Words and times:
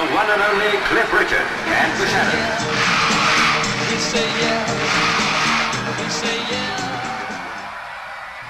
the 0.00 0.14
one 0.14 0.30
and 0.30 0.40
only 0.40 0.78
Cliff 0.86 1.12
Richard 1.12 1.46
and 1.66 2.00
the 2.00 2.06
Shadows. 2.06 2.64
We 3.90 3.96
say 3.98 4.40
yeah. 4.40 4.64
We 6.02 6.08
say 6.08 6.38
yeah. 6.50 6.76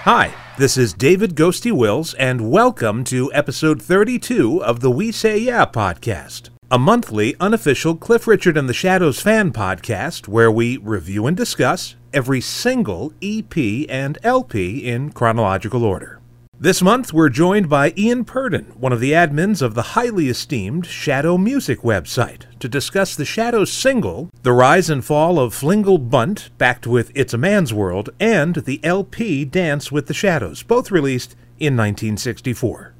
Hi, 0.04 0.32
this 0.58 0.76
is 0.76 0.92
David 0.92 1.34
Ghosty 1.34 1.72
Wills, 1.72 2.14
and 2.14 2.52
welcome 2.52 3.02
to 3.04 3.32
episode 3.32 3.82
32 3.82 4.62
of 4.62 4.78
the 4.78 4.92
We 4.92 5.10
Say 5.10 5.38
Yeah 5.38 5.66
podcast, 5.66 6.50
a 6.70 6.78
monthly 6.78 7.34
unofficial 7.40 7.96
Cliff 7.96 8.28
Richard 8.28 8.56
and 8.56 8.68
the 8.68 8.74
Shadows 8.74 9.20
fan 9.20 9.52
podcast 9.52 10.28
where 10.28 10.52
we 10.52 10.76
review 10.76 11.26
and 11.26 11.36
discuss 11.36 11.96
every 12.12 12.40
single 12.40 13.12
EP 13.20 13.56
and 13.88 14.18
LP 14.22 14.86
in 14.86 15.10
chronological 15.10 15.82
order. 15.82 16.19
This 16.62 16.82
month, 16.82 17.14
we're 17.14 17.30
joined 17.30 17.70
by 17.70 17.94
Iain 17.96 18.26
Purdon, 18.26 18.74
one 18.78 18.92
of 18.92 19.00
the 19.00 19.12
admins 19.12 19.62
of 19.62 19.72
the 19.72 19.96
highly 19.96 20.28
esteemed 20.28 20.84
Shadowmusic 20.84 21.78
website, 21.78 22.42
to 22.58 22.68
discuss 22.68 23.16
the 23.16 23.24
Shadows 23.24 23.72
single, 23.72 24.28
The 24.42 24.52
Rise 24.52 24.90
and 24.90 25.02
Fall 25.02 25.38
of 25.38 25.54
Flingel 25.54 26.10
Bunt, 26.10 26.50
backed 26.58 26.86
with 26.86 27.12
It's 27.14 27.32
a 27.32 27.38
Man's 27.38 27.72
World, 27.72 28.10
and 28.20 28.56
the 28.56 28.78
LP 28.84 29.46
Dance 29.46 29.90
with 29.90 30.06
the 30.06 30.12
Shadows, 30.12 30.62
both 30.62 30.90
released 30.90 31.32
in 31.58 31.78
1964. 31.78 32.92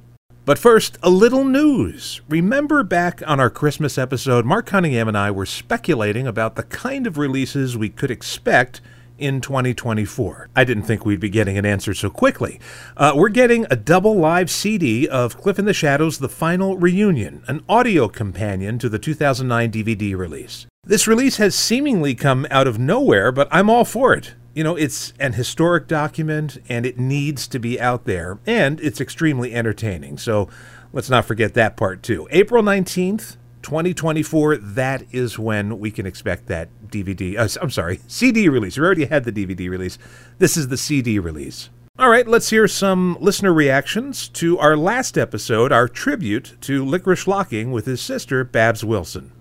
But 0.46 0.58
first, 0.58 0.96
a 1.02 1.10
little 1.10 1.44
news. 1.44 2.22
Remember 2.30 2.82
back 2.82 3.22
on 3.26 3.40
our 3.40 3.50
Christmas 3.50 3.98
episode, 3.98 4.46
Mark 4.46 4.64
Cunningham 4.64 5.06
and 5.06 5.18
I 5.18 5.30
were 5.30 5.44
speculating 5.44 6.26
about 6.26 6.56
the 6.56 6.62
kind 6.62 7.06
of 7.06 7.18
releases 7.18 7.76
we 7.76 7.90
could 7.90 8.10
expect 8.10 8.80
in 9.20 9.40
2024. 9.40 10.48
I 10.56 10.64
didn't 10.64 10.84
think 10.84 11.04
we'd 11.04 11.20
be 11.20 11.28
getting 11.28 11.58
an 11.58 11.66
answer 11.66 11.94
so 11.94 12.10
quickly. 12.10 12.58
Uh, 12.96 13.12
we're 13.14 13.28
getting 13.28 13.66
a 13.70 13.76
double 13.76 14.16
live 14.16 14.50
CD 14.50 15.06
of 15.06 15.36
Cliff 15.36 15.58
in 15.58 15.66
the 15.66 15.74
Shadows 15.74 16.18
The 16.18 16.28
Final 16.28 16.76
Reunion, 16.76 17.42
an 17.46 17.62
audio 17.68 18.08
companion 18.08 18.78
to 18.78 18.88
the 18.88 18.98
2009 18.98 19.70
DVD 19.70 20.16
release. 20.16 20.66
This 20.84 21.06
release 21.06 21.36
has 21.36 21.54
seemingly 21.54 22.14
come 22.14 22.46
out 22.50 22.66
of 22.66 22.78
nowhere, 22.78 23.30
but 23.30 23.48
I'm 23.50 23.68
all 23.68 23.84
for 23.84 24.14
it. 24.14 24.34
You 24.54 24.64
know, 24.64 24.76
it's 24.76 25.12
an 25.20 25.34
historic 25.34 25.86
document 25.86 26.58
and 26.68 26.84
it 26.84 26.98
needs 26.98 27.46
to 27.48 27.58
be 27.58 27.80
out 27.80 28.04
there, 28.04 28.38
and 28.46 28.80
it's 28.80 29.00
extremely 29.00 29.54
entertaining. 29.54 30.18
So 30.18 30.48
let's 30.92 31.10
not 31.10 31.24
forget 31.24 31.54
that 31.54 31.76
part 31.76 32.02
too. 32.02 32.26
April 32.30 32.62
19th, 32.62 33.36
2024, 33.62 34.56
that 34.56 35.04
is 35.12 35.38
when 35.38 35.78
we 35.78 35.90
can 35.90 36.06
expect 36.06 36.46
that 36.46 36.68
DVD. 36.88 37.38
Uh, 37.38 37.48
I'm 37.60 37.70
sorry, 37.70 38.00
CD 38.06 38.48
release. 38.48 38.76
We 38.76 38.84
already 38.84 39.06
had 39.06 39.24
the 39.24 39.32
DVD 39.32 39.70
release. 39.70 39.98
This 40.38 40.56
is 40.56 40.68
the 40.68 40.76
CD 40.76 41.18
release. 41.18 41.70
All 41.98 42.08
right, 42.08 42.26
let's 42.26 42.48
hear 42.48 42.66
some 42.66 43.18
listener 43.20 43.52
reactions 43.52 44.28
to 44.30 44.58
our 44.58 44.76
last 44.76 45.18
episode, 45.18 45.70
our 45.70 45.86
tribute 45.86 46.56
to 46.62 46.84
Licorice 46.84 47.26
Locking 47.26 47.72
with 47.72 47.84
his 47.84 48.00
sister, 48.00 48.42
Babs 48.42 48.82
Wilson. 48.82 49.32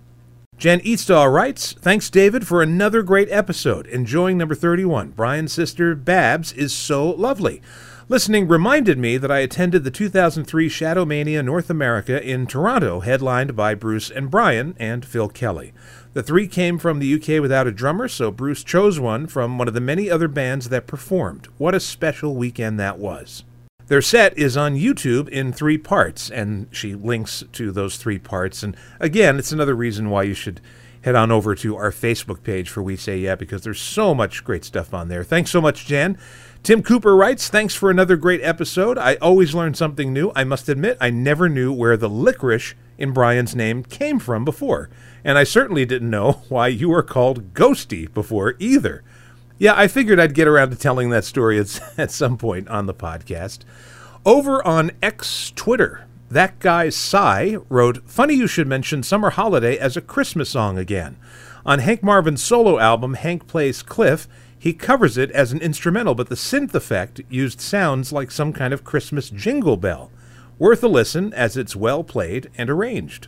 Jen 0.59 0.81
Eastall 0.81 1.33
writes, 1.33 1.71
Thanks, 1.71 2.09
David, 2.09 2.45
for 2.45 2.61
another 2.61 3.01
great 3.01 3.29
episode. 3.31 3.87
Enjoying 3.87 4.37
number 4.37 4.53
31. 4.53 5.11
Brian's 5.11 5.53
sister, 5.53 5.95
Babs, 5.95 6.51
is 6.51 6.73
so 6.73 7.11
lovely. 7.11 7.61
Listening 8.09 8.45
reminded 8.45 8.97
me 8.97 9.15
that 9.15 9.31
I 9.31 9.39
attended 9.39 9.85
the 9.85 9.89
2003 9.89 10.67
Shadowmania 10.67 11.45
North 11.45 11.69
America 11.69 12.21
in 12.21 12.45
Toronto, 12.45 12.99
headlined 12.99 13.55
by 13.55 13.73
Bruce 13.73 14.11
and 14.11 14.29
Brian 14.29 14.75
and 14.77 15.05
Phil 15.05 15.29
Kelly. 15.29 15.71
The 16.11 16.23
three 16.23 16.45
came 16.45 16.77
from 16.77 16.99
the 16.99 17.13
UK 17.13 17.41
without 17.41 17.65
a 17.65 17.71
drummer, 17.71 18.09
so 18.09 18.29
Bruce 18.29 18.61
chose 18.65 18.99
one 18.99 19.27
from 19.27 19.57
one 19.57 19.69
of 19.69 19.73
the 19.73 19.79
many 19.79 20.09
other 20.09 20.27
bands 20.27 20.67
that 20.67 20.87
performed. 20.87 21.47
What 21.57 21.73
a 21.73 21.79
special 21.79 22.35
weekend 22.35 22.77
that 22.81 22.99
was. 22.99 23.45
Their 23.89 24.03
set 24.03 24.37
is 24.37 24.55
on 24.55 24.75
YouTube 24.75 25.27
in 25.29 25.51
three 25.51 25.79
parts, 25.79 26.29
and 26.29 26.67
she 26.69 26.93
links 26.93 27.43
to 27.53 27.71
those 27.71 27.97
three 27.97 28.19
parts. 28.19 28.61
And 28.61 28.77
again, 28.99 29.39
it's 29.39 29.51
another 29.51 29.73
reason 29.73 30.11
why 30.11 30.23
you 30.23 30.35
should 30.35 30.61
head 31.01 31.15
on 31.15 31.31
over 31.31 31.55
to 31.55 31.75
our 31.75 31.89
Facebook 31.89 32.43
page 32.43 32.69
for 32.69 32.83
We 32.83 32.95
Say 32.95 33.17
Yeah, 33.17 33.33
because 33.33 33.63
there's 33.63 33.81
so 33.81 34.13
much 34.13 34.43
great 34.43 34.63
stuff 34.63 34.93
on 34.93 35.07
there. 35.07 35.23
Thanks 35.23 35.49
so 35.49 35.59
much, 35.59 35.87
Jan. 35.87 36.19
Tim 36.61 36.83
Cooper 36.83 37.15
writes, 37.15 37.49
Thanks 37.49 37.73
for 37.73 37.89
another 37.89 38.15
great 38.15 38.43
episode. 38.43 38.99
I 38.99 39.15
always 39.15 39.55
learn 39.55 39.73
something 39.73 40.13
new. 40.13 40.31
I 40.35 40.43
must 40.43 40.69
admit, 40.69 40.95
I 41.01 41.09
never 41.09 41.49
knew 41.49 41.73
where 41.73 41.97
the 41.97 42.09
licorice 42.09 42.75
in 42.99 43.11
Brian's 43.11 43.55
name 43.55 43.83
came 43.83 44.19
from 44.19 44.45
before. 44.45 44.91
And 45.23 45.39
I 45.39 45.45
certainly 45.45 45.85
didn't 45.85 46.11
know 46.11 46.43
why 46.49 46.67
you 46.67 46.89
were 46.89 47.01
called 47.01 47.55
Ghosty 47.55 48.13
before 48.13 48.53
either. 48.59 49.03
Yeah, 49.59 49.73
I 49.75 49.89
figured 49.89 50.21
I'd 50.21 50.33
get 50.33 50.47
around 50.47 50.69
to 50.69 50.77
telling 50.77 51.09
that 51.09 51.25
story 51.25 51.59
at, 51.59 51.81
at 51.97 52.11
some 52.11 52.37
point 52.37 52.69
on 52.69 52.85
the 52.85 52.93
podcast. 52.93 53.59
Over 54.25 54.65
on 54.65 54.91
X 55.03 55.51
Twitter, 55.53 56.07
that 56.29 56.59
guy 56.59 56.87
Cy 56.87 57.57
wrote, 57.67 58.09
Funny 58.09 58.35
you 58.35 58.47
should 58.47 58.67
mention 58.67 59.03
Summer 59.03 59.31
Holiday 59.31 59.77
as 59.77 59.97
a 59.97 60.01
Christmas 60.01 60.49
song 60.49 60.77
again. 60.77 61.17
On 61.65 61.79
Hank 61.79 62.01
Marvin's 62.01 62.41
solo 62.41 62.79
album, 62.79 63.15
Hank 63.15 63.47
Plays 63.47 63.83
Cliff, 63.83 64.29
he 64.57 64.71
covers 64.71 65.17
it 65.17 65.29
as 65.31 65.51
an 65.51 65.59
instrumental, 65.59 66.15
but 66.15 66.29
the 66.29 66.35
synth 66.35 66.73
effect 66.73 67.19
used 67.29 67.59
sounds 67.59 68.13
like 68.13 68.31
some 68.31 68.53
kind 68.53 68.73
of 68.73 68.85
Christmas 68.85 69.29
jingle 69.29 69.77
bell. 69.77 70.09
Worth 70.57 70.83
a 70.83 70.87
listen 70.87 71.33
as 71.33 71.57
it's 71.57 71.75
well 71.75 72.05
played 72.05 72.49
and 72.57 72.69
arranged. 72.69 73.27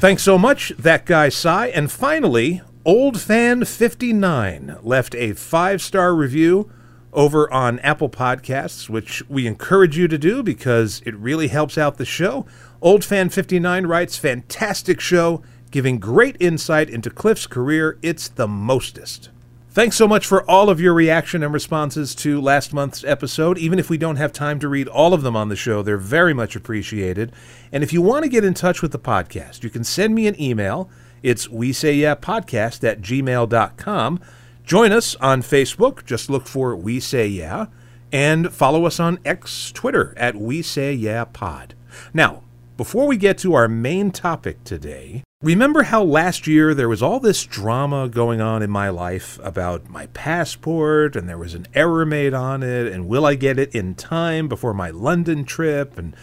Thanks 0.00 0.22
so 0.22 0.38
much, 0.38 0.70
that 0.78 1.04
guy 1.04 1.28
Cy. 1.28 1.66
And 1.66 1.92
finally, 1.92 2.62
Old 2.86 3.20
Fan 3.20 3.66
59 3.66 4.78
left 4.80 5.14
a 5.14 5.34
five 5.34 5.82
star 5.82 6.14
review 6.14 6.70
over 7.12 7.52
on 7.52 7.78
Apple 7.80 8.08
Podcasts, 8.08 8.88
which 8.88 9.22
we 9.28 9.46
encourage 9.46 9.98
you 9.98 10.08
to 10.08 10.16
do 10.16 10.42
because 10.42 11.02
it 11.04 11.14
really 11.16 11.48
helps 11.48 11.76
out 11.76 11.98
the 11.98 12.06
show. 12.06 12.46
Old 12.80 13.04
Fan 13.04 13.28
59 13.28 13.86
writes, 13.86 14.16
Fantastic 14.16 15.00
show, 15.00 15.42
giving 15.70 15.98
great 15.98 16.38
insight 16.40 16.88
into 16.88 17.10
Cliff's 17.10 17.46
career. 17.46 17.98
It's 18.00 18.26
the 18.26 18.48
mostest. 18.48 19.28
Thanks 19.72 19.94
so 19.94 20.08
much 20.08 20.26
for 20.26 20.42
all 20.50 20.68
of 20.68 20.80
your 20.80 20.92
reaction 20.92 21.44
and 21.44 21.54
responses 21.54 22.16
to 22.16 22.40
last 22.40 22.74
month's 22.74 23.04
episode. 23.04 23.56
Even 23.56 23.78
if 23.78 23.88
we 23.88 23.96
don't 23.96 24.16
have 24.16 24.32
time 24.32 24.58
to 24.58 24.68
read 24.68 24.88
all 24.88 25.14
of 25.14 25.22
them 25.22 25.36
on 25.36 25.48
the 25.48 25.54
show, 25.54 25.80
they're 25.80 25.96
very 25.96 26.34
much 26.34 26.56
appreciated. 26.56 27.30
And 27.70 27.84
if 27.84 27.92
you 27.92 28.02
want 28.02 28.24
to 28.24 28.28
get 28.28 28.44
in 28.44 28.52
touch 28.52 28.82
with 28.82 28.90
the 28.90 28.98
podcast, 28.98 29.62
you 29.62 29.70
can 29.70 29.84
send 29.84 30.12
me 30.12 30.26
an 30.26 30.40
email. 30.42 30.90
It's 31.22 31.48
we 31.48 31.72
say 31.72 31.94
yeah 31.94 32.16
podcast 32.16 32.82
at 32.82 33.00
gmail.com. 33.00 34.20
Join 34.64 34.90
us 34.90 35.14
on 35.16 35.40
Facebook. 35.40 36.04
Just 36.04 36.28
look 36.28 36.48
for 36.48 36.74
We 36.74 36.98
Say 36.98 37.28
Yeah. 37.28 37.66
And 38.10 38.52
follow 38.52 38.86
us 38.86 38.98
on 38.98 39.20
X 39.24 39.70
Twitter 39.70 40.14
at 40.16 40.34
We 40.34 40.62
Say 40.62 40.92
Yeah 40.94 41.26
Pod. 41.26 41.76
Now, 42.12 42.42
before 42.76 43.06
we 43.06 43.16
get 43.16 43.38
to 43.38 43.54
our 43.54 43.68
main 43.68 44.10
topic 44.10 44.64
today, 44.64 45.22
remember 45.42 45.84
how 45.84 46.02
last 46.02 46.46
year 46.46 46.74
there 46.74 46.88
was 46.88 47.02
all 47.02 47.18
this 47.18 47.46
drama 47.46 48.10
going 48.10 48.42
on 48.42 48.62
in 48.62 48.70
my 48.70 48.90
life 48.90 49.38
about 49.42 49.88
my 49.88 50.04
passport 50.08 51.16
and 51.16 51.26
there 51.26 51.38
was 51.38 51.54
an 51.54 51.66
error 51.72 52.04
made 52.04 52.34
on 52.34 52.62
it 52.62 52.86
and 52.86 53.08
will 53.08 53.24
I 53.24 53.36
get 53.36 53.58
it 53.58 53.74
in 53.74 53.94
time 53.94 54.48
before 54.48 54.74
my 54.74 54.90
London 54.90 55.46
trip 55.46 55.96
and 55.96 56.14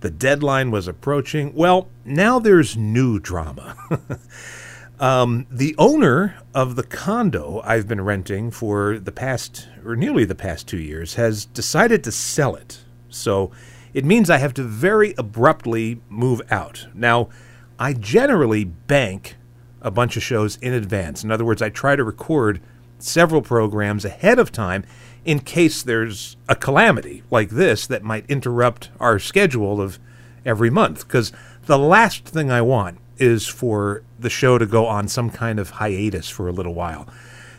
the 0.00 0.10
deadline 0.10 0.70
was 0.70 0.86
approaching? 0.86 1.54
Well, 1.54 1.88
now 2.04 2.38
there's 2.38 2.76
new 2.76 3.18
drama. 3.18 3.76
Um, 4.98 5.46
the 5.50 5.74
owner 5.76 6.36
of 6.54 6.74
the 6.74 6.82
condo 6.82 7.60
I've 7.62 7.86
been 7.86 8.00
renting 8.00 8.50
for 8.50 8.98
the 8.98 9.12
past, 9.12 9.68
or 9.84 9.94
nearly 9.94 10.24
the 10.24 10.34
past 10.34 10.66
two 10.66 10.78
years, 10.78 11.16
has 11.16 11.44
decided 11.44 12.02
to 12.04 12.10
sell 12.12 12.56
it. 12.56 12.78
So 13.10 13.50
it 13.92 14.06
means 14.06 14.30
I 14.30 14.38
have 14.38 14.54
to 14.54 14.62
very 14.62 15.14
abruptly 15.18 16.00
move 16.08 16.40
out. 16.50 16.86
Now, 16.94 17.28
I 17.78 17.92
generally 17.92 18.64
bank 18.64 19.36
a 19.82 19.90
bunch 19.90 20.16
of 20.16 20.22
shows 20.22 20.56
in 20.56 20.72
advance. 20.72 21.22
In 21.22 21.30
other 21.30 21.44
words, 21.44 21.62
I 21.62 21.68
try 21.68 21.96
to 21.96 22.04
record 22.04 22.60
several 22.98 23.42
programs 23.42 24.04
ahead 24.04 24.38
of 24.38 24.50
time 24.50 24.84
in 25.24 25.40
case 25.40 25.82
there's 25.82 26.36
a 26.48 26.56
calamity 26.56 27.22
like 27.30 27.50
this 27.50 27.86
that 27.86 28.02
might 28.02 28.24
interrupt 28.30 28.90
our 28.98 29.18
schedule 29.18 29.80
of 29.80 29.98
every 30.44 30.70
month. 30.70 31.06
Because 31.06 31.32
the 31.66 31.78
last 31.78 32.24
thing 32.24 32.50
I 32.50 32.62
want 32.62 32.98
is 33.18 33.46
for 33.46 34.02
the 34.18 34.30
show 34.30 34.58
to 34.58 34.66
go 34.66 34.86
on 34.86 35.08
some 35.08 35.30
kind 35.30 35.58
of 35.58 35.70
hiatus 35.70 36.28
for 36.28 36.48
a 36.48 36.52
little 36.52 36.74
while. 36.74 37.06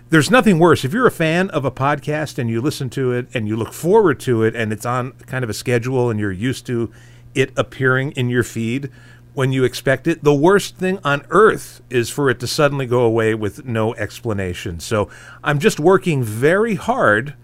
There's 0.09 0.31
nothing 0.31 0.57
worse. 0.57 0.85
If 0.85 0.93
you're 0.93 1.07
a 1.07 1.11
fan 1.11 1.49
of 1.49 1.65
a 1.65 1.71
podcast 1.71 2.37
and 2.37 2.49
you 2.49 2.61
listen 2.61 2.89
to 2.91 3.11
it 3.11 3.27
and 3.33 3.47
you 3.47 3.57
look 3.57 3.73
forward 3.73 4.19
to 4.21 4.43
it 4.43 4.55
and 4.55 4.71
it's 4.71 4.85
on 4.85 5.11
kind 5.27 5.43
of 5.43 5.49
a 5.49 5.53
schedule 5.53 6.09
and 6.09 6.19
you're 6.19 6.31
used 6.31 6.65
to 6.67 6.91
it 7.35 7.51
appearing 7.57 8.11
in 8.13 8.29
your 8.29 8.43
feed 8.43 8.89
when 9.37 9.51
you 9.51 9.63
expect 9.63 10.07
it, 10.07 10.23
the 10.23 10.33
worst 10.33 10.77
thing 10.77 10.97
on 11.03 11.23
earth 11.29 11.79
is 11.91 12.09
for 12.09 12.27
it 12.27 12.39
to 12.39 12.47
suddenly 12.47 12.87
go 12.87 13.01
away 13.01 13.35
with 13.35 13.65
no 13.65 13.93
explanation. 13.93 14.79
So 14.79 15.11
I'm 15.43 15.59
just 15.59 15.79
working 15.79 16.23
very 16.23 16.73
hard 16.73 17.35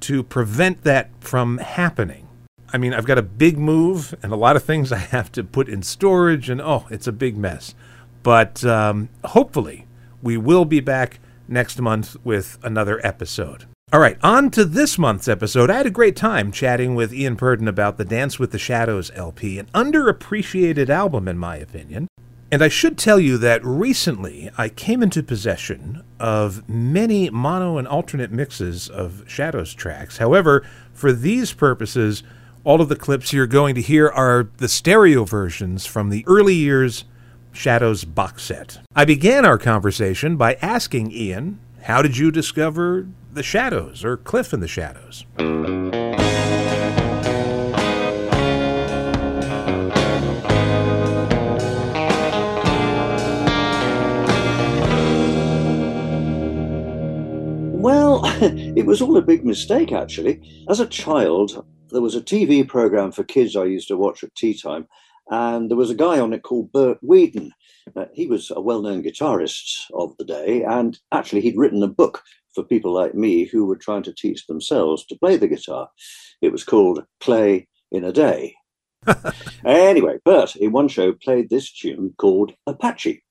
to 0.00 0.22
prevent 0.22 0.84
that 0.84 1.08
from 1.20 1.56
happening. 1.56 2.28
I 2.70 2.76
mean, 2.76 2.92
I've 2.92 3.06
got 3.06 3.16
a 3.16 3.22
big 3.22 3.56
move 3.56 4.14
and 4.22 4.30
a 4.30 4.36
lot 4.36 4.56
of 4.56 4.62
things 4.62 4.92
I 4.92 4.98
have 4.98 5.32
to 5.32 5.42
put 5.42 5.70
in 5.70 5.82
storage, 5.82 6.50
and 6.50 6.60
oh, 6.60 6.84
it's 6.90 7.06
a 7.06 7.12
big 7.12 7.38
mess. 7.38 7.74
But 8.22 8.62
um, 8.66 9.08
hopefully, 9.24 9.86
we 10.22 10.36
will 10.36 10.66
be 10.66 10.80
back 10.80 11.18
next 11.48 11.80
month 11.80 12.14
with 12.24 12.58
another 12.62 13.00
episode. 13.02 13.64
All 13.90 14.00
right, 14.00 14.18
on 14.22 14.50
to 14.50 14.66
this 14.66 14.98
month's 14.98 15.28
episode. 15.28 15.70
I 15.70 15.78
had 15.78 15.86
a 15.86 15.90
great 15.90 16.14
time 16.14 16.52
chatting 16.52 16.94
with 16.94 17.10
Iain 17.10 17.36
Purdon 17.36 17.66
about 17.66 17.96
the 17.96 18.04
Dance 18.04 18.38
with 18.38 18.50
the 18.50 18.58
Shadows 18.58 19.10
LP, 19.14 19.58
an 19.58 19.64
underappreciated 19.74 20.90
album, 20.90 21.26
in 21.26 21.38
my 21.38 21.56
opinion. 21.56 22.06
And 22.52 22.62
I 22.62 22.68
should 22.68 22.98
tell 22.98 23.18
you 23.18 23.38
that 23.38 23.64
recently 23.64 24.50
I 24.58 24.68
came 24.68 25.02
into 25.02 25.22
possession 25.22 26.04
of 26.20 26.68
many 26.68 27.30
mono 27.30 27.78
and 27.78 27.88
alternate 27.88 28.30
mixes 28.30 28.90
of 28.90 29.24
Shadows 29.26 29.72
tracks. 29.72 30.18
However, 30.18 30.66
for 30.92 31.14
these 31.14 31.54
purposes, 31.54 32.22
all 32.64 32.82
of 32.82 32.90
the 32.90 32.96
clips 32.96 33.32
you're 33.32 33.46
going 33.46 33.74
to 33.74 33.80
hear 33.80 34.10
are 34.10 34.50
the 34.58 34.68
stereo 34.68 35.24
versions 35.24 35.86
from 35.86 36.10
the 36.10 36.26
early 36.26 36.56
years 36.56 37.06
Shadows 37.52 38.04
box 38.04 38.42
set. 38.42 38.80
I 38.94 39.06
began 39.06 39.46
our 39.46 39.56
conversation 39.56 40.36
by 40.36 40.58
asking 40.60 41.10
Iain, 41.10 41.58
How 41.84 42.02
did 42.02 42.18
you 42.18 42.30
discover 42.30 43.06
the 43.32 43.42
Shadows 43.42 44.04
or 44.04 44.16
Cliff 44.16 44.52
in 44.52 44.60
the 44.60 44.68
Shadows? 44.68 45.24
Well, 57.80 58.22
it 58.42 58.86
was 58.86 59.00
all 59.02 59.16
a 59.16 59.22
big 59.22 59.44
mistake, 59.44 59.92
actually. 59.92 60.40
As 60.68 60.80
a 60.80 60.86
child, 60.86 61.64
there 61.90 62.02
was 62.02 62.14
a 62.14 62.20
TV 62.20 62.66
program 62.66 63.12
for 63.12 63.24
kids 63.24 63.56
I 63.56 63.64
used 63.64 63.88
to 63.88 63.96
watch 63.96 64.24
at 64.24 64.34
tea 64.34 64.58
time, 64.58 64.88
and 65.30 65.70
there 65.70 65.76
was 65.76 65.90
a 65.90 65.94
guy 65.94 66.18
on 66.18 66.32
it 66.32 66.42
called 66.42 66.72
Bert 66.72 66.98
Weedon. 67.02 67.52
Uh, 67.94 68.06
he 68.12 68.26
was 68.26 68.50
a 68.54 68.60
well 68.60 68.82
known 68.82 69.02
guitarist 69.02 69.84
of 69.94 70.16
the 70.18 70.24
day, 70.24 70.62
and 70.64 70.98
actually, 71.12 71.40
he'd 71.42 71.56
written 71.56 71.82
a 71.82 71.88
book 71.88 72.22
for 72.58 72.64
people 72.64 72.92
like 72.92 73.14
me 73.14 73.44
who 73.44 73.64
were 73.64 73.76
trying 73.76 74.02
to 74.02 74.12
teach 74.12 74.46
themselves 74.46 75.06
to 75.06 75.18
play 75.18 75.36
the 75.36 75.46
guitar. 75.46 75.88
It 76.42 76.50
was 76.50 76.64
called 76.64 77.04
Play 77.20 77.68
in 77.92 78.02
a 78.02 78.12
Day. 78.12 78.56
anyway, 79.64 80.18
Bert, 80.24 80.56
in 80.56 80.72
one 80.72 80.88
show, 80.88 81.12
played 81.12 81.50
this 81.50 81.72
tune 81.72 82.14
called 82.18 82.52
Apache, 82.66 83.22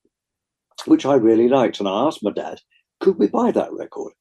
which 0.86 1.06
I 1.06 1.16
really 1.16 1.50
liked, 1.50 1.82
and 1.82 1.90
I 1.90 2.06
asked 2.06 2.24
my 2.24 2.32
dad, 2.32 2.62
could 3.02 3.20
we 3.20 3.28
buy 3.28 3.52
that 3.52 3.74
record? 3.74 4.14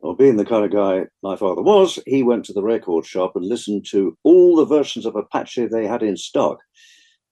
Well, 0.00 0.14
being 0.14 0.36
the 0.36 0.46
kind 0.46 0.64
of 0.64 0.72
guy 0.72 1.04
my 1.22 1.36
father 1.36 1.60
was, 1.60 1.98
he 2.06 2.22
went 2.22 2.46
to 2.46 2.54
the 2.54 2.62
record 2.62 3.04
shop 3.04 3.36
and 3.36 3.44
listened 3.44 3.84
to 3.90 4.16
all 4.24 4.56
the 4.56 4.64
versions 4.64 5.04
of 5.04 5.14
Apache 5.14 5.66
they 5.66 5.86
had 5.86 6.02
in 6.02 6.16
stock. 6.16 6.60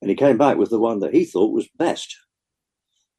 And 0.02 0.10
he 0.10 0.16
came 0.16 0.36
back 0.36 0.58
with 0.58 0.68
the 0.68 0.78
one 0.78 1.00
that 1.00 1.14
he 1.14 1.24
thought 1.24 1.54
was 1.54 1.66
best. 1.78 2.14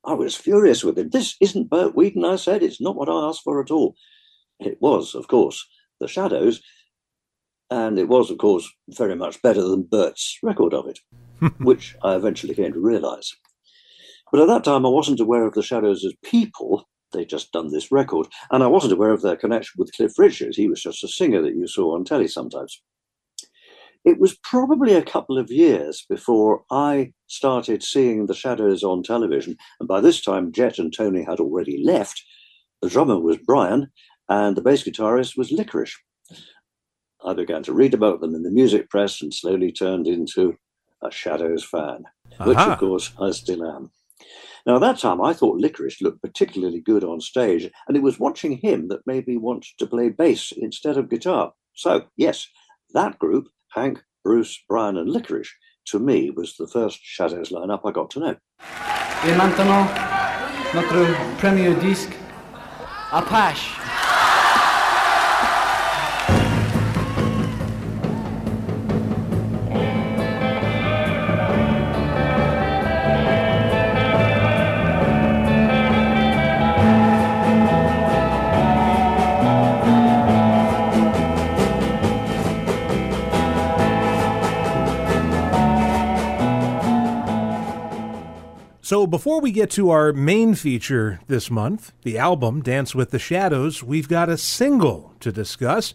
I 0.05 0.13
was 0.13 0.35
furious 0.35 0.83
with 0.83 0.97
him. 0.97 1.09
This 1.09 1.35
isn't 1.41 1.69
Bert 1.69 1.95
Weedon, 1.95 2.23
I 2.23 2.37
said. 2.37 2.63
It's 2.63 2.81
not 2.81 2.95
what 2.95 3.09
I 3.09 3.27
asked 3.27 3.41
for 3.43 3.61
at 3.61 3.71
all. 3.71 3.95
It 4.59 4.77
was, 4.81 5.15
of 5.15 5.27
course, 5.27 5.67
The 5.99 6.07
Shadows. 6.07 6.61
And 7.69 7.99
it 7.99 8.07
was, 8.07 8.31
of 8.31 8.37
course, 8.37 8.69
very 8.89 9.15
much 9.15 9.41
better 9.41 9.61
than 9.61 9.83
Bert's 9.83 10.37
record 10.41 10.73
of 10.73 10.87
it, 10.87 10.99
which 11.59 11.95
I 12.01 12.15
eventually 12.15 12.55
came 12.55 12.73
to 12.73 12.79
realize. 12.79 13.29
But 14.31 14.41
at 14.41 14.47
that 14.47 14.63
time, 14.63 14.85
I 14.85 14.89
wasn't 14.89 15.19
aware 15.19 15.45
of 15.45 15.53
The 15.53 15.63
Shadows 15.63 16.05
as 16.05 16.13
people 16.23 16.87
they'd 17.13 17.29
just 17.29 17.51
done 17.51 17.71
this 17.71 17.91
record. 17.91 18.27
And 18.51 18.63
I 18.63 18.67
wasn't 18.67 18.93
aware 18.93 19.11
of 19.11 19.21
their 19.21 19.35
connection 19.35 19.75
with 19.77 19.93
Cliff 19.93 20.17
Richard. 20.17 20.55
He 20.55 20.67
was 20.67 20.81
just 20.81 21.03
a 21.03 21.07
singer 21.07 21.41
that 21.41 21.55
you 21.55 21.67
saw 21.67 21.95
on 21.95 22.03
telly 22.03 22.27
sometimes. 22.27 22.81
It 24.07 24.21
was 24.21 24.37
probably 24.37 24.93
a 24.93 25.01
couple 25.01 25.37
of 25.37 25.51
years 25.51 26.05
before 26.09 26.63
I 26.71 27.11
started 27.27 27.83
seeing 27.83 28.25
the 28.25 28.33
shadows 28.33 28.81
on 28.81 29.03
television. 29.03 29.57
And 29.81 29.87
by 29.89 29.99
this 29.99 30.21
time, 30.21 30.53
Jet 30.53 30.79
and 30.79 30.93
Tony 30.95 31.25
had 31.25 31.41
already 31.41 31.83
left. 31.83 32.23
The 32.81 32.87
drummer 32.87 33.19
was 33.19 33.35
Brian, 33.45 33.91
and 34.29 34.55
the 34.55 34.61
bass 34.61 34.85
guitarist 34.85 35.37
was 35.37 35.51
Licorice. 35.51 35.97
I 37.25 37.33
began 37.33 37.63
to 37.63 37.73
read 37.73 37.93
about 37.93 38.21
them 38.21 38.33
in 38.33 38.43
the 38.43 38.49
music 38.49 38.89
press 38.89 39.21
and 39.21 39.33
slowly 39.33 39.73
turned 39.73 40.07
into 40.07 40.55
a 41.03 41.11
Shadows 41.11 41.65
fan, 41.65 42.05
which, 42.45 42.57
of 42.57 42.79
course, 42.79 43.11
I 43.19 43.31
still 43.31 43.65
am. 43.65 43.91
Now, 44.65 44.75
at 44.75 44.81
that 44.83 44.99
time, 44.99 45.19
I 45.19 45.33
thought 45.33 45.59
Licorice 45.59 46.01
looked 46.01 46.21
particularly 46.21 46.79
good 46.79 47.03
on 47.03 47.19
stage, 47.19 47.69
and 47.89 47.97
it 47.97 48.03
was 48.03 48.21
watching 48.21 48.59
him 48.59 48.87
that 48.87 49.05
made 49.05 49.27
me 49.27 49.35
want 49.35 49.65
to 49.77 49.85
play 49.85 50.07
bass 50.07 50.53
instead 50.53 50.95
of 50.95 51.09
guitar. 51.09 51.51
So, 51.73 52.05
yes, 52.15 52.47
that 52.93 53.19
group, 53.19 53.49
Hank, 53.73 54.01
Bruce, 54.23 54.63
Brian, 54.67 54.97
and 54.97 55.09
Licorice, 55.09 55.51
to 55.87 55.99
me 55.99 56.31
was 56.31 56.55
the 56.57 56.67
first 56.67 56.99
Shadows 57.01 57.49
lineup 57.49 57.81
I 57.85 57.91
got 57.91 58.09
to 58.11 58.19
know. 58.19 58.35
Et 59.23 59.35
maintenant, 59.35 59.87
notre 60.73 61.13
premier 61.39 61.73
disque, 61.75 62.13
Apache. 63.11 63.96
So, 88.87 89.05
before 89.05 89.41
we 89.41 89.51
get 89.51 89.69
to 89.71 89.89
our 89.89 90.13
main 90.13 90.55
feature 90.55 91.19
this 91.27 91.51
month, 91.51 91.91
the 92.03 92.17
album 92.17 92.61
Dance 92.61 92.95
with 92.95 93.11
the 93.11 93.19
Shadows, 93.19 93.83
we've 93.83 94.07
got 94.07 94.29
a 94.29 94.37
single 94.37 95.13
to 95.19 95.29
discuss 95.29 95.93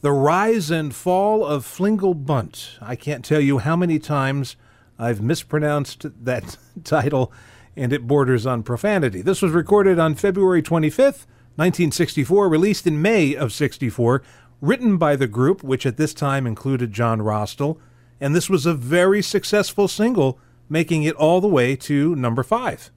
The 0.00 0.10
Rise 0.10 0.68
and 0.68 0.92
Fall 0.92 1.46
of 1.46 1.64
Flingel 1.64 2.26
Bunt. 2.26 2.78
I 2.80 2.96
can't 2.96 3.24
tell 3.24 3.38
you 3.38 3.58
how 3.58 3.76
many 3.76 4.00
times 4.00 4.56
I've 4.98 5.22
mispronounced 5.22 6.04
that 6.24 6.56
title, 6.82 7.32
and 7.76 7.92
it 7.92 8.08
borders 8.08 8.44
on 8.44 8.64
profanity. 8.64 9.22
This 9.22 9.40
was 9.40 9.52
recorded 9.52 10.00
on 10.00 10.16
February 10.16 10.64
25th, 10.64 11.26
1964, 11.54 12.48
released 12.48 12.88
in 12.88 13.00
May 13.00 13.36
of 13.36 13.52
64, 13.52 14.20
written 14.60 14.96
by 14.96 15.14
the 15.14 15.28
group, 15.28 15.62
which 15.62 15.86
at 15.86 15.96
this 15.96 16.12
time 16.12 16.48
included 16.48 16.92
John 16.92 17.22
Rostill, 17.22 17.78
and 18.20 18.34
this 18.34 18.50
was 18.50 18.66
a 18.66 18.74
very 18.74 19.22
successful 19.22 19.86
single 19.86 20.40
making 20.72 21.02
it 21.02 21.14
all 21.16 21.42
the 21.42 21.46
way 21.46 21.76
to 21.76 22.16
number 22.16 22.42
five. 22.42 22.90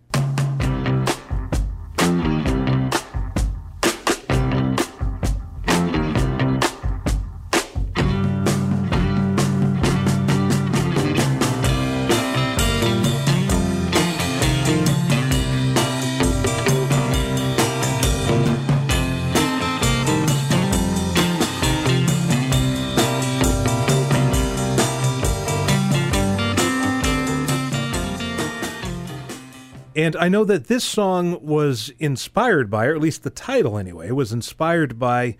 And 30.06 30.16
I 30.18 30.30
know 30.30 30.46
that 30.46 30.68
this 30.68 30.84
song 30.84 31.44
was 31.44 31.92
inspired 31.98 32.70
by, 32.70 32.86
or 32.86 32.94
at 32.94 33.02
least 33.02 33.24
the 33.24 33.32
title 33.32 33.76
anyway, 33.76 34.12
was 34.12 34.32
inspired 34.32 35.00
by 35.00 35.36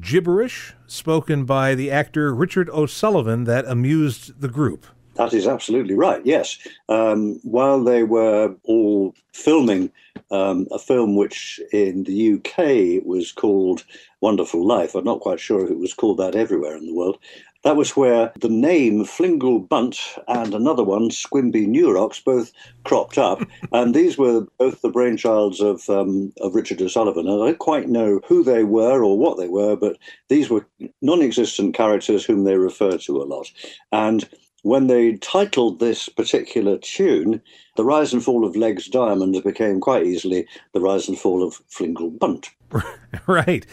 gibberish 0.00 0.74
spoken 0.88 1.44
by 1.44 1.76
the 1.76 1.92
actor 1.92 2.34
Richard 2.34 2.68
O'Sullivan 2.70 3.44
that 3.44 3.66
amused 3.66 4.40
the 4.40 4.48
group. 4.48 4.84
That 5.14 5.32
is 5.32 5.46
absolutely 5.46 5.94
right. 5.94 6.26
Yes. 6.26 6.58
Um, 6.88 7.38
while 7.44 7.84
they 7.84 8.02
were 8.02 8.56
all 8.64 9.14
filming 9.32 9.92
um, 10.32 10.66
a 10.72 10.80
film 10.80 11.14
which 11.14 11.60
in 11.72 12.02
the 12.02 12.32
UK 12.34 13.06
was 13.06 13.30
called 13.30 13.84
Wonderful 14.20 14.66
Life, 14.66 14.96
I'm 14.96 15.04
not 15.04 15.20
quite 15.20 15.38
sure 15.38 15.64
if 15.64 15.70
it 15.70 15.78
was 15.78 15.94
called 15.94 16.18
that 16.18 16.34
everywhere 16.34 16.76
in 16.76 16.86
the 16.86 16.94
world. 16.94 17.18
That 17.62 17.76
was 17.76 17.96
where 17.96 18.32
the 18.40 18.48
name 18.48 19.04
Flingel 19.04 19.68
Bunt 19.68 19.98
and 20.28 20.54
another 20.54 20.82
one, 20.82 21.10
Squimby 21.10 21.66
Neurox, 21.66 22.22
both 22.24 22.52
cropped 22.84 23.18
up. 23.18 23.42
and 23.72 23.94
these 23.94 24.16
were 24.16 24.46
both 24.58 24.80
the 24.80 24.90
brainchilds 24.90 25.60
of, 25.60 25.88
um, 25.90 26.32
of 26.40 26.54
Richard 26.54 26.80
O'Sullivan. 26.80 27.28
And 27.28 27.42
I 27.42 27.46
don't 27.46 27.58
quite 27.58 27.88
know 27.88 28.20
who 28.26 28.42
they 28.42 28.64
were 28.64 29.04
or 29.04 29.18
what 29.18 29.36
they 29.36 29.48
were, 29.48 29.76
but 29.76 29.98
these 30.28 30.48
were 30.48 30.66
non 31.02 31.20
existent 31.20 31.74
characters 31.74 32.24
whom 32.24 32.44
they 32.44 32.56
refer 32.56 32.96
to 32.96 33.22
a 33.22 33.24
lot. 33.24 33.52
And 33.92 34.28
when 34.62 34.86
they 34.86 35.16
titled 35.16 35.80
this 35.80 36.08
particular 36.08 36.78
tune, 36.78 37.40
The 37.76 37.84
Rise 37.84 38.12
and 38.12 38.22
Fall 38.22 38.44
of 38.44 38.56
Legs 38.56 38.88
Diamond 38.88 39.42
became 39.42 39.80
quite 39.80 40.06
easily 40.06 40.46
The 40.72 40.80
Rise 40.80 41.08
and 41.08 41.18
Fall 41.18 41.42
of 41.42 41.62
Flingel 41.68 42.18
Bunt. 42.18 42.50
right. 43.26 43.66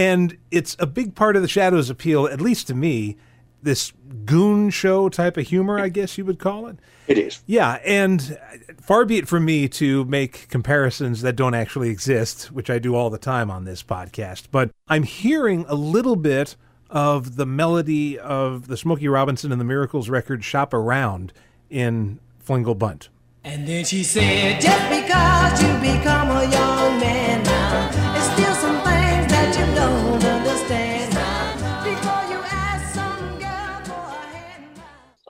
And 0.00 0.38
it's 0.50 0.76
a 0.78 0.86
big 0.86 1.14
part 1.14 1.36
of 1.36 1.42
the 1.42 1.48
Shadows' 1.48 1.90
appeal, 1.90 2.26
at 2.26 2.40
least 2.40 2.68
to 2.68 2.74
me, 2.74 3.18
this 3.62 3.92
goon 4.24 4.70
show 4.70 5.10
type 5.10 5.36
of 5.36 5.46
humor, 5.46 5.78
I 5.78 5.90
guess 5.90 6.16
you 6.16 6.24
would 6.24 6.38
call 6.38 6.68
it. 6.68 6.78
It 7.06 7.18
is. 7.18 7.42
Yeah, 7.44 7.72
and 7.84 8.38
far 8.80 9.04
be 9.04 9.18
it 9.18 9.28
from 9.28 9.44
me 9.44 9.68
to 9.68 10.06
make 10.06 10.48
comparisons 10.48 11.20
that 11.20 11.36
don't 11.36 11.52
actually 11.52 11.90
exist, 11.90 12.50
which 12.50 12.70
I 12.70 12.78
do 12.78 12.94
all 12.94 13.10
the 13.10 13.18
time 13.18 13.50
on 13.50 13.66
this 13.66 13.82
podcast, 13.82 14.44
but 14.50 14.70
I'm 14.88 15.02
hearing 15.02 15.66
a 15.68 15.74
little 15.74 16.16
bit 16.16 16.56
of 16.88 17.36
the 17.36 17.44
melody 17.44 18.18
of 18.18 18.68
the 18.68 18.78
Smokey 18.78 19.06
Robinson 19.06 19.52
and 19.52 19.60
the 19.60 19.66
Miracles 19.66 20.08
record 20.08 20.42
Shop 20.42 20.72
Around 20.72 21.34
in 21.68 22.20
Flingel 22.42 22.78
Bunt. 22.78 23.10
And 23.44 23.68
then 23.68 23.84
she 23.84 24.02
said, 24.02 24.62
Just 24.62 24.88
because 24.88 25.62
you 25.62 25.92
become 25.92 26.30
a 26.30 26.50
young 26.50 27.00
man 27.00 27.42
now, 27.42 28.14
there's 28.14 28.32
still 28.32 28.54
some 28.54 28.82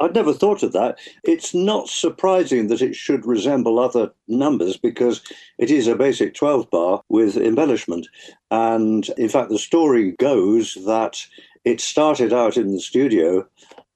I'd 0.00 0.14
never 0.14 0.32
thought 0.32 0.62
of 0.62 0.72
that. 0.72 0.99
It's 1.25 1.52
not 1.54 1.88
surprising 1.88 2.68
that 2.68 2.80
it 2.80 2.96
should 2.96 3.26
resemble 3.26 3.78
other 3.78 4.10
numbers 4.28 4.78
because 4.78 5.20
it 5.58 5.70
is 5.70 5.87
a 5.87 5.94
basic 5.94 6.34
12 6.34 6.70
bar 6.70 7.02
with 7.10 7.37
embellishment. 7.37 8.08
And 8.50 9.06
in 9.18 9.28
fact, 9.28 9.50
the 9.50 9.58
story 9.58 10.12
goes 10.12 10.76
that 10.87 11.26
it 11.64 11.80
started 11.80 12.32
out 12.32 12.56
in 12.56 12.72
the 12.72 12.80
studio 12.80 13.46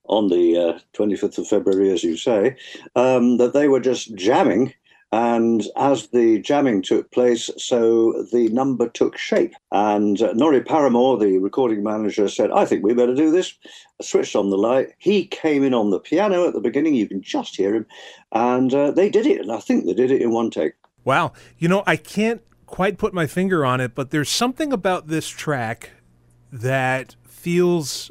on 0.04 0.28
the 0.28 0.58
uh, 0.58 0.78
25th 0.94 1.38
of 1.38 1.48
February, 1.48 1.90
as 1.90 2.04
you 2.04 2.18
say, 2.18 2.56
um, 2.94 3.38
that 3.38 3.54
they 3.54 3.68
were 3.68 3.80
just 3.80 4.14
jamming. 4.14 4.74
And 5.14 5.62
as 5.76 6.08
the 6.08 6.40
jamming 6.40 6.82
took 6.82 7.08
place, 7.12 7.48
so 7.56 8.26
the 8.32 8.48
number 8.48 8.88
took 8.88 9.16
shape. 9.16 9.54
And 9.70 10.20
uh, 10.20 10.32
Norrie 10.32 10.60
Paramor, 10.60 11.20
the 11.20 11.38
recording 11.38 11.84
manager, 11.84 12.26
said, 12.26 12.50
I 12.50 12.64
think 12.64 12.82
we 12.82 12.94
better 12.94 13.14
do 13.14 13.30
this. 13.30 13.54
I 14.00 14.04
Switched 14.04 14.34
on 14.34 14.50
the 14.50 14.58
light. 14.58 14.88
He 14.98 15.26
came 15.26 15.62
in 15.62 15.72
on 15.72 15.90
the 15.90 16.00
piano 16.00 16.48
at 16.48 16.54
the 16.54 16.60
beginning. 16.60 16.96
You 16.96 17.06
can 17.06 17.22
just 17.22 17.54
hear 17.54 17.76
him. 17.76 17.86
And 18.32 18.74
uh, 18.74 18.90
they 18.90 19.08
did 19.08 19.24
it. 19.24 19.40
And 19.40 19.52
I 19.52 19.60
think 19.60 19.86
they 19.86 19.94
did 19.94 20.10
it 20.10 20.20
in 20.20 20.32
one 20.32 20.50
take. 20.50 20.72
Wow. 21.04 21.32
You 21.58 21.68
know, 21.68 21.84
I 21.86 21.94
can't 21.94 22.42
quite 22.66 22.98
put 22.98 23.14
my 23.14 23.28
finger 23.28 23.64
on 23.64 23.80
it, 23.80 23.94
but 23.94 24.10
there's 24.10 24.28
something 24.28 24.72
about 24.72 25.06
this 25.06 25.28
track 25.28 25.90
that 26.50 27.14
feels 27.22 28.10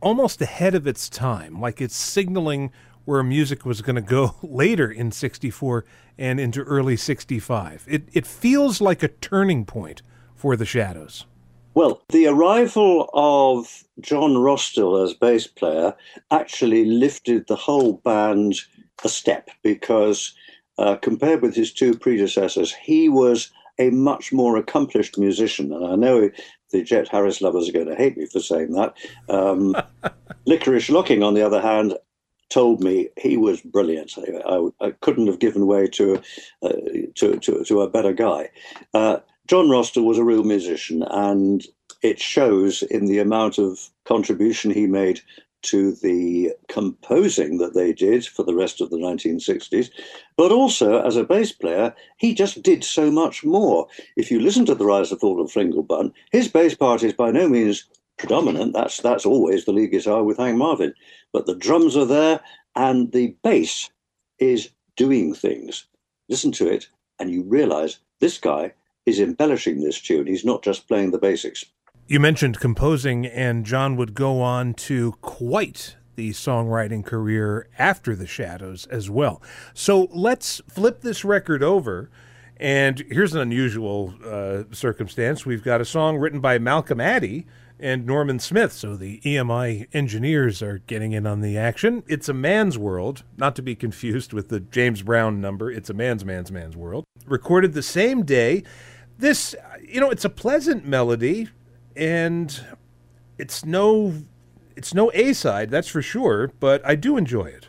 almost 0.00 0.42
ahead 0.42 0.74
of 0.74 0.88
its 0.88 1.08
time, 1.08 1.60
like 1.60 1.80
it's 1.80 1.94
signaling 1.94 2.72
where 3.04 3.22
music 3.22 3.64
was 3.64 3.82
going 3.82 3.96
to 3.96 4.02
go 4.02 4.36
later 4.42 4.90
in 4.90 5.10
64 5.10 5.84
and 6.18 6.38
into 6.38 6.62
early 6.62 6.96
65. 6.96 7.84
It, 7.88 8.08
it 8.12 8.26
feels 8.26 8.80
like 8.80 9.02
a 9.02 9.08
turning 9.08 9.64
point 9.64 10.02
for 10.34 10.56
the 10.56 10.66
Shadows. 10.66 11.26
Well, 11.74 12.02
the 12.10 12.26
arrival 12.26 13.08
of 13.14 13.84
John 14.00 14.36
Rostill 14.36 15.02
as 15.02 15.14
bass 15.14 15.46
player 15.46 15.94
actually 16.30 16.84
lifted 16.84 17.46
the 17.46 17.56
whole 17.56 17.94
band 18.04 18.56
a 19.04 19.08
step 19.08 19.48
because, 19.62 20.34
uh, 20.78 20.96
compared 20.96 21.42
with 21.42 21.54
his 21.54 21.72
two 21.72 21.94
predecessors, 21.96 22.72
he 22.72 23.08
was 23.08 23.50
a 23.78 23.90
much 23.90 24.32
more 24.32 24.56
accomplished 24.56 25.18
musician. 25.18 25.72
And 25.72 25.86
I 25.86 25.96
know 25.96 26.30
the 26.70 26.82
Jet 26.82 27.08
Harris 27.08 27.40
lovers 27.40 27.68
are 27.68 27.72
going 27.72 27.88
to 27.88 27.94
hate 27.94 28.16
me 28.16 28.26
for 28.26 28.40
saying 28.40 28.72
that. 28.72 28.94
Um, 29.28 29.74
Licorice 30.46 30.90
Locking, 30.90 31.22
on 31.22 31.34
the 31.34 31.44
other 31.44 31.60
hand, 31.60 31.94
told 32.52 32.82
me 32.82 33.08
he 33.16 33.36
was 33.36 33.62
brilliant. 33.62 34.12
I, 34.18 34.42
I, 34.46 34.86
I 34.88 34.90
couldn't 35.00 35.26
have 35.26 35.38
given 35.38 35.66
way 35.66 35.86
to, 35.88 36.20
uh, 36.62 36.72
to, 37.14 37.38
to, 37.38 37.64
to 37.64 37.80
a 37.80 37.88
better 37.88 38.12
guy. 38.12 38.50
Uh, 38.92 39.18
John 39.46 39.70
Rostill 39.70 40.04
was 40.04 40.18
a 40.18 40.24
real 40.24 40.44
musician, 40.44 41.02
and 41.02 41.64
it 42.02 42.20
shows 42.20 42.82
in 42.82 43.06
the 43.06 43.18
amount 43.18 43.58
of 43.58 43.90
contribution 44.04 44.70
he 44.70 44.86
made 44.86 45.20
to 45.62 45.92
the 45.92 46.52
composing 46.68 47.58
that 47.58 47.74
they 47.74 47.92
did 47.92 48.26
for 48.26 48.42
the 48.42 48.54
rest 48.54 48.80
of 48.80 48.90
the 48.90 48.96
1960s. 48.96 49.90
But 50.36 50.50
also, 50.52 51.00
as 51.00 51.16
a 51.16 51.24
bass 51.24 51.52
player, 51.52 51.94
he 52.16 52.34
just 52.34 52.62
did 52.62 52.84
so 52.84 53.10
much 53.10 53.44
more. 53.44 53.86
If 54.16 54.30
you 54.30 54.40
listen 54.40 54.66
to 54.66 54.74
The 54.74 54.84
Rise 54.84 55.12
and 55.12 55.20
Fall 55.20 55.40
of 55.40 55.50
Flingel 55.50 55.86
Bunt, 55.86 56.12
his 56.32 56.48
bass 56.48 56.74
part 56.74 57.02
is 57.02 57.12
by 57.12 57.30
no 57.30 57.48
means 57.48 57.84
predominant. 58.22 58.72
That's, 58.72 58.98
that's 58.98 59.26
always 59.26 59.64
the 59.64 59.72
lead 59.72 59.90
guitar 59.90 60.22
with 60.22 60.36
Hank 60.36 60.56
Marvin. 60.56 60.94
But 61.32 61.46
the 61.46 61.56
drums 61.56 61.96
are 61.96 62.04
there, 62.04 62.40
and 62.76 63.10
the 63.10 63.34
bass 63.42 63.90
is 64.38 64.70
doing 64.96 65.34
things. 65.34 65.86
Listen 66.28 66.52
to 66.52 66.68
it, 66.68 66.86
and 67.18 67.30
you 67.30 67.42
realize 67.42 67.98
this 68.20 68.38
guy 68.38 68.74
is 69.06 69.18
embellishing 69.18 69.80
this 69.80 70.00
tune. 70.00 70.28
He's 70.28 70.44
not 70.44 70.62
just 70.62 70.86
playing 70.86 71.10
the 71.10 71.18
basics. 71.18 71.64
You 72.06 72.20
mentioned 72.20 72.60
composing, 72.60 73.26
and 73.26 73.66
John 73.66 73.96
would 73.96 74.14
go 74.14 74.40
on 74.40 74.74
to 74.74 75.12
quite 75.20 75.96
the 76.14 76.30
songwriting 76.30 77.04
career 77.04 77.68
after 77.76 78.14
the 78.14 78.28
Shadows 78.28 78.86
as 78.86 79.10
well. 79.10 79.42
So 79.74 80.08
let's 80.12 80.60
flip 80.68 81.00
this 81.00 81.24
record 81.24 81.64
over. 81.64 82.08
And 82.56 83.00
here's 83.10 83.34
an 83.34 83.40
unusual 83.40 84.14
uh, 84.24 84.62
circumstance. 84.70 85.44
We've 85.44 85.64
got 85.64 85.80
a 85.80 85.84
song 85.84 86.18
written 86.18 86.38
by 86.38 86.58
Malcolm 86.58 86.98
Addey 86.98 87.46
and 87.82 88.06
Norman 88.06 88.38
Smith. 88.38 88.72
So 88.72 88.96
the 88.96 89.20
EMI 89.20 89.88
engineers 89.92 90.62
are 90.62 90.78
getting 90.86 91.12
in 91.12 91.26
on 91.26 91.40
the 91.40 91.58
action. 91.58 92.04
It's 92.06 92.28
a 92.28 92.32
man's 92.32 92.78
world, 92.78 93.24
not 93.36 93.56
to 93.56 93.62
be 93.62 93.74
confused 93.74 94.32
with 94.32 94.48
the 94.48 94.60
James 94.60 95.02
Brown 95.02 95.40
number. 95.40 95.70
It's 95.70 95.90
a 95.90 95.94
man's, 95.94 96.24
man's, 96.24 96.52
man's 96.52 96.76
world. 96.76 97.04
Recorded 97.26 97.74
the 97.74 97.82
same 97.82 98.24
day. 98.24 98.62
This, 99.18 99.54
you 99.86 100.00
know, 100.00 100.10
it's 100.10 100.24
a 100.24 100.30
pleasant 100.30 100.86
melody 100.86 101.48
and 101.96 102.64
it's 103.36 103.64
no 103.64 104.14
it's 104.74 104.94
no 104.94 105.10
A 105.12 105.34
side, 105.34 105.70
that's 105.70 105.88
for 105.88 106.00
sure, 106.00 106.50
but 106.58 106.80
I 106.86 106.94
do 106.94 107.18
enjoy 107.18 107.44
it. 107.44 107.68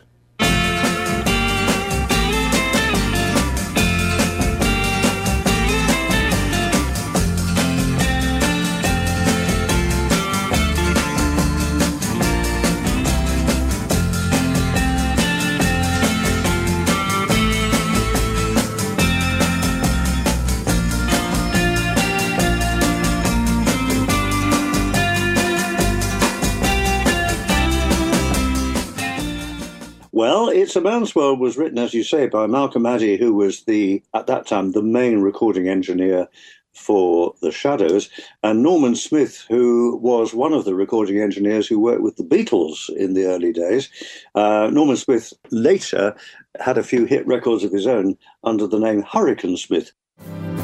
It's 30.74 30.80
a 30.80 30.90
Man's 30.90 31.14
World 31.14 31.38
was 31.38 31.56
written, 31.56 31.78
as 31.78 31.94
you 31.94 32.02
say, 32.02 32.26
by 32.26 32.48
Malcolm 32.48 32.82
Addey, 32.82 33.16
who 33.16 33.32
was 33.32 33.62
the, 33.62 34.02
at 34.12 34.26
that 34.26 34.44
time, 34.44 34.72
the 34.72 34.82
main 34.82 35.20
recording 35.20 35.68
engineer 35.68 36.26
for 36.72 37.32
The 37.40 37.52
Shadows, 37.52 38.10
and 38.42 38.60
Norman 38.60 38.96
Smith, 38.96 39.46
who 39.48 39.96
was 39.98 40.34
one 40.34 40.52
of 40.52 40.64
the 40.64 40.74
recording 40.74 41.20
engineers 41.20 41.68
who 41.68 41.78
worked 41.78 42.02
with 42.02 42.16
the 42.16 42.24
Beatles 42.24 42.90
in 42.90 43.14
the 43.14 43.26
early 43.26 43.52
days. 43.52 43.88
Uh, 44.34 44.68
Norman 44.72 44.96
Smith 44.96 45.32
later 45.52 46.16
had 46.58 46.76
a 46.76 46.82
few 46.82 47.04
hit 47.04 47.24
records 47.24 47.62
of 47.62 47.70
his 47.70 47.86
own 47.86 48.18
under 48.42 48.66
the 48.66 48.80
name 48.80 49.02
Hurricane 49.02 49.56
Smith. 49.56 49.92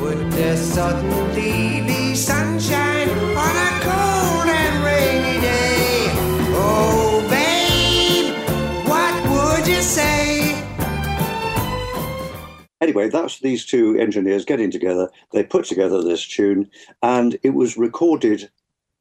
Would 0.00 0.33
there 0.33 0.57
suddenly 0.57 1.83
be 1.87 2.17
sunshine 2.17 2.79
Anyway, 12.80 13.08
that's 13.08 13.40
these 13.40 13.66
two 13.66 13.96
engineers 13.99 14.44
getting 14.44 14.70
together. 14.70 15.10
They 15.32 15.42
put 15.42 15.66
together 15.66 16.02
this 16.02 16.26
tune, 16.26 16.70
and 17.02 17.38
it 17.42 17.50
was 17.50 17.76
recorded 17.76 18.50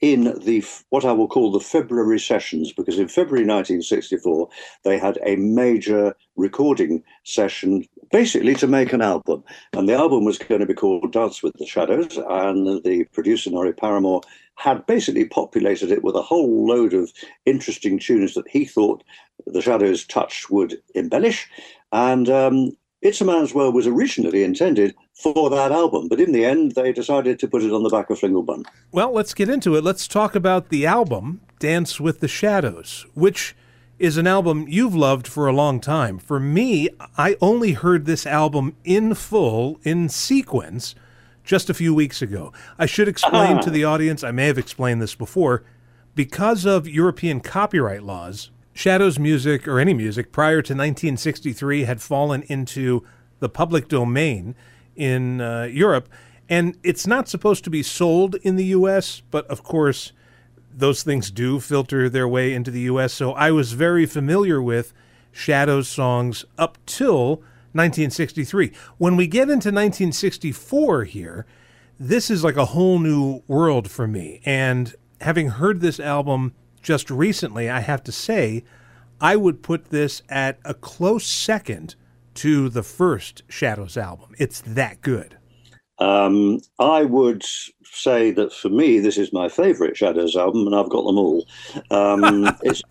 in 0.01 0.39
the 0.43 0.63
what 0.89 1.03
I 1.05 1.12
will 1.12 1.27
call 1.27 1.51
the 1.51 1.59
February 1.59 2.19
sessions, 2.19 2.71
because 2.71 3.00
in 3.00 3.07
February 3.07 3.45
1964 3.45 4.50
they 4.83 4.98
had 4.98 5.19
a 5.25 5.36
major 5.36 6.15
recording 6.36 7.03
session, 7.24 7.86
basically 8.12 8.55
to 8.55 8.67
make 8.67 8.93
an 8.93 9.01
album, 9.01 9.43
and 9.74 9.88
the 9.88 9.95
album 9.95 10.24
was 10.24 10.38
going 10.38 10.62
to 10.62 10.67
be 10.67 10.74
called 10.74 11.12
Dance 11.12 11.43
with 11.43 11.53
the 11.57 11.65
Shadows, 11.65 12.17
and 12.17 12.83
the 12.83 13.05
producer 13.12 13.50
Norrie 13.50 13.74
Paramor 13.74 14.24
had 14.55 14.86
basically 14.86 15.25
populated 15.25 15.91
it 15.91 16.03
with 16.03 16.15
a 16.15 16.21
whole 16.21 16.67
load 16.67 16.93
of 16.93 17.12
interesting 17.45 18.00
tunes 18.00 18.33
that 18.33 18.48
he 18.48 18.65
thought 18.65 19.03
the 19.48 19.62
Shadows' 19.62 20.05
touch 20.05 20.50
would 20.50 20.81
embellish, 20.95 21.50
and 21.91 22.29
um, 22.29 22.71
it's 23.01 23.22
a 23.22 23.25
Man's 23.25 23.53
World 23.53 23.74
was 23.75 23.88
originally 23.88 24.44
intended 24.44 24.96
for 25.13 25.50
that 25.50 25.72
album, 25.72 26.08
but 26.08 26.20
in 26.20 26.32
the 26.32 26.46
end, 26.46 26.74
they 26.74 26.91
decided 26.91 27.39
to 27.39 27.48
put 27.48 27.63
it 27.63 27.72
on 27.72 27.84
the 27.84 27.89
back 27.89 28.10
of 28.10 28.20
Flingel 28.20 28.46
Bunt. 28.46 28.68
Well, 28.91 29.12
let's 29.13 29.34
get 29.34 29.50
into 29.50 29.75
it. 29.75 29.84
Let's 29.84 30.08
talk 30.08 30.36
about 30.36 30.70
the 30.70 30.86
album, 30.86 31.41
Dance 31.60 32.00
with 32.00 32.20
the 32.20 32.27
Shadows, 32.27 33.06
which 33.13 33.56
is 33.98 34.18
an 34.18 34.27
album 34.27 34.65
you've 34.70 34.96
loved 34.96 35.27
for 35.27 35.48
a 35.48 35.53
long 35.53 35.79
time. 35.82 36.18
For 36.18 36.39
me, 36.39 36.89
I 37.18 37.36
only 37.41 37.74
heard 37.74 38.06
this 38.06 38.25
album 38.25 38.75
in 38.86 39.13
full, 39.13 39.79
in 39.84 40.08
sequence, 40.10 40.96
just 41.44 41.70
a 41.70 41.74
few 41.74 41.94
weeks 41.94 42.22
ago. 42.22 42.53
I 42.77 42.86
should 42.86 43.08
explain 43.08 43.58
Ah. 43.58 43.62
to 43.62 43.70
the 43.70 43.84
audience, 43.84 44.24
I 44.24 44.32
may 44.32 44.48
have 44.48 44.58
explained 44.58 45.01
this 45.01 45.15
before. 45.15 45.63
Because 46.15 46.65
of 46.65 46.88
European 46.88 47.39
copyright 47.39 48.03
laws, 48.03 48.51
Shadows 48.79 49.19
music 49.19 49.67
or 49.67 49.77
any 49.77 49.93
music 49.93 50.31
prior 50.31 50.62
to 50.62 50.71
1963 50.71 51.83
had 51.83 52.01
fallen 52.01 52.43
into 52.43 53.05
the 53.39 53.50
public 53.50 53.89
domain 53.89 54.55
in 54.95 55.41
uh, 55.41 55.63
Europe, 55.63 56.07
and 56.48 56.77
it's 56.81 57.05
not 57.05 57.27
supposed 57.27 57.65
to 57.65 57.69
be 57.69 57.83
sold 57.83 58.36
in 58.36 58.55
the 58.55 58.67
U.S., 58.67 59.21
but 59.31 59.45
of 59.48 59.63
course, 59.63 60.13
those 60.74 61.03
things 61.03 61.29
do 61.29 61.59
filter 61.59 62.07
their 62.07 62.25
way 62.25 62.53
into 62.53 62.71
the 62.71 62.79
U.S., 62.91 63.12
so 63.12 63.33
I 63.33 63.51
was 63.51 63.74
very 63.74 64.05
familiar 64.05 64.62
with 64.62 64.93
Shadows 65.33 65.89
songs 65.89 66.45
up 66.57 66.77
till 66.86 67.41
1963. 67.74 68.71
When 68.98 69.17
we 69.17 69.27
get 69.27 69.50
into 69.50 69.74
1964 69.74 71.03
here, 71.03 71.45
this 72.00 72.31
is 72.31 72.45
like 72.45 72.55
a 72.55 72.71
whole 72.71 72.98
new 72.98 73.43
world 73.45 73.91
for 73.91 74.07
me. 74.07 74.39
And 74.45 74.95
having 75.19 75.50
heard 75.50 75.81
this 75.81 76.00
album 76.00 76.53
just 76.89 77.12
recently, 77.12 77.69
I 77.69 77.81
have 77.81 78.01
to 78.05 78.12
say, 78.12 78.63
I 79.22 79.36
would 79.36 79.62
put 79.62 79.91
this 79.91 80.24
at 80.27 80.58
a 80.65 80.74
close 80.74 81.27
second 81.27 81.93
to 82.34 82.67
the 82.67 82.81
first 82.81 83.43
Shadows 83.48 83.96
album. 83.96 84.34
It's 84.39 84.62
that 84.62 85.00
good. 85.01 85.38
Um, 86.00 86.62
I 86.79 87.03
would 87.03 87.43
say 87.84 88.31
that 88.31 88.51
for 88.51 88.69
me, 88.69 89.00
this 89.00 89.19
is 89.19 89.31
my 89.31 89.50
favourite 89.50 89.98
Shadows 89.98 90.36
album, 90.36 90.65
and 90.65 90.75
I've 90.75 90.89
got 90.89 91.05
them 91.05 91.19
all. 91.19 91.46
Um, 91.91 92.50
it's 92.63 92.81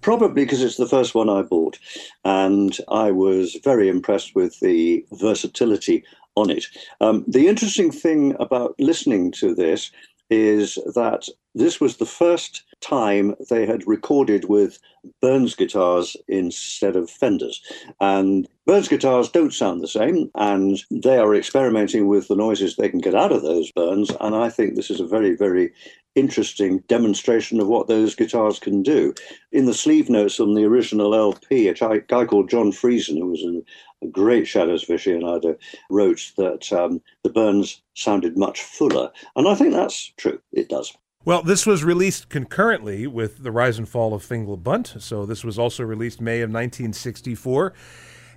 probably 0.00 0.46
because 0.46 0.62
it's 0.62 0.78
the 0.78 0.88
first 0.88 1.14
one 1.14 1.28
I 1.28 1.42
bought, 1.42 1.78
and 2.24 2.74
I 2.88 3.10
was 3.10 3.58
very 3.62 3.90
impressed 3.90 4.34
with 4.34 4.58
the 4.60 5.04
versatility 5.12 6.04
on 6.36 6.48
it. 6.48 6.64
Um, 7.02 7.22
the 7.28 7.48
interesting 7.48 7.92
thing 7.92 8.34
about 8.40 8.74
listening 8.78 9.30
to 9.32 9.54
this 9.54 9.90
is 10.30 10.76
that 10.94 11.28
this 11.54 11.82
was 11.82 11.98
the 11.98 12.06
first 12.06 12.64
time 12.82 13.34
they 13.48 13.66
had 13.66 13.86
recorded 13.86 14.48
with 14.48 14.78
Burns 15.20 15.54
guitars 15.54 16.16
instead 16.28 16.96
of 16.96 17.10
Fenders. 17.10 17.62
And 18.00 18.48
Burns 18.66 18.88
guitars 18.88 19.30
don't 19.30 19.54
sound 19.54 19.82
the 19.82 19.88
same, 19.88 20.30
and 20.34 20.82
they 20.90 21.18
are 21.18 21.34
experimenting 21.34 22.08
with 22.08 22.28
the 22.28 22.36
noises 22.36 22.76
they 22.76 22.88
can 22.88 23.00
get 23.00 23.14
out 23.14 23.32
of 23.32 23.42
those 23.42 23.72
Burns. 23.72 24.10
And 24.20 24.34
I 24.34 24.48
think 24.50 24.74
this 24.74 24.90
is 24.90 25.00
a 25.00 25.06
very, 25.06 25.34
very 25.34 25.72
interesting 26.14 26.78
demonstration 26.88 27.60
of 27.60 27.68
what 27.68 27.88
those 27.88 28.14
guitars 28.14 28.58
can 28.58 28.82
do. 28.82 29.14
In 29.50 29.66
the 29.66 29.74
sleeve 29.74 30.10
notes 30.10 30.38
on 30.38 30.54
the 30.54 30.64
original 30.64 31.14
LP, 31.14 31.68
a 31.68 31.74
guy 31.74 32.24
called 32.24 32.50
John 32.50 32.70
Friesen, 32.70 33.18
who 33.18 33.26
was 33.26 33.42
a, 33.42 34.06
a 34.06 34.08
great 34.10 34.46
Shadows 34.46 34.84
aficionado, 34.84 35.56
wrote 35.90 36.32
that 36.36 36.72
um, 36.72 37.00
the 37.24 37.30
Burns 37.30 37.82
sounded 37.94 38.36
much 38.36 38.62
fuller. 38.62 39.10
And 39.36 39.48
I 39.48 39.54
think 39.54 39.72
that's 39.72 40.12
true. 40.16 40.40
It 40.52 40.68
does. 40.68 40.92
Well, 41.24 41.42
this 41.42 41.66
was 41.66 41.84
released 41.84 42.28
concurrently 42.30 43.06
with 43.06 43.44
the 43.44 43.52
rise 43.52 43.78
and 43.78 43.88
fall 43.88 44.12
of 44.12 44.24
Fingal 44.24 44.56
Bunt, 44.56 44.96
so 44.98 45.24
this 45.24 45.44
was 45.44 45.56
also 45.56 45.84
released 45.84 46.20
May 46.20 46.40
of 46.40 46.50
1964. 46.50 47.72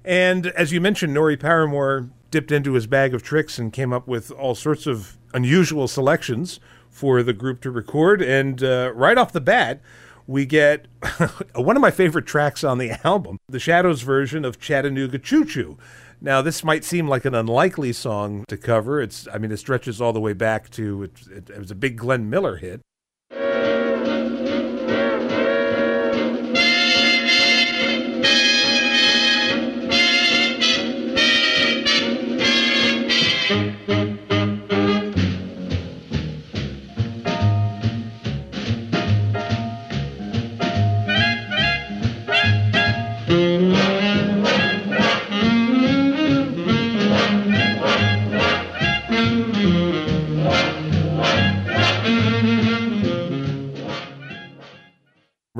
And 0.04 0.48
as 0.48 0.72
you 0.72 0.80
mentioned, 0.80 1.12
Norrie 1.12 1.36
Paramor 1.36 2.12
dipped 2.30 2.52
into 2.52 2.74
his 2.74 2.86
bag 2.86 3.16
of 3.16 3.24
tricks 3.24 3.58
and 3.58 3.74
came 3.74 3.92
up 3.92 4.08
with 4.08 4.30
all 4.30 4.54
sorts 4.54 4.86
of 4.86 5.18
unusual 5.34 5.88
selections 5.88 6.60
for 6.88 7.24
the 7.24 7.34
group 7.34 7.60
to 7.62 7.72
record. 7.72 8.22
And 8.22 8.64
uh, 8.64 8.92
right 8.94 9.18
off 9.18 9.32
the 9.32 9.42
bat, 9.42 9.82
we 10.28 10.46
get 10.46 10.86
one 11.56 11.76
of 11.76 11.82
my 11.82 11.92
favorite 11.92 12.28
tracks 12.28 12.64
on 12.64 12.78
the 12.78 12.92
album, 13.04 13.40
the 13.50 13.60
Shadows 13.60 14.04
version 14.04 14.46
of 14.46 14.60
Chattanooga 14.60 15.18
Choo 15.18 15.44
Choo. 15.44 15.78
Now, 16.22 16.42
this 16.42 16.64
might 16.64 16.84
seem 16.84 17.08
like 17.08 17.26
an 17.26 17.36
unlikely 17.36 17.94
song 17.94 18.46
to 18.48 18.58
cover. 18.58 19.02
It's, 19.02 19.28
I 19.34 19.38
mean, 19.38 19.52
it 19.52 19.58
stretches 19.58 20.02
all 20.02 20.14
the 20.14 20.20
way 20.20 20.34
back 20.34 20.70
to 20.72 21.04
it, 21.04 21.12
it, 21.30 21.50
it 21.50 21.60
was 21.60 21.72
a 21.72 21.76
big 21.76 21.98
Glenn 21.98 22.30
Miller 22.30 22.58
hit. 22.58 22.82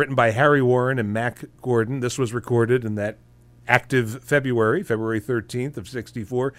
Written 0.06 0.16
by 0.16 0.30
Harry 0.30 0.62
Warren 0.62 1.00
and 1.00 1.12
Mack 1.12 1.44
Gordon. 1.64 2.00
This 2.00 2.20
was 2.20 2.32
recorded 2.32 2.86
in 2.86 2.94
that 2.94 3.18
active 3.68 4.24
February, 4.24 4.84
February 4.84 5.20
13th 5.20 5.78
of 5.78 5.88
64. 5.88 6.54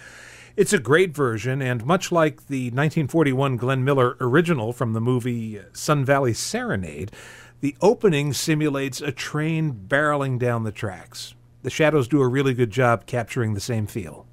It's 0.57 0.73
a 0.73 0.79
great 0.79 1.15
version, 1.15 1.61
and 1.61 1.85
much 1.85 2.11
like 2.11 2.47
the 2.47 2.65
1941 2.71 3.55
Glenn 3.55 3.85
Miller 3.85 4.17
original 4.19 4.73
from 4.73 4.91
the 4.91 4.99
movie 4.99 5.61
Sun 5.71 6.03
Valley 6.03 6.33
Serenade, 6.33 7.13
the 7.61 7.77
opening 7.79 8.33
simulates 8.33 8.99
a 8.99 9.13
train 9.13 9.71
barreling 9.87 10.37
down 10.37 10.65
the 10.65 10.73
tracks. 10.73 11.33
The 11.63 11.69
Shadows 11.69 12.09
do 12.09 12.21
a 12.21 12.27
really 12.27 12.53
good 12.53 12.71
job 12.71 13.05
capturing 13.05 13.53
the 13.53 13.61
same 13.61 13.87
feel. 13.87 14.27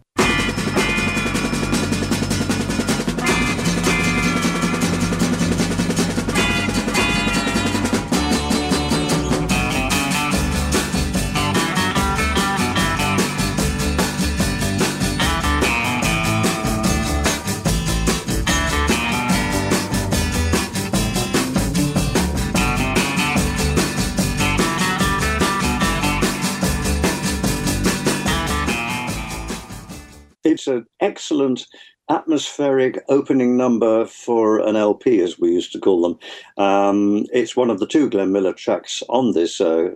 It's 30.45 30.67
an 30.67 30.87
excellent 31.01 31.67
atmospheric 32.11 33.03
opening 33.09 33.57
number 33.57 34.05
for 34.05 34.59
an 34.59 34.77
LP, 34.77 35.21
as 35.21 35.39
we 35.39 35.51
used 35.51 35.73
to 35.73 35.81
call 35.81 36.03
them. 36.03 36.19
Um, 36.63 37.27
it's 37.33 37.57
one 37.57 37.71
of 37.71 37.81
the 37.81 37.87
two 37.87 38.11
Glenn 38.11 38.31
Miller 38.31 38.53
tracks 38.53 39.03
on 39.09 39.33
this 39.33 39.59
uh, 39.61 39.91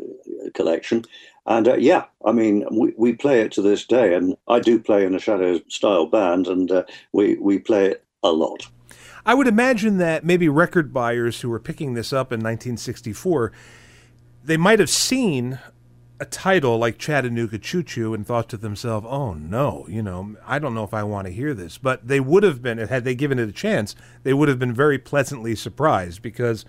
collection. 0.55 1.05
And 1.47 1.69
uh, 1.69 1.77
yeah, 1.77 2.05
I 2.25 2.33
mean, 2.33 2.65
we, 2.71 2.95
we 2.97 3.13
play 3.13 3.43
it 3.43 3.53
to 3.53 3.63
this 3.63 3.85
day, 3.85 4.15
and 4.15 4.37
I 4.49 4.61
do 4.61 4.79
play 4.79 5.05
in 5.05 5.15
a 5.15 5.19
Shadows 5.19 5.61
style 5.69 6.07
band, 6.07 6.47
and 6.47 6.71
uh, 6.71 6.85
we, 7.13 7.37
we 7.37 7.59
play 7.59 7.87
it 7.87 8.05
a 8.23 8.31
lot. 8.31 8.67
I 9.27 9.35
would 9.35 9.47
imagine 9.47 9.99
that 9.99 10.25
maybe 10.25 10.49
record 10.49 10.95
buyers 10.95 11.43
who 11.43 11.51
were 11.51 11.61
picking 11.61 11.93
this 11.93 12.13
up 12.15 12.33
in 12.33 12.41
1964, 12.41 13.53
they 14.43 14.57
might 14.57 14.79
have 14.79 14.89
seen 14.89 15.59
a 16.21 16.25
title 16.25 16.79
like 16.79 16.99
Chattanooga 16.99 17.59
Choo 17.59 17.83
Choo 17.83 18.15
and 18.15 18.27
thought 18.27 18.49
to 18.51 18.57
themselves, 18.57 19.07
"Oh 19.09 19.35
no, 19.35 19.87
you 19.89 20.03
know, 20.03 20.37
I 20.47 20.59
don't 20.59 20.75
know 20.75 20.85
if 20.85 20.95
I 20.95 21.03
want 21.03 21.27
to 21.27 21.33
hear 21.33 21.55
this." 21.55 21.79
But 21.79 22.07
they 22.07 22.21
would 22.21 22.43
have 22.43 22.63
been 22.63 22.79
had 22.79 23.05
they 23.05 23.15
given 23.15 23.39
it 23.39 23.49
a 23.49 23.53
chance, 23.53 23.95
they 24.23 24.35
would 24.35 24.49
have 24.49 24.59
been 24.59 24.75
very 24.75 24.99
pleasantly 24.99 25.55
surprised 25.55 26.23
because 26.23 26.65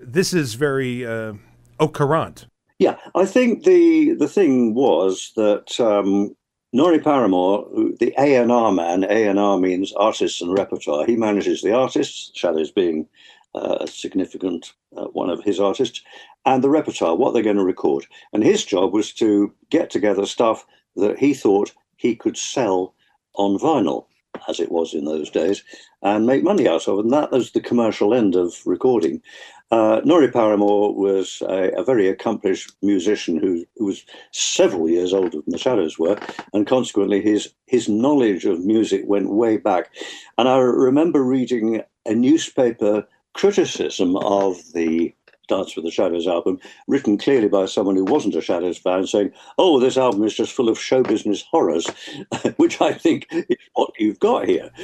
this 0.00 0.32
is 0.32 0.54
very 0.54 1.06
uh, 1.06 1.34
au 1.78 1.88
courant. 1.88 2.46
Yeah, 2.78 2.96
I 3.14 3.26
think 3.26 3.64
the 3.64 4.14
the 4.14 4.28
thing 4.28 4.74
was 4.74 5.32
that 5.36 5.78
um, 5.80 6.34
Norrie 6.72 6.98
Paramor, 6.98 7.98
the 7.98 8.12
A 8.18 8.36
and 8.36 8.50
R 8.50 8.72
man, 8.72 9.04
A 9.04 9.28
and 9.28 9.38
R 9.38 9.58
means 9.58 9.92
artists 9.92 10.40
and 10.40 10.52
repertoire. 10.52 11.06
He 11.06 11.16
manages 11.16 11.62
the 11.62 11.72
artists, 11.72 12.32
Shadows 12.34 12.70
being 12.70 13.06
uh, 13.54 13.78
a 13.80 13.86
significant 13.86 14.72
uh, 14.96 15.04
one 15.06 15.30
of 15.30 15.42
his 15.42 15.60
artists, 15.60 16.02
and 16.44 16.62
the 16.62 16.70
repertoire, 16.70 17.16
what 17.16 17.32
they're 17.32 17.42
going 17.42 17.56
to 17.56 17.64
record. 17.64 18.06
And 18.32 18.42
his 18.42 18.64
job 18.64 18.92
was 18.92 19.12
to 19.14 19.52
get 19.70 19.90
together 19.90 20.26
stuff 20.26 20.66
that 20.96 21.18
he 21.18 21.34
thought 21.34 21.72
he 21.96 22.14
could 22.14 22.36
sell 22.36 22.94
on 23.34 23.58
vinyl, 23.58 24.06
as 24.48 24.60
it 24.60 24.70
was 24.70 24.94
in 24.94 25.04
those 25.04 25.30
days, 25.30 25.62
and 26.02 26.26
make 26.26 26.42
money 26.42 26.68
out 26.68 26.88
of. 26.88 26.98
And 26.98 27.12
that 27.12 27.30
was 27.30 27.52
the 27.52 27.60
commercial 27.60 28.14
end 28.14 28.34
of 28.36 28.54
recording. 28.66 29.22
Uh, 29.70 30.00
Norrie 30.04 30.28
Paramor 30.28 30.94
was 30.94 31.42
a, 31.48 31.70
a 31.76 31.82
very 31.82 32.06
accomplished 32.08 32.72
musician 32.82 33.38
who, 33.38 33.64
who 33.76 33.86
was 33.86 34.04
several 34.30 34.88
years 34.88 35.12
older 35.12 35.40
than 35.40 35.50
the 35.50 35.58
Shadows 35.58 35.98
were, 35.98 36.18
and 36.52 36.66
consequently 36.66 37.20
his 37.20 37.52
his 37.66 37.88
knowledge 37.88 38.44
of 38.44 38.64
music 38.64 39.02
went 39.06 39.30
way 39.30 39.56
back. 39.56 39.90
And 40.38 40.48
I 40.48 40.58
remember 40.58 41.24
reading 41.24 41.82
a 42.06 42.14
newspaper 42.14 43.08
criticism 43.34 44.16
of 44.16 44.56
the 44.72 45.14
Dance 45.48 45.76
with 45.76 45.84
the 45.84 45.90
Shadows 45.90 46.26
album, 46.26 46.58
written 46.88 47.18
clearly 47.18 47.48
by 47.48 47.66
someone 47.66 47.96
who 47.96 48.04
wasn't 48.04 48.34
a 48.34 48.40
Shadows 48.40 48.78
fan, 48.78 49.06
saying, 49.06 49.32
"Oh, 49.58 49.78
this 49.78 49.98
album 49.98 50.24
is 50.24 50.34
just 50.34 50.52
full 50.52 50.68
of 50.68 50.80
show 50.80 51.02
business 51.02 51.42
horrors," 51.42 51.86
which 52.56 52.80
I 52.80 52.94
think 52.94 53.26
is 53.30 53.58
what 53.74 53.90
you've 53.98 54.20
got 54.20 54.46
here. 54.46 54.70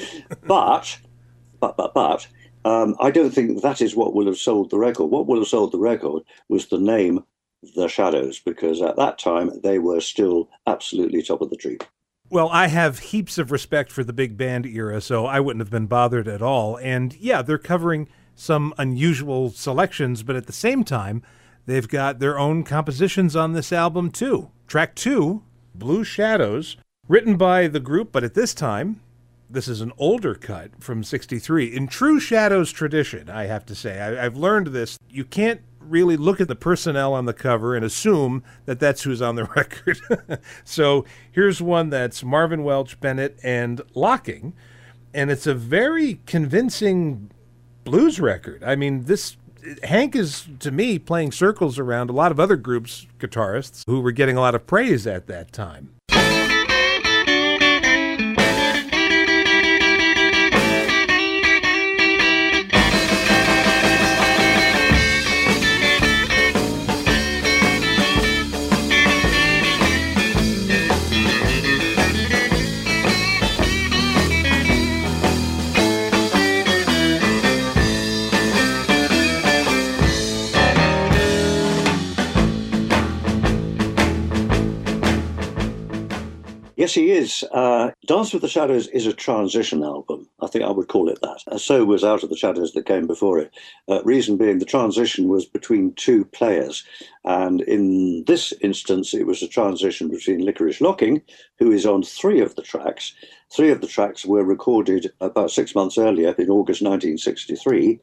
But, 0.47 0.99
but, 1.61 1.77
but, 1.77 1.95
but, 1.95 2.27
um, 2.65 2.97
I 3.01 3.11
don't 3.11 3.31
think 3.31 3.63
that 3.63 3.81
is 3.81 3.95
what 3.97 4.15
will 4.15 4.27
have 4.27 4.39
sold 4.39 4.71
the 4.71 4.79
record. 4.79 5.07
What 5.07 5.27
will 5.27 5.39
have 5.39 5.49
sold 5.49 5.73
the 5.73 5.79
record 5.79 6.23
was 6.49 6.67
the 6.67 6.79
name 6.79 7.25
The 7.75 7.89
Shadows, 7.89 8.39
because 8.39 8.83
at 8.83 8.97
that 8.97 9.19
time 9.19 9.51
they 9.63 9.79
were 9.79 10.01
still 10.01 10.49
absolutely 10.67 11.23
top 11.23 11.41
of 11.41 11.51
the 11.51 11.57
tree. 11.57 11.79
Well, 12.29 12.49
I 12.51 12.69
have 12.69 12.99
heaps 12.99 13.39
of 13.39 13.51
respect 13.51 13.91
for 13.91 14.05
the 14.05 14.13
big 14.13 14.37
band 14.37 14.65
era, 14.67 15.01
so 15.01 15.27
I 15.27 15.41
wouldn't 15.41 15.61
have 15.61 15.71
been 15.71 15.87
bothered 15.87 16.29
at 16.29 16.43
all. 16.43 16.77
And 16.77 17.15
yeah, 17.17 17.43
they're 17.43 17.59
covering 17.59 18.09
some 18.35 18.75
unusual 18.79 19.51
selections, 19.51 20.23
but 20.23 20.37
at 20.37 20.47
the 20.47 20.53
same 20.53 20.85
time, 20.85 21.23
they've 21.67 21.89
got 21.89 22.19
their 22.19 22.39
own 22.39 22.65
compositions 22.65 23.37
on 23.37 23.53
this 23.53 23.73
album 23.73 24.11
too. 24.11 24.51
Track 24.67 24.95
two, 24.95 25.43
Blue 25.75 26.05
Shadows, 26.05 26.77
written 27.09 27.37
by 27.37 27.67
the 27.67 27.81
group, 27.81 28.13
but 28.13 28.25
at 28.25 28.35
this 28.35 28.55
time, 28.55 29.01
this 29.49 29.67
is 29.67 29.81
an 29.81 29.93
older 29.99 30.35
cut 30.35 30.71
from 30.83 31.03
63. 31.03 31.75
In 31.75 31.89
true 31.89 32.21
Shadows 32.21 32.71
tradition, 32.71 33.29
I 33.29 33.47
have 33.47 33.67
to 33.67 33.75
say, 33.75 34.01
I, 34.01 34.25
I've 34.25 34.37
learned 34.37 34.69
this. 34.69 34.99
You 35.09 35.25
can't 35.25 35.61
really 35.81 36.17
look 36.17 36.41
at 36.41 36.49
the 36.49 36.55
personnel 36.55 37.13
on 37.15 37.25
the 37.25 37.33
cover 37.33 37.75
and 37.75 37.85
assume 37.85 38.45
that 38.67 38.79
that's 38.79 39.03
who's 39.03 39.21
on 39.21 39.35
the 39.35 39.45
record. 39.57 39.99
so 40.65 41.05
here's 41.33 41.61
one 41.61 41.91
that's 41.91 42.23
Marvin 42.23 42.63
Welch, 42.63 43.01
Bennett, 43.01 43.39
and 43.43 43.83
Locking. 43.95 44.55
And 45.13 45.31
it's 45.31 45.47
a 45.49 45.55
very 45.55 46.21
convincing 46.27 47.31
blues 47.85 48.21
record. 48.21 48.63
I 48.65 48.77
mean, 48.77 49.05
this 49.05 49.37
Hank 49.83 50.17
is 50.17 50.47
to 50.61 50.71
me 50.71 50.99
playing 50.99 51.33
circles 51.33 51.79
around 51.79 52.11
a 52.11 52.13
lot 52.13 52.33
of 52.33 52.41
other 52.41 52.57
groups 52.57 53.07
guitarists 53.19 53.83
who 53.87 54.01
were 54.01 54.13
getting 54.13 54.37
a 54.37 54.41
lot 54.41 54.55
of 54.55 54.67
praise 54.67 55.07
at 55.07 55.27
that 55.27 55.53
time. 55.53 55.91
Yes, 86.81 86.95
he 86.97 87.13
is. 87.13 87.45
Uh, 87.53 87.93
Dance 88.09 88.35
with 88.35 88.43
the 88.43 88.49
Shadows 88.49 88.89
is 88.89 89.07
a 89.07 89.15
transition 89.15 89.85
album. 89.85 90.29
I 90.43 90.49
think 90.49 90.65
I 90.65 90.73
would 90.73 90.89
call 90.89 91.09
it 91.09 91.21
that. 91.23 91.61
So 91.61 91.87
was 91.87 92.05
Out 92.05 92.25
of 92.25 92.31
the 92.31 92.37
Shadows 92.37 92.73
that 92.73 92.89
came 92.89 93.07
before 93.07 93.39
it. 93.39 93.53
Uh, 93.89 94.03
reason 94.05 94.39
being, 94.39 94.59
the 94.59 94.67
transition 94.67 95.29
was 95.29 95.47
between 95.47 95.95
two 95.95 96.27
players. 96.27 96.85
And 97.25 97.63
in 97.63 98.25
this 98.27 98.53
instance, 98.63 99.15
it 99.15 99.29
was 99.29 99.45
a 99.45 99.49
transition 99.49 100.11
between 100.11 100.45
Licorice 100.45 100.83
Locking, 100.83 101.23
who 101.61 101.73
is 101.73 101.87
on 101.87 102.03
three 102.03 102.41
of 102.41 102.57
the 102.57 102.63
tracks. 102.65 103.15
Three 103.53 103.71
of 103.71 103.81
the 103.81 103.89
tracks 103.89 104.25
were 104.25 104.45
recorded 104.45 105.13
about 105.21 105.51
six 105.51 105.75
months 105.75 105.99
earlier 105.99 106.35
in 106.39 106.51
August 106.51 106.83
1963. 106.83 107.99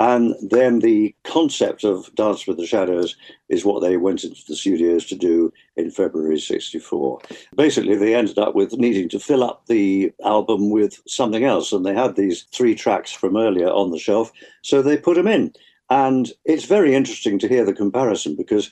And 0.00 0.34
then 0.40 0.78
the 0.78 1.14
concept 1.22 1.84
of 1.84 2.14
Dance 2.14 2.46
with 2.46 2.56
the 2.56 2.66
Shadows 2.66 3.14
is 3.50 3.64
what 3.64 3.80
they 3.80 3.98
went 3.98 4.24
into 4.24 4.40
the 4.48 4.56
studios 4.56 5.04
to 5.06 5.14
do 5.14 5.52
in 5.76 5.90
February 5.90 6.40
64. 6.40 7.20
Basically, 7.54 7.94
they 7.94 8.14
ended 8.14 8.38
up 8.38 8.54
with 8.54 8.72
needing 8.72 9.10
to 9.10 9.20
fill 9.20 9.44
up 9.44 9.66
the 9.66 10.12
album 10.24 10.70
with 10.70 11.02
something 11.06 11.44
else. 11.44 11.72
And 11.72 11.84
they 11.84 11.94
had 11.94 12.16
these 12.16 12.44
three 12.52 12.74
tracks 12.74 13.12
from 13.12 13.36
earlier 13.36 13.68
on 13.68 13.90
the 13.90 13.98
shelf. 13.98 14.32
So 14.62 14.80
they 14.80 14.96
put 14.96 15.16
them 15.16 15.28
in. 15.28 15.52
And 15.90 16.32
it's 16.46 16.64
very 16.64 16.94
interesting 16.94 17.38
to 17.40 17.48
hear 17.48 17.66
the 17.66 17.74
comparison 17.74 18.34
because 18.34 18.70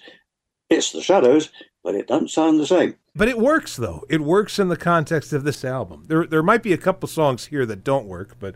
it's 0.71 0.93
the 0.93 1.03
Shadows, 1.03 1.51
but 1.83 1.95
it 1.95 2.07
doesn't 2.07 2.31
sound 2.31 2.59
the 2.59 2.67
same. 2.67 2.97
But 3.17 3.29
it 3.29 3.39
works 3.39 3.77
though. 3.77 4.05
It 4.09 4.21
works 4.21 4.59
in 4.59 4.69
the 4.69 4.77
context 4.77 5.33
of 5.33 5.45
this 5.45 5.65
album. 5.65 6.05
There 6.09 6.27
there 6.27 6.43
might 6.43 6.63
be 6.63 6.73
a 6.73 6.79
couple 6.79 7.09
songs 7.09 7.47
here 7.47 7.65
that 7.67 7.85
don't 7.85 8.07
work, 8.07 8.37
but 8.41 8.55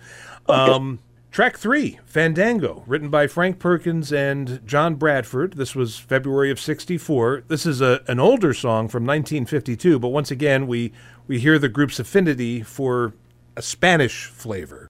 um 0.48 0.98
track 1.30 1.56
3, 1.56 2.00
Fandango, 2.04 2.82
written 2.86 3.08
by 3.10 3.28
Frank 3.28 3.60
Perkins 3.60 4.12
and 4.12 4.66
John 4.66 4.96
Bradford. 4.96 5.54
This 5.54 5.76
was 5.76 5.98
February 5.98 6.50
of 6.50 6.58
64. 6.58 7.44
This 7.46 7.66
is 7.66 7.80
a 7.80 8.02
an 8.08 8.18
older 8.18 8.52
song 8.52 8.88
from 8.88 9.04
1952, 9.04 9.98
but 10.00 10.08
once 10.08 10.32
again 10.32 10.66
we 10.66 10.92
we 11.28 11.38
hear 11.38 11.58
the 11.58 11.68
group's 11.68 12.00
affinity 12.00 12.62
for 12.62 13.14
a 13.56 13.62
Spanish 13.62 14.26
flavor. 14.26 14.87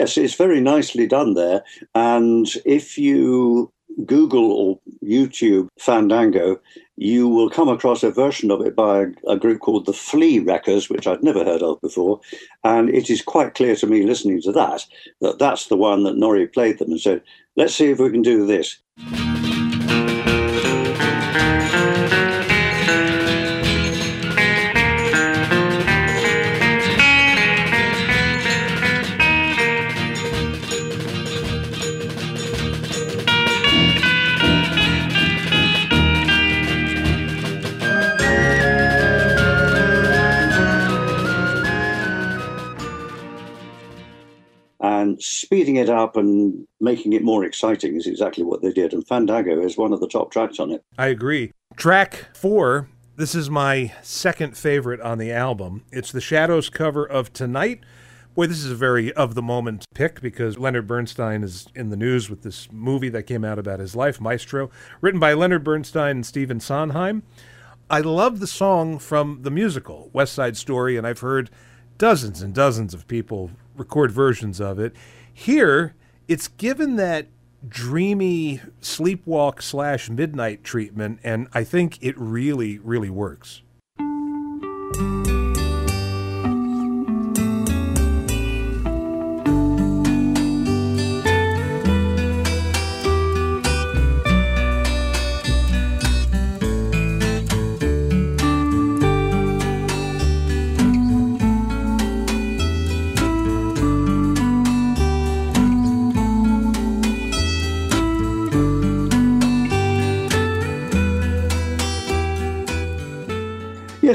Yes, 0.00 0.16
it's 0.16 0.32
very 0.32 0.62
nicely 0.62 1.06
done 1.06 1.34
there. 1.34 1.62
And 1.94 2.46
if 2.64 2.96
you 2.96 3.70
Google 4.06 4.50
or 4.50 4.80
YouTube 5.04 5.68
Fandango, 5.78 6.58
you 6.96 7.28
will 7.28 7.50
come 7.50 7.68
across 7.68 8.02
a 8.02 8.10
version 8.10 8.50
of 8.50 8.62
it 8.62 8.74
by 8.74 9.08
a, 9.28 9.36
group 9.36 9.60
called 9.60 9.84
the 9.84 9.92
Flee-Rekkers, 9.92 10.88
which 10.88 11.06
I'd 11.06 11.22
never 11.22 11.44
heard 11.44 11.62
of 11.62 11.82
before. 11.82 12.18
And 12.64 12.88
it 12.88 13.10
is 13.10 13.20
quite 13.20 13.52
clear 13.52 13.76
to 13.76 13.86
me 13.86 14.06
listening 14.06 14.40
to 14.40 14.52
that 14.52 14.86
that 15.20 15.38
that's 15.38 15.66
the 15.66 15.76
one 15.76 16.04
that 16.04 16.16
Norrie 16.16 16.46
played 16.46 16.78
them 16.78 16.92
and 16.92 17.00
said, 17.00 17.20
let's 17.56 17.74
see 17.74 17.90
if 17.90 17.98
we 17.98 18.08
can 18.08 18.22
do 18.22 18.46
this. 18.46 18.80
Speeding 45.70 45.82
it 45.82 45.90
up 45.90 46.16
and 46.16 46.66
making 46.80 47.12
it 47.12 47.22
more 47.22 47.44
exciting 47.44 47.96
is 47.96 48.06
exactly 48.06 48.42
what 48.42 48.60
they 48.60 48.72
did. 48.72 48.92
And 48.92 49.06
Fandango 49.06 49.62
is 49.62 49.76
one 49.76 49.92
of 49.92 50.00
the 50.00 50.08
top 50.08 50.32
tracks 50.32 50.58
on 50.58 50.72
it. 50.72 50.82
I 50.98 51.08
agree. 51.08 51.52
Track 51.76 52.26
four. 52.34 52.88
This 53.16 53.34
is 53.34 53.50
my 53.50 53.92
second 54.02 54.56
favorite 54.56 55.00
on 55.00 55.18
the 55.18 55.30
album. 55.30 55.84
It's 55.92 56.10
the 56.10 56.20
Shadows 56.20 56.70
cover 56.70 57.04
of 57.04 57.32
Tonight. 57.32 57.80
Boy, 58.34 58.46
this 58.46 58.64
is 58.64 58.70
a 58.70 58.76
very 58.76 59.12
of 59.12 59.34
the 59.34 59.42
moment 59.42 59.84
pick 59.94 60.20
because 60.20 60.58
Leonard 60.58 60.86
Bernstein 60.86 61.42
is 61.42 61.66
in 61.74 61.90
the 61.90 61.96
news 61.96 62.30
with 62.30 62.42
this 62.42 62.68
movie 62.72 63.10
that 63.10 63.24
came 63.24 63.44
out 63.44 63.58
about 63.58 63.78
his 63.78 63.94
life, 63.94 64.20
Maestro, 64.20 64.70
written 65.00 65.20
by 65.20 65.34
Leonard 65.34 65.62
Bernstein 65.62 66.16
and 66.16 66.26
Stephen 66.26 66.60
Sondheim. 66.60 67.22
I 67.90 68.00
love 68.00 68.40
the 68.40 68.46
song 68.46 68.98
from 68.98 69.42
the 69.42 69.50
musical, 69.50 70.10
West 70.12 70.32
Side 70.32 70.56
Story, 70.56 70.96
and 70.96 71.06
I've 71.06 71.20
heard 71.20 71.50
dozens 71.98 72.40
and 72.40 72.54
dozens 72.54 72.94
of 72.94 73.06
people 73.06 73.50
record 73.76 74.12
versions 74.12 74.60
of 74.60 74.78
it. 74.78 74.94
Here, 75.32 75.94
it's 76.28 76.48
given 76.48 76.96
that 76.96 77.26
dreamy 77.68 78.60
sleepwalk 78.80 79.62
slash 79.62 80.08
midnight 80.08 80.64
treatment, 80.64 81.20
and 81.22 81.48
I 81.52 81.64
think 81.64 81.98
it 82.02 82.16
really, 82.18 82.78
really 82.78 83.10
works. 83.10 83.62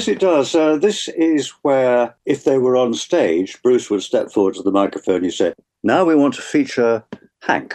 Yes, 0.05 0.15
it 0.15 0.19
does. 0.19 0.53
Uh, 0.53 0.77
this 0.77 1.07
is 1.07 1.49
where, 1.63 2.13
if 2.27 2.43
they 2.43 2.59
were 2.59 2.77
on 2.77 2.93
stage, 2.93 3.59
Bruce 3.63 3.89
would 3.89 4.03
step 4.03 4.31
forward 4.31 4.53
to 4.53 4.61
the 4.61 4.71
microphone. 4.71 5.23
He 5.23 5.31
said, 5.31 5.55
"Now 5.81 6.05
we 6.05 6.13
want 6.13 6.35
to 6.35 6.43
feature 6.43 7.03
Hank. 7.41 7.73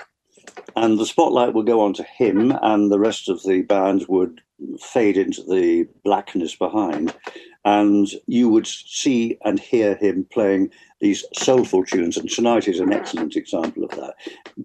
And 0.77 0.97
the 0.97 1.07
spotlight 1.07 1.55
would 1.55 1.67
go 1.67 1.81
on 1.81 1.93
to 1.95 2.05
him, 2.05 2.57
and 2.63 2.89
the 2.89 3.01
rest 3.01 3.29
of 3.29 3.43
the 3.43 3.63
band 3.63 4.07
would 4.09 4.43
fade 4.81 5.17
into 5.17 5.43
the 5.43 5.89
blackness 6.05 6.55
behind. 6.55 7.17
And 7.65 8.07
you 8.29 8.49
would 8.49 8.69
see 8.69 9.37
and 9.45 9.59
hear 9.59 9.97
him 9.97 10.25
playing 10.31 10.71
these 11.01 11.25
soulful 11.37 11.85
tunes. 11.85 12.17
And 12.17 12.31
tonight 12.31 12.69
is 12.69 12.79
an 12.79 12.93
excellent 12.93 13.35
example 13.35 13.83
of 13.83 13.91
that. 13.91 14.15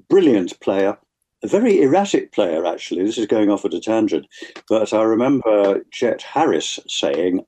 Brilliant 0.07 0.59
player, 0.59 0.99
a 1.41 1.47
very 1.47 1.81
erratic 1.81 2.31
player, 2.31 2.63
actually. 2.63 3.03
This 3.03 3.17
is 3.17 3.25
going 3.25 3.49
off 3.49 3.65
at 3.65 3.73
a 3.73 3.79
tangent. 3.79 4.27
But 4.69 4.93
I 4.93 5.01
remember 5.01 5.83
Chet 5.89 6.21
Harris 6.21 6.79
saying, 6.87 7.43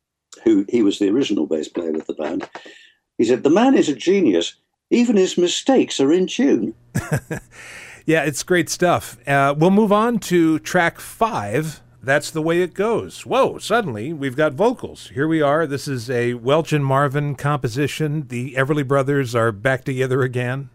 who 0.48 0.66
he 0.70 0.82
was 0.82 1.00
the 1.00 1.10
original 1.10 1.46
bass 1.46 1.68
player 1.68 1.92
with 1.92 2.08
the 2.08 2.14
band, 2.14 2.50
he 3.18 3.24
said, 3.26 3.44
The 3.44 3.50
man 3.50 3.76
is 3.76 3.90
a 3.90 3.96
genius. 3.96 4.56
Even 4.90 5.18
his 5.18 5.38
mistakes 5.38 6.00
are 6.00 6.14
in 6.14 6.28
tune. 6.28 6.74
Yeah, 8.08 8.24
it's 8.24 8.42
great 8.42 8.70
stuff. 8.70 9.18
Uh, 9.28 9.54
we'll 9.58 9.70
move 9.70 9.92
on 9.92 10.20
to 10.20 10.60
track 10.60 10.98
five. 10.98 11.82
That's 12.02 12.32
the 12.32 12.42
way 12.42 12.62
it 12.62 12.74
goes. 12.74 13.26
Whoa, 13.26 13.58
suddenly 13.58 14.14
we've 14.14 14.38
got 14.38 14.54
vocals. 14.54 15.10
Here 15.10 15.28
we 15.28 15.42
are. 15.42 15.68
This 15.68 15.90
is 15.90 16.10
a 16.10 16.36
Welch 16.36 16.72
and 16.72 16.86
Marvin 16.86 17.36
composition. 17.36 18.30
The 18.30 18.54
Everly 18.54 18.88
Brothers 18.88 19.36
are 19.36 19.52
back 19.52 19.84
together 19.84 20.22
again. 20.22 20.70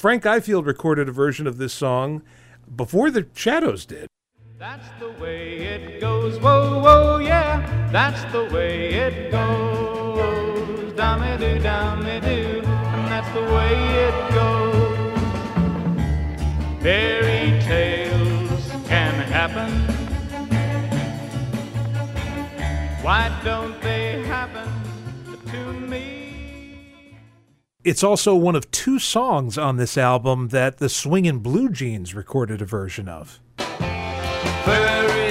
Frank 0.00 0.22
Ifield 0.22 0.64
recorded 0.64 1.10
a 1.10 1.12
version 1.12 1.46
of 1.46 1.58
this 1.58 1.74
song 1.74 2.22
before 2.74 3.10
the 3.10 3.26
Shadows 3.34 3.84
did. 3.84 4.06
That's 4.56 4.88
the 4.98 5.10
way 5.22 5.58
it 5.58 6.00
goes. 6.00 6.40
Whoa, 6.40 6.80
whoa, 6.80 7.18
yeah. 7.18 7.90
That's 7.92 8.24
the 8.32 8.46
way 8.46 8.94
it 8.94 9.30
goes. 9.30 10.94
Dummy 10.94 11.36
doo, 11.36 11.58
dummy 11.58 12.18
doo. 12.20 12.62
And 12.64 13.08
that's 13.08 13.30
the 13.34 13.42
way 13.54 13.74
it 14.06 14.14
goes. 14.32 15.12
Fairy 16.82 17.60
tales 17.60 18.70
can 18.88 19.12
happen. 19.28 19.70
Why 23.04 23.38
don't 23.44 23.79
It's 27.82 28.04
also 28.04 28.34
one 28.34 28.56
of 28.56 28.70
two 28.70 28.98
songs 28.98 29.56
on 29.56 29.78
this 29.78 29.96
album 29.96 30.48
that 30.48 30.76
the 30.76 30.90
Swingin' 30.90 31.38
Blue 31.38 31.70
Jeans 31.70 32.14
recorded 32.14 32.60
a 32.60 32.66
version 32.66 33.08
of. 33.08 33.40
Fairy 33.56 35.29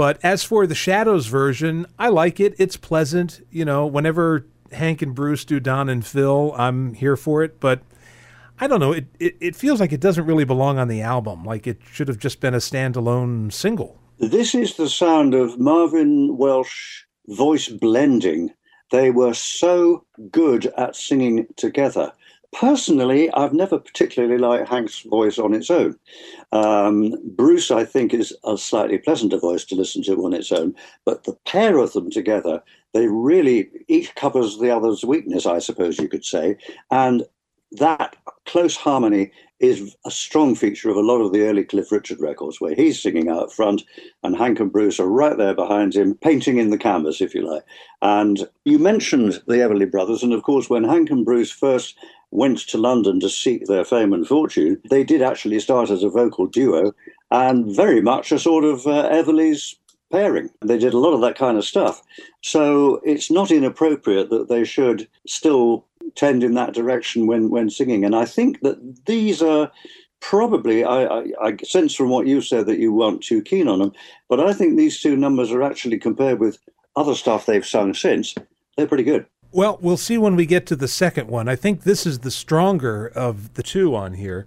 But 0.00 0.18
as 0.22 0.42
for 0.42 0.66
the 0.66 0.74
Shadows 0.74 1.26
version, 1.26 1.84
I 1.98 2.08
like 2.08 2.40
it. 2.40 2.54
It's 2.56 2.78
pleasant. 2.78 3.46
You 3.50 3.66
know, 3.66 3.86
whenever 3.86 4.46
Hank 4.72 5.02
and 5.02 5.14
Bruce 5.14 5.44
do 5.44 5.60
Don 5.60 5.90
and 5.90 6.06
Phil, 6.06 6.54
I'm 6.56 6.94
here 6.94 7.18
for 7.18 7.42
it. 7.42 7.60
But 7.60 7.82
I 8.58 8.66
don't 8.66 8.80
know. 8.80 8.92
It, 8.92 9.08
it, 9.18 9.36
it 9.40 9.56
feels 9.56 9.78
like 9.78 9.92
it 9.92 10.00
doesn't 10.00 10.24
really 10.24 10.46
belong 10.46 10.78
on 10.78 10.88
the 10.88 11.02
album. 11.02 11.44
Like 11.44 11.66
it 11.66 11.82
should 11.92 12.08
have 12.08 12.18
just 12.18 12.40
been 12.40 12.54
a 12.54 12.60
standalone 12.60 13.52
single. 13.52 14.00
This 14.18 14.54
is 14.54 14.74
the 14.78 14.88
sound 14.88 15.34
of 15.34 15.60
Marvin 15.60 16.38
Welch 16.38 17.06
voice 17.28 17.68
blending. 17.68 18.54
They 18.90 19.10
were 19.10 19.34
so 19.34 20.06
good 20.30 20.72
at 20.78 20.96
singing 20.96 21.46
together. 21.56 22.10
Personally, 22.52 23.30
I've 23.32 23.52
never 23.52 23.78
particularly 23.78 24.36
liked 24.36 24.68
Hank's 24.68 25.00
voice 25.02 25.38
on 25.38 25.54
its 25.54 25.70
own. 25.70 25.96
Um, 26.50 27.14
Bruce, 27.36 27.70
I 27.70 27.84
think, 27.84 28.12
is 28.12 28.36
a 28.44 28.58
slightly 28.58 28.98
pleasanter 28.98 29.38
voice 29.38 29.64
to 29.66 29.76
listen 29.76 30.02
to 30.04 30.24
on 30.24 30.34
its 30.34 30.50
own, 30.50 30.74
but 31.04 31.24
the 31.24 31.36
pair 31.46 31.78
of 31.78 31.92
them 31.92 32.10
together, 32.10 32.60
they 32.92 33.06
really 33.06 33.70
each 33.86 34.14
covers 34.16 34.58
the 34.58 34.70
other's 34.70 35.04
weakness, 35.04 35.46
I 35.46 35.60
suppose 35.60 35.98
you 35.98 36.08
could 36.08 36.24
say. 36.24 36.56
And 36.90 37.22
that 37.72 38.16
close 38.46 38.76
harmony 38.76 39.30
is 39.60 39.94
a 40.06 40.10
strong 40.10 40.54
feature 40.54 40.90
of 40.90 40.96
a 40.96 41.02
lot 41.02 41.20
of 41.20 41.32
the 41.32 41.42
early 41.42 41.62
Cliff 41.62 41.92
Richard 41.92 42.18
records, 42.18 42.60
where 42.60 42.74
he's 42.74 43.00
singing 43.00 43.28
out 43.28 43.52
front 43.52 43.82
and 44.22 44.36
Hank 44.36 44.58
and 44.58 44.72
Bruce 44.72 44.98
are 44.98 45.06
right 45.06 45.36
there 45.36 45.54
behind 45.54 45.94
him, 45.94 46.14
painting 46.14 46.58
in 46.58 46.70
the 46.70 46.78
canvas, 46.78 47.20
if 47.20 47.34
you 47.34 47.42
like. 47.42 47.62
And 48.02 48.48
you 48.64 48.78
mentioned 48.78 49.42
the 49.46 49.56
Everly 49.56 49.88
Brothers, 49.88 50.22
and 50.22 50.32
of 50.32 50.42
course, 50.42 50.70
when 50.70 50.82
Hank 50.82 51.10
and 51.10 51.24
Bruce 51.24 51.52
first 51.52 51.96
went 52.30 52.58
to 52.58 52.78
London 52.78 53.20
to 53.20 53.28
seek 53.28 53.66
their 53.66 53.84
fame 53.84 54.12
and 54.12 54.26
fortune, 54.26 54.80
they 54.88 55.04
did 55.04 55.22
actually 55.22 55.60
start 55.60 55.90
as 55.90 56.02
a 56.02 56.08
vocal 56.08 56.46
duo 56.46 56.94
and 57.30 57.74
very 57.74 58.00
much 58.00 58.32
a 58.32 58.38
sort 58.38 58.64
of 58.64 58.86
uh, 58.86 59.08
Everly's 59.08 59.76
pairing. 60.10 60.50
They 60.60 60.78
did 60.78 60.94
a 60.94 60.98
lot 60.98 61.14
of 61.14 61.20
that 61.20 61.36
kind 61.36 61.56
of 61.56 61.64
stuff. 61.64 62.02
So 62.42 63.00
it's 63.04 63.30
not 63.30 63.50
inappropriate 63.50 64.30
that 64.30 64.48
they 64.48 64.64
should 64.64 65.08
still 65.26 65.86
tend 66.16 66.42
in 66.42 66.54
that 66.54 66.74
direction 66.74 67.26
when, 67.26 67.50
when 67.50 67.70
singing. 67.70 68.04
And 68.04 68.16
I 68.16 68.24
think 68.24 68.60
that 68.62 69.06
these 69.06 69.42
are 69.42 69.70
probably, 70.20 70.84
I, 70.84 71.04
I, 71.04 71.24
I 71.42 71.56
sense 71.64 71.94
from 71.94 72.10
what 72.10 72.26
you 72.26 72.40
said 72.40 72.66
that 72.66 72.78
you 72.78 72.92
weren't 72.92 73.22
too 73.22 73.42
keen 73.42 73.68
on 73.68 73.78
them, 73.78 73.92
but 74.28 74.40
I 74.40 74.52
think 74.52 74.76
these 74.76 75.00
two 75.00 75.16
numbers 75.16 75.50
are 75.50 75.62
actually 75.62 75.98
compared 75.98 76.40
with 76.40 76.58
other 76.96 77.14
stuff 77.14 77.46
they've 77.46 77.66
sung 77.66 77.94
since, 77.94 78.34
they're 78.76 78.86
pretty 78.86 79.04
good. 79.04 79.26
Well, 79.52 79.78
we'll 79.80 79.96
see 79.96 80.16
when 80.16 80.36
we 80.36 80.46
get 80.46 80.64
to 80.66 80.76
the 80.76 80.86
second 80.86 81.28
one. 81.28 81.48
I 81.48 81.56
think 81.56 81.82
this 81.82 82.06
is 82.06 82.20
the 82.20 82.30
stronger 82.30 83.08
of 83.08 83.54
the 83.54 83.64
two 83.64 83.96
on 83.96 84.14
here. 84.14 84.46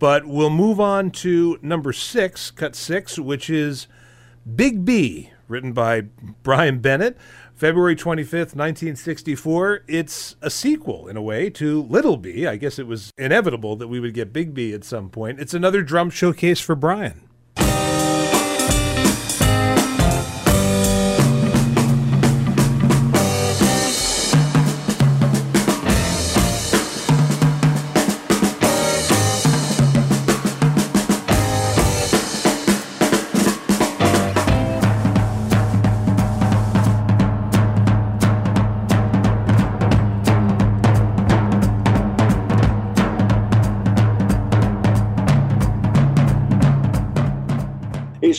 But 0.00 0.26
we'll 0.26 0.50
move 0.50 0.80
on 0.80 1.12
to 1.12 1.60
number 1.62 1.92
six, 1.92 2.50
cut 2.50 2.74
six, 2.74 3.20
which 3.20 3.48
is 3.48 3.86
Big 4.56 4.84
B, 4.84 5.30
written 5.46 5.72
by 5.72 6.06
Brian 6.42 6.80
Bennett, 6.80 7.16
February 7.54 7.94
25th, 7.94 8.56
1964. 8.56 9.84
It's 9.86 10.34
a 10.42 10.50
sequel, 10.50 11.06
in 11.06 11.16
a 11.16 11.22
way, 11.22 11.48
to 11.50 11.82
Little 11.82 12.16
B. 12.16 12.44
I 12.44 12.56
guess 12.56 12.80
it 12.80 12.88
was 12.88 13.12
inevitable 13.16 13.76
that 13.76 13.86
we 13.86 14.00
would 14.00 14.12
get 14.12 14.32
Big 14.32 14.54
B 14.54 14.72
at 14.72 14.82
some 14.82 15.08
point. 15.08 15.38
It's 15.38 15.54
another 15.54 15.82
drum 15.82 16.10
showcase 16.10 16.58
for 16.58 16.74
Brian. 16.74 17.28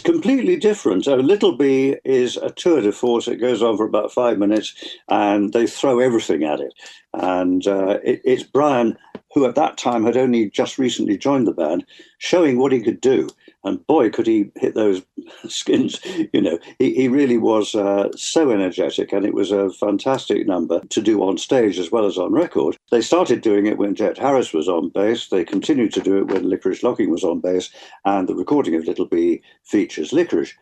Completely 0.04 0.56
different. 0.58 1.08
A 1.08 1.16
Little 1.16 1.58
B 1.58 1.96
is 2.04 2.38
a 2.38 2.52
tour 2.52 2.82
de 2.82 2.92
force. 2.92 3.28
It 3.28 3.38
goes 3.38 3.64
on 3.64 3.78
for 3.78 3.86
about 3.86 4.12
five 4.12 4.38
minutes, 4.38 4.76
and 5.10 5.52
they 5.54 5.66
throw 5.66 6.00
everything 6.00 6.44
at 6.44 6.60
it. 6.60 6.74
And 7.14 7.66
uh, 7.68 8.00
it, 8.04 8.22
it's 8.24 8.44
Brian, 8.44 8.98
who 9.34 9.46
at 9.46 9.56
that 9.56 9.78
time 9.78 10.06
had 10.06 10.18
only 10.18 10.50
just 10.50 10.78
recently 10.78 11.18
joined 11.18 11.48
the 11.48 11.54
band, 11.54 11.86
showing 12.20 12.60
what 12.60 12.72
he 12.72 12.82
could 12.82 13.02
do. 13.02 13.30
And 13.64 13.86
boy, 13.88 14.10
could 14.10 14.28
he 14.28 14.52
hit 14.56 14.76
those 14.76 15.04
skins! 15.48 16.00
You 16.34 16.42
know, 16.42 16.60
he, 16.80 16.94
he 16.94 17.08
really 17.08 17.38
was 17.38 17.76
uh, 17.76 18.10
so 18.16 18.52
energetic, 18.52 19.14
and 19.14 19.26
it 19.26 19.34
was 19.34 19.52
a 19.52 19.70
fantastic 19.72 20.48
number 20.48 20.82
to 20.90 21.02
do 21.02 21.24
on 21.24 21.38
stage 21.38 21.80
as 21.80 21.92
well 21.92 22.06
as 22.06 22.18
on 22.18 22.34
record. 22.34 22.78
They 22.92 23.02
started 23.02 23.42
doing 23.42 23.66
it 23.66 23.78
when 23.78 23.96
Jet 23.96 24.18
Harris 24.18 24.54
was 24.54 24.68
on 24.68 24.90
bass. 24.90 25.30
They 25.30 25.46
continued 25.46 25.94
to 25.94 26.02
do 26.02 26.18
it 26.18 26.28
when 26.28 26.50
Licorice 26.50 26.84
Locking 26.84 27.10
was 27.10 27.24
on 27.24 27.40
bass, 27.40 27.70
and 28.06 28.28
the 28.28 28.36
recording 28.36 28.76
of 28.76 28.86
Little 28.86 29.06
B 29.06 29.42
features 29.64 30.12
Licorice. 30.12 30.54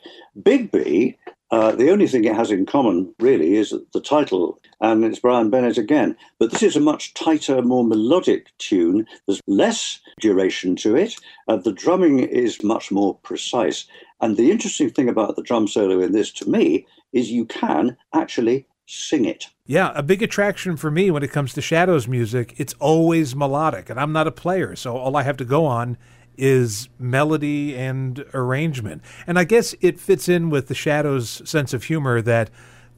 Big 0.44 0.72
B 0.72 1.18
Uh, 1.52 1.74
the 1.74 1.92
only 1.92 2.08
thing 2.08 2.24
it 2.24 2.36
has 2.36 2.50
in 2.50 2.66
common, 2.66 3.14
really, 3.20 3.56
is 3.56 3.74
the 3.94 4.00
title, 4.00 4.58
and 4.80 5.04
it's 5.04 5.20
Brian 5.20 5.50
Bennett 5.50 5.78
again. 5.78 6.16
But 6.40 6.52
this 6.52 6.64
is 6.64 6.78
a 6.78 6.80
much 6.80 7.14
tighter, 7.14 7.62
more 7.62 7.84
melodic 7.84 8.48
tune. 8.58 9.06
There's 9.28 9.42
less 9.48 10.00
duration 10.22 10.78
to 10.78 10.96
it. 10.96 11.16
Uh, 11.50 11.58
the 11.58 11.74
drumming 11.74 12.20
is 12.20 12.64
much 12.64 12.90
more 12.90 13.16
precise. 13.16 13.86
And 14.22 14.38
the 14.38 14.50
interesting 14.50 14.90
thing 14.90 15.10
about 15.10 15.36
the 15.36 15.44
drum 15.44 15.68
solo 15.68 16.00
in 16.00 16.14
this, 16.14 16.32
to 16.34 16.50
me, 16.50 16.88
is 17.12 17.32
you 17.32 17.46
can 17.46 17.98
actually 18.14 18.66
sing 18.86 19.26
it. 19.26 19.48
Yeah, 19.66 19.92
a 19.96 20.04
big 20.04 20.22
attraction 20.22 20.78
for 20.78 20.92
me 20.92 21.12
when 21.12 21.24
it 21.24 21.32
comes 21.32 21.54
to 21.54 21.62
Shadows 21.62 22.08
music, 22.08 22.56
it's 22.58 22.74
always 22.80 23.36
melodic, 23.36 23.90
and 23.90 24.00
I'm 24.00 24.12
not 24.12 24.28
a 24.28 24.32
player, 24.32 24.76
so 24.76 24.96
all 24.98 25.16
I 25.16 25.24
have 25.24 25.38
to 25.38 25.46
go 25.46 25.66
on 25.66 25.98
is 26.38 26.90
melody 26.98 27.76
and 27.76 28.26
arrangement. 28.34 29.02
And 29.28 29.38
I 29.38 29.44
guess 29.44 29.76
it 29.82 30.00
fits 30.00 30.28
in 30.30 30.50
with 30.50 30.68
the 30.68 30.76
Shadows' 30.76 31.42
sense 31.50 31.74
of 31.74 31.86
humor 31.86 32.22
that 32.22 32.50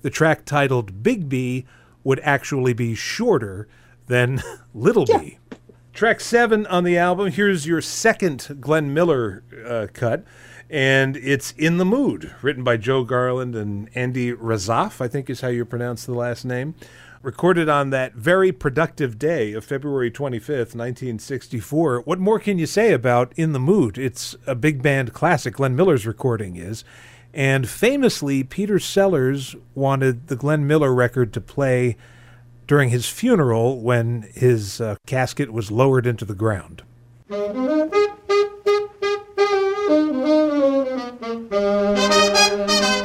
the 0.01 0.09
track 0.09 0.45
titled 0.45 1.03
Big 1.03 1.29
B 1.29 1.65
would 2.03 2.19
actually 2.21 2.73
be 2.73 2.95
shorter 2.95 3.67
than 4.07 4.41
Little 4.73 5.05
B. 5.05 5.39
Track 5.93 6.21
seven 6.21 6.65
on 6.67 6.83
the 6.83 6.97
album. 6.97 7.31
Here's 7.31 7.67
your 7.67 7.81
second 7.81 8.57
Glenn 8.59 8.93
Miller 8.93 9.43
uh, 9.65 9.87
cut, 9.93 10.25
and 10.69 11.15
it's 11.17 11.51
In 11.51 11.77
the 11.77 11.85
Mood, 11.85 12.33
written 12.41 12.63
by 12.63 12.77
Joe 12.77 13.03
Garland 13.03 13.55
and 13.55 13.89
Andy 13.93 14.33
Razaf, 14.33 14.99
I 15.01 15.07
think 15.07 15.29
is 15.29 15.41
how 15.41 15.49
you 15.49 15.65
pronounce 15.65 16.05
the 16.05 16.15
last 16.15 16.45
name. 16.45 16.73
Recorded 17.23 17.69
on 17.69 17.89
that 17.91 18.15
very 18.15 18.51
productive 18.51 19.17
day 19.17 19.53
of 19.53 19.63
February 19.63 20.11
25th, 20.11 20.75
1964. 20.75 22.01
What 22.01 22.19
more 22.19 22.37
can 22.37 22.59
you 22.59 22.65
say 22.65 22.91
about 22.91 23.31
In 23.37 23.53
the 23.53 23.61
Mood? 23.61 23.97
It's 23.97 24.35
a 24.45 24.55
big 24.55 24.83
band 24.83 25.13
classic. 25.13 25.53
Glenn 25.53 25.73
Miller's 25.73 26.05
recording 26.05 26.57
is. 26.57 26.83
And 27.33 27.69
famously, 27.69 28.43
Peter 28.43 28.77
Sellers 28.77 29.55
wanted 29.73 30.27
the 30.27 30.35
Glenn 30.35 30.67
Miller 30.67 30.93
record 30.93 31.31
to 31.31 31.39
play 31.39 31.95
during 32.67 32.89
his 32.89 33.07
funeral 33.07 33.79
when 33.79 34.23
his 34.33 34.81
uh, 34.81 34.97
casket 35.07 35.53
was 35.53 35.71
lowered 35.71 36.05
into 36.05 36.25
the 36.25 36.35
ground. 36.35 36.83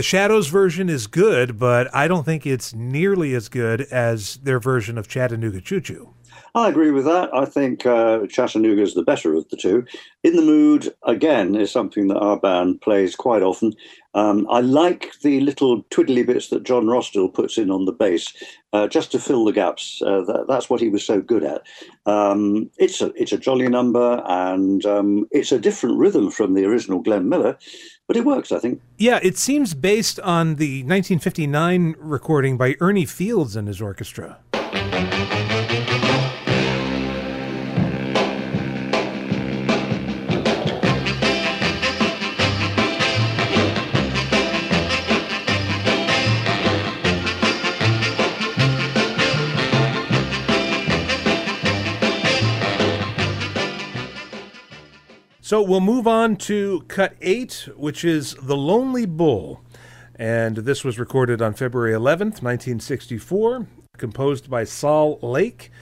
The 0.00 0.04
Shadows 0.04 0.46
version 0.46 0.88
is 0.88 1.06
good, 1.06 1.58
but 1.58 1.94
I 1.94 2.08
don't 2.08 2.24
think 2.24 2.46
it's 2.46 2.72
nearly 2.72 3.34
as 3.34 3.50
good 3.50 3.82
as 3.82 4.38
their 4.38 4.58
version 4.58 4.96
of 4.96 5.08
Chattanooga 5.08 5.60
Choo 5.60 5.82
Choo. 5.82 6.14
I 6.54 6.70
agree 6.70 6.90
with 6.90 7.04
that. 7.04 7.28
I 7.34 7.44
think 7.44 7.84
uh, 7.84 8.26
Chattanooga 8.26 8.80
is 8.80 8.94
the 8.94 9.02
better 9.02 9.34
of 9.34 9.46
the 9.50 9.58
two. 9.58 9.84
In 10.24 10.36
the 10.36 10.42
Mood, 10.42 10.94
again, 11.04 11.54
is 11.54 11.70
something 11.70 12.08
that 12.08 12.18
our 12.18 12.40
band 12.40 12.80
plays 12.80 13.14
quite 13.14 13.42
often. 13.42 13.74
Um, 14.14 14.46
I 14.50 14.60
like 14.60 15.12
the 15.20 15.40
little 15.40 15.82
twiddly 15.84 16.26
bits 16.26 16.48
that 16.48 16.64
John 16.64 16.88
Rostill 16.88 17.28
puts 17.28 17.58
in 17.58 17.70
on 17.70 17.84
the 17.84 17.92
bass, 17.92 18.32
uh, 18.72 18.88
just 18.88 19.12
to 19.12 19.20
fill 19.20 19.44
the 19.44 19.52
gaps. 19.52 20.02
Uh, 20.04 20.22
that, 20.22 20.46
that's 20.48 20.68
what 20.68 20.80
he 20.80 20.88
was 20.88 21.04
so 21.04 21.20
good 21.20 21.44
at. 21.44 21.62
Um, 22.06 22.70
it's 22.78 23.00
a 23.00 23.12
it's 23.14 23.32
a 23.32 23.38
jolly 23.38 23.68
number, 23.68 24.22
and 24.26 24.84
um, 24.86 25.28
it's 25.30 25.52
a 25.52 25.58
different 25.58 25.98
rhythm 25.98 26.30
from 26.30 26.54
the 26.54 26.64
original 26.64 27.00
Glenn 27.00 27.28
Miller, 27.28 27.56
but 28.10 28.16
it 28.16 28.24
works. 28.24 28.50
I 28.50 28.58
think. 28.58 28.82
Yeah, 28.98 29.20
it 29.22 29.38
seems 29.38 29.72
based 29.72 30.18
on 30.18 30.56
the 30.56 30.82
1959 30.82 31.94
recording 31.96 32.56
by 32.56 32.74
Ernie 32.80 33.06
Fields 33.06 33.54
and 33.54 33.68
his 33.68 33.80
orchestra. 33.80 34.38
So 55.50 55.60
we'll 55.60 55.80
move 55.80 56.06
on 56.06 56.36
to 56.46 56.84
cut 56.86 57.16
eight, 57.20 57.68
which 57.76 58.04
is 58.04 58.36
The 58.40 58.56
Lonely 58.56 59.04
Bull. 59.04 59.60
And 60.14 60.58
this 60.58 60.84
was 60.84 60.96
recorded 60.96 61.42
on 61.42 61.54
February 61.54 61.92
11th, 61.92 62.40
1964, 62.40 63.66
composed 63.98 64.48
by 64.48 64.62
Sol 64.62 65.18
Lake. 65.20 65.72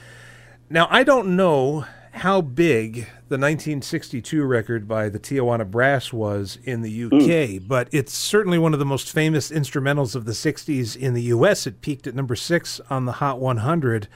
Now, 0.71 0.87
I 0.89 1.03
don't 1.03 1.35
know 1.35 1.85
how 2.13 2.41
big 2.41 2.95
the 3.27 3.37
1962 3.37 4.43
record 4.43 4.87
by 4.87 5.07
the 5.07 5.19
Tijuana 5.19 5.69
Brass 5.69 6.11
was 6.11 6.57
in 6.63 6.81
the 6.81 7.03
UK, 7.03 7.11
mm. 7.11 7.67
but 7.67 7.89
it's 7.91 8.13
certainly 8.13 8.57
one 8.57 8.73
of 8.73 8.79
the 8.79 8.85
most 8.85 9.11
famous 9.11 9.51
instrumentals 9.51 10.15
of 10.15 10.25
the 10.25 10.31
60s 10.31 10.97
in 10.97 11.13
the 11.13 11.21
US. 11.25 11.67
It 11.67 11.81
peaked 11.81 12.07
at 12.07 12.15
number 12.15 12.35
six 12.35 12.81
on 12.89 13.05
the 13.05 13.11
Hot 13.11 13.39
100. 13.39 14.07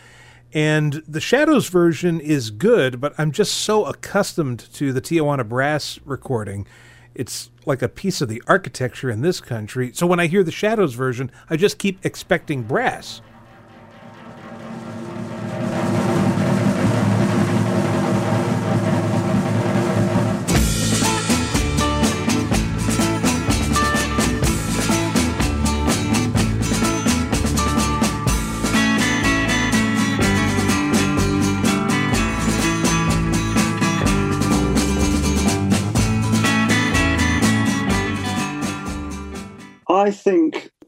And 0.54 1.02
the 1.08 1.20
Shadows 1.20 1.68
version 1.68 2.20
is 2.20 2.52
good, 2.52 3.02
but 3.02 3.16
I'm 3.18 3.32
just 3.32 3.56
so 3.56 3.86
accustomed 3.86 4.60
to 4.74 4.94
the 4.94 5.02
Tijuana 5.02 5.48
Brass 5.48 6.00
recording. 6.06 6.68
It's 7.16 7.50
like 7.66 7.82
a 7.82 7.90
piece 7.90 8.22
of 8.22 8.30
the 8.30 8.42
architecture 8.48 9.10
in 9.10 9.22
this 9.22 9.42
country. 9.42 9.92
So 9.94 10.06
when 10.06 10.20
I 10.20 10.28
hear 10.28 10.44
the 10.44 10.52
Shadows 10.52 10.94
version, 10.94 11.32
I 11.50 11.58
just 11.58 11.80
keep 11.80 12.06
expecting 12.06 12.64
brass. 12.64 13.22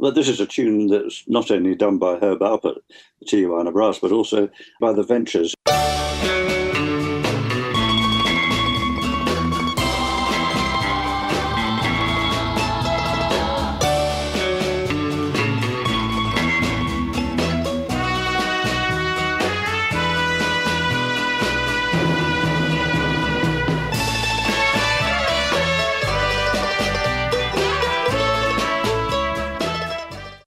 That 0.05 0.15
this 0.15 0.29
is 0.29 0.39
a 0.39 0.45
tune 0.45 0.87
that's 0.87 1.23
not 1.27 1.51
only 1.51 1.75
done 1.75 1.97
by 1.97 2.17
Herb 2.19 2.39
Alpert, 2.39 2.77
the 3.19 3.25
Tijuana 3.25 3.73
Brass, 3.73 3.99
but 3.99 4.11
also 4.11 4.49
by 4.79 4.93
the 4.93 5.03
Ventures. 5.03 5.53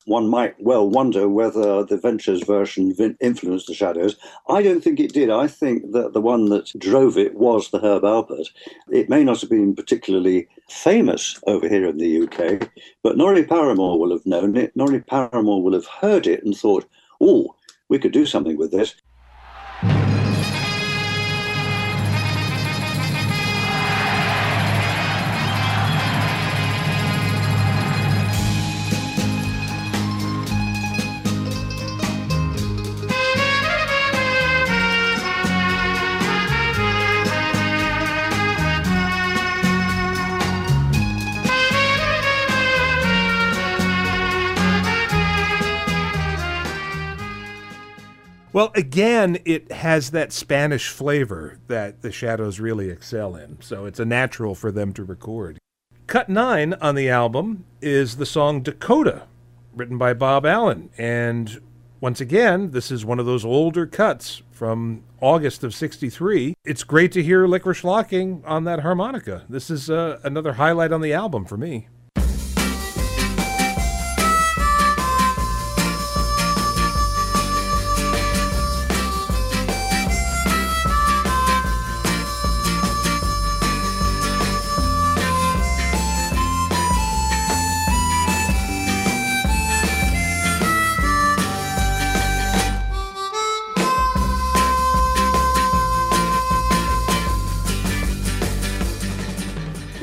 One 0.09 0.31
might 0.31 0.59
well 0.59 0.89
wonder 0.89 1.29
whether 1.29 1.85
the 1.85 1.99
Ventures 1.99 2.43
version 2.43 2.95
influenced 3.21 3.67
the 3.67 3.75
Shadows. 3.75 4.17
I 4.49 4.63
don't 4.63 4.83
think 4.83 4.99
it 4.99 5.13
did. 5.13 5.29
I 5.29 5.47
think 5.47 5.93
that 5.93 6.15
the 6.15 6.21
one 6.23 6.47
that 6.47 6.73
drove 6.79 7.19
it 7.19 7.35
was 7.35 7.69
the 7.69 7.79
Herb 7.79 8.05
Alpert. 8.05 8.47
It 8.91 9.11
may 9.11 9.23
not 9.23 9.43
have 9.43 9.51
been 9.51 9.77
particularly 9.77 10.49
famous 10.71 11.39
over 11.47 11.69
here 11.69 11.87
in 11.87 11.99
the 11.99 12.23
UK, 12.23 12.71
but 13.03 13.19
Norrie 13.19 13.45
Paramor 13.45 13.99
will 13.99 14.11
have 14.11 14.25
known 14.25 14.57
it. 14.57 14.75
Norrie 14.75 15.03
Paramor 15.03 15.63
will 15.63 15.75
have 15.75 15.87
heard 15.87 16.27
it 16.27 16.43
and 16.43 16.57
thought, 16.57 16.87
oh, 17.21 17.55
we 17.91 17.99
could 17.99 18.13
do 18.13 18.25
something 18.25 18.57
with 18.57 18.71
this. 18.71 18.95
Well, 48.51 48.73
again, 48.75 49.39
it 49.45 49.71
has 49.71 50.11
that 50.13 50.33
Spanish 50.33 50.89
flavor 50.89 51.59
that 51.67 52.01
the 52.01 52.11
Shadows 52.11 52.59
really 52.59 52.89
excel 52.89 53.37
in, 53.37 53.59
so 53.61 53.85
it's 53.85 54.01
a 54.01 54.07
natural 54.07 54.55
for 54.55 54.73
them 54.73 54.95
to 54.95 55.05
record. 55.05 55.59
Cut 56.07 56.31
9 56.31 56.73
on 56.75 56.95
the 56.95 57.11
album 57.11 57.67
is 57.83 58.17
the 58.17 58.25
song 58.25 58.63
Dakota, 58.63 59.25
written 59.75 59.99
by 59.99 60.15
Bob 60.15 60.47
Allen. 60.47 60.89
And 60.97 61.61
once 62.01 62.23
again, 62.23 62.71
this 62.71 62.91
is 62.91 63.05
one 63.05 63.19
of 63.19 63.27
those 63.27 63.45
older 63.45 63.85
cuts 63.85 64.43
from 64.51 65.05
August 65.21 65.63
of 65.63 65.75
63. 65.75 66.55
It's 66.65 66.85
great 66.85 67.13
to 67.13 67.23
hear 67.23 67.47
Licorice 67.47 67.85
Locking 67.85 68.43
on 68.47 68.65
that 68.65 68.81
harmonica. 68.81 69.45
This 69.51 69.69
is 69.69 69.91
uh, 69.91 70.21
another 70.25 70.55
highlight 70.55 70.93
on 70.93 71.03
the 71.03 71.13
album 71.13 71.45
for 71.45 71.59
me. 71.59 71.89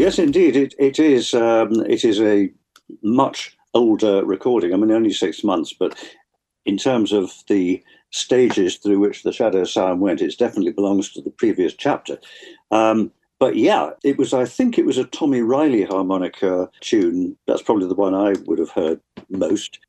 Yes, 0.05 0.19
indeed, 0.19 0.55
it, 0.55 0.75
it 0.77 0.99
is. 0.99 1.33
Um, 1.33 1.83
it 1.87 2.05
is 2.05 2.21
a 2.21 2.51
much 3.01 3.57
older 3.73 4.23
recording. 4.23 4.71
I 4.71 4.77
mean, 4.77 4.91
only 4.91 5.11
six 5.11 5.43
months, 5.43 5.73
but 5.73 5.97
in 6.63 6.77
terms 6.77 7.11
of 7.11 7.33
the 7.49 7.83
stages 8.11 8.75
through 8.75 8.99
which 8.99 9.23
the 9.23 9.33
Shadow 9.33 9.63
Sound 9.63 10.01
went, 10.01 10.21
it 10.21 10.37
definitely 10.37 10.73
belongs 10.73 11.11
to 11.13 11.23
the 11.23 11.31
previous 11.31 11.73
chapter. 11.73 12.19
Um, 12.69 13.11
but 13.39 13.55
yeah, 13.55 13.89
it 14.03 14.19
was. 14.19 14.31
I 14.31 14.45
think 14.45 14.77
it 14.77 14.85
was 14.85 14.99
a 14.99 15.05
Tommy 15.05 15.41
Reilly 15.41 15.85
harmonica 15.85 16.69
tune. 16.81 17.35
That's 17.47 17.63
probably 17.63 17.87
the 17.87 17.95
one 17.95 18.13
I 18.13 18.35
would 18.45 18.59
have 18.59 18.69
heard 18.69 19.01
most. 19.31 19.79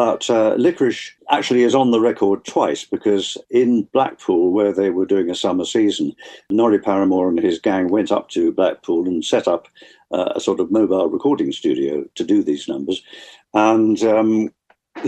But 0.00 0.30
uh, 0.30 0.54
Licorice 0.56 1.10
actually 1.28 1.62
is 1.62 1.74
on 1.74 1.90
the 1.90 2.00
record 2.00 2.46
twice 2.46 2.86
because 2.86 3.36
in 3.50 3.82
Blackpool, 3.92 4.50
where 4.50 4.72
they 4.72 4.88
were 4.88 5.04
doing 5.04 5.28
a 5.28 5.34
summer 5.34 5.66
season, 5.66 6.16
Norrie 6.48 6.78
Paramor 6.78 7.28
and 7.28 7.38
his 7.38 7.58
gang 7.58 7.88
went 7.88 8.10
up 8.10 8.30
to 8.30 8.50
Blackpool 8.50 9.06
and 9.06 9.22
set 9.22 9.46
up 9.46 9.68
uh, 10.10 10.32
a 10.34 10.40
sort 10.40 10.58
of 10.58 10.70
mobile 10.70 11.10
recording 11.10 11.52
studio 11.52 12.02
to 12.14 12.24
do 12.24 12.42
these 12.42 12.66
numbers. 12.66 13.02
And 13.52 14.02
um, 14.04 14.54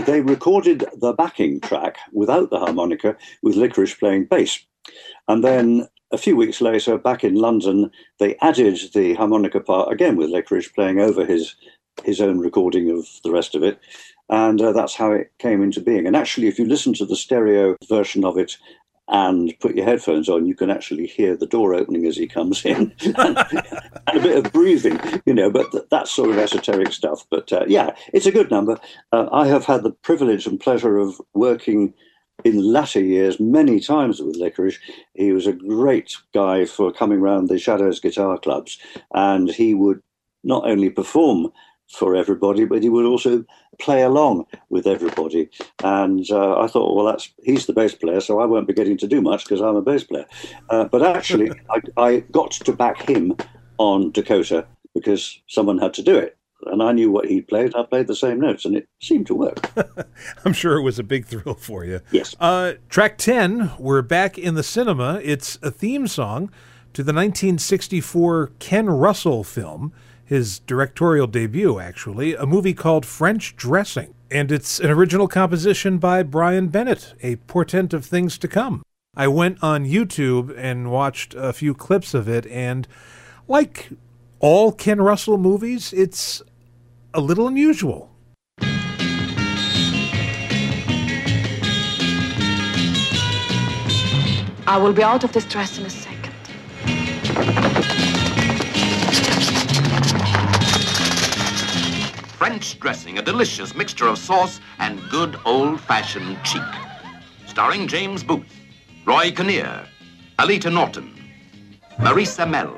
they 0.05 0.21
recorded 0.21 0.85
the 0.95 1.13
backing 1.13 1.59
track 1.59 1.97
without 2.11 2.51
the 2.51 2.59
harmonica 2.59 3.17
with 3.41 3.55
Licorice 3.55 3.97
playing 3.97 4.25
bass. 4.25 4.63
And 5.27 5.43
then 5.43 5.87
a 6.11 6.19
few 6.19 6.35
weeks 6.35 6.61
later, 6.61 6.99
back 6.99 7.23
in 7.23 7.33
London, 7.33 7.89
they 8.19 8.35
added 8.41 8.77
the 8.93 9.15
harmonica 9.15 9.59
part 9.59 9.91
again 9.91 10.17
with 10.17 10.29
Licorice 10.29 10.71
playing 10.71 10.99
over 10.99 11.25
his 11.25 11.55
his 12.03 12.21
own 12.21 12.39
recording 12.39 12.89
of 12.89 13.07
the 13.23 13.31
rest 13.31 13.55
of 13.55 13.63
it. 13.63 13.79
And 14.29 14.61
uh, 14.61 14.71
that's 14.71 14.95
how 14.95 15.11
it 15.11 15.31
came 15.39 15.61
into 15.61 15.81
being. 15.81 16.07
And 16.07 16.15
actually, 16.15 16.47
if 16.47 16.57
you 16.57 16.65
listen 16.65 16.93
to 16.93 17.05
the 17.05 17.15
stereo 17.15 17.75
version 17.87 18.23
of 18.23 18.37
it 18.37 18.57
and 19.09 19.53
put 19.59 19.75
your 19.75 19.85
headphones 19.85 20.29
on, 20.29 20.45
you 20.45 20.55
can 20.55 20.69
actually 20.69 21.07
hear 21.07 21.35
the 21.35 21.45
door 21.45 21.73
opening 21.73 22.05
as 22.05 22.15
he 22.15 22.25
comes 22.25 22.63
in 22.65 22.93
and, 23.05 23.15
and 24.07 24.17
a 24.17 24.19
bit 24.19 24.45
of 24.45 24.51
breathing, 24.53 24.99
you 25.25 25.33
know, 25.33 25.51
but 25.51 25.71
th- 25.71 25.83
that's 25.91 26.11
sort 26.11 26.29
of 26.29 26.37
esoteric 26.37 26.93
stuff. 26.93 27.25
But 27.29 27.51
uh, 27.51 27.65
yeah, 27.67 27.95
it's 28.13 28.25
a 28.25 28.31
good 28.31 28.49
number. 28.49 28.79
Uh, 29.11 29.27
I 29.31 29.47
have 29.47 29.65
had 29.65 29.83
the 29.83 29.91
privilege 29.91 30.47
and 30.47 30.59
pleasure 30.59 30.97
of 30.97 31.19
working 31.33 31.93
in 32.43 32.59
latter 32.59 33.01
years 33.01 33.39
many 33.39 33.79
times 33.79 34.21
with 34.21 34.37
Licorice. 34.37 34.79
He 35.13 35.31
was 35.31 35.47
a 35.47 35.53
great 35.53 36.15
guy 36.33 36.65
for 36.65 36.91
coming 36.91 37.19
round 37.19 37.49
the 37.49 37.59
Shadows 37.59 37.99
guitar 37.99 38.37
clubs, 38.37 38.79
and 39.13 39.49
he 39.49 39.73
would 39.73 40.01
not 40.43 40.67
only 40.67 40.89
perform 40.89 41.51
for 41.93 42.15
everybody, 42.15 42.65
but 42.65 42.83
he 42.83 42.89
would 42.89 43.05
also 43.05 43.45
play 43.79 44.01
along 44.01 44.45
with 44.69 44.87
everybody. 44.87 45.49
And 45.83 46.29
uh, 46.29 46.59
I 46.59 46.67
thought, 46.67 46.95
well, 46.95 47.05
that's 47.05 47.31
he's 47.43 47.65
the 47.65 47.73
bass 47.73 47.93
player, 47.93 48.19
so 48.19 48.39
I 48.39 48.45
won't 48.45 48.67
be 48.67 48.73
getting 48.73 48.97
to 48.97 49.07
do 49.07 49.21
much 49.21 49.45
because 49.45 49.61
I'm 49.61 49.75
a 49.75 49.81
bass 49.81 50.03
player. 50.03 50.25
Uh, 50.69 50.85
but 50.85 51.03
actually, 51.03 51.51
I, 51.69 52.01
I 52.01 52.19
got 52.31 52.51
to 52.51 52.73
back 52.73 53.07
him 53.09 53.35
on 53.77 54.11
Dakota 54.11 54.65
because 54.93 55.41
someone 55.47 55.77
had 55.77 55.93
to 55.95 56.03
do 56.03 56.17
it. 56.17 56.37
And 56.65 56.81
I 56.81 56.93
knew 56.93 57.11
what 57.11 57.25
he 57.25 57.41
played. 57.41 57.75
I 57.75 57.83
played 57.83 58.07
the 58.07 58.15
same 58.15 58.39
notes, 58.39 58.63
and 58.63 58.77
it 58.77 58.87
seemed 59.01 59.27
to 59.27 59.35
work. 59.35 59.69
I'm 60.45 60.53
sure 60.53 60.77
it 60.77 60.83
was 60.83 60.97
a 60.97 61.03
big 61.03 61.25
thrill 61.25 61.55
for 61.55 61.83
you. 61.83 61.99
Yes. 62.11 62.37
Uh, 62.39 62.73
track 62.87 63.17
10, 63.17 63.71
we're 63.77 64.01
back 64.01 64.37
in 64.37 64.55
the 64.55 64.63
cinema. 64.63 65.19
It's 65.21 65.59
a 65.61 65.69
theme 65.69 66.07
song 66.07 66.49
to 66.93 67.03
the 67.03 67.11
1964 67.11 68.51
Ken 68.59 68.89
Russell 68.89 69.43
film, 69.43 69.91
his 70.25 70.59
directorial 70.59 71.27
debut, 71.27 71.79
actually, 71.79 72.35
a 72.35 72.45
movie 72.45 72.73
called 72.73 73.05
French 73.05 73.55
Dressing. 73.55 74.13
And 74.31 74.51
it's 74.51 74.79
an 74.79 74.89
original 74.89 75.27
composition 75.27 75.97
by 75.97 76.23
Brian 76.23 76.69
Bennett, 76.69 77.13
a 77.21 77.35
portent 77.35 77.93
of 77.93 78.05
things 78.05 78.37
to 78.39 78.47
come. 78.47 78.83
I 79.15 79.27
went 79.27 79.61
on 79.61 79.85
YouTube 79.85 80.55
and 80.57 80.89
watched 80.91 81.35
a 81.35 81.53
few 81.53 81.75
clips 81.75 82.15
of 82.15 82.27
it, 82.27 82.47
and 82.47 82.87
like 83.47 83.89
all 84.39 84.71
Ken 84.71 84.99
Russell 84.99 85.37
movies, 85.37 85.93
it's 85.93 86.41
a 87.13 87.21
little 87.21 87.47
unusual. 87.47 88.09
I 94.65 94.77
will 94.77 94.93
be 94.93 95.03
out 95.03 95.23
of 95.23 95.31
this 95.33 95.45
dress 95.45 95.77
in 95.77 95.85
a 95.85 95.89
second. 95.89 97.72
French 102.43 102.77
dressing, 102.81 103.19
a 103.19 103.21
delicious 103.21 103.73
mixture 103.73 104.05
of 104.05 104.17
sauce 104.17 104.59
and 104.79 104.99
good 105.09 105.39
old-fashioned 105.45 106.37
cheek. 106.43 106.61
Starring 107.45 107.87
James 107.87 108.21
Booth, 108.21 108.59
Roy 109.05 109.31
Kinnear, 109.31 109.87
Alita 110.39 110.69
Naughton, 110.69 111.17
Marisa 111.99 112.45
Mell, 112.45 112.77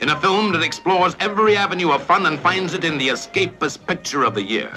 in 0.00 0.08
a 0.08 0.18
film 0.22 0.50
that 0.52 0.62
explores 0.62 1.14
every 1.20 1.58
avenue 1.58 1.90
of 1.90 2.02
fun 2.02 2.24
and 2.24 2.40
finds 2.40 2.72
it 2.72 2.86
in 2.86 2.96
the 2.96 3.08
escapist 3.08 3.86
picture 3.86 4.24
of 4.24 4.34
the 4.34 4.42
year. 4.42 4.72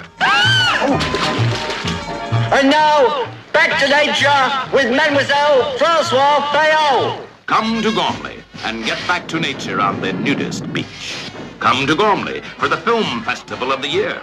And 2.52 2.68
now, 2.68 3.32
back 3.54 3.80
to 3.80 3.88
nature 3.88 4.76
with 4.76 4.94
Mademoiselle 4.94 5.78
Francois 5.78 6.42
Bayot. 6.52 7.26
Come 7.46 7.80
to 7.80 7.90
Gormley 7.90 8.44
and 8.64 8.84
get 8.84 8.98
back 9.08 9.26
to 9.28 9.40
nature 9.40 9.80
on 9.80 10.02
the 10.02 10.12
nudist 10.12 10.70
beach. 10.74 11.25
Come 11.60 11.86
to 11.86 11.96
Gormley 11.96 12.42
for 12.58 12.68
the 12.68 12.76
film 12.76 13.22
festival 13.22 13.72
of 13.72 13.82
the 13.82 13.88
year. 13.88 14.20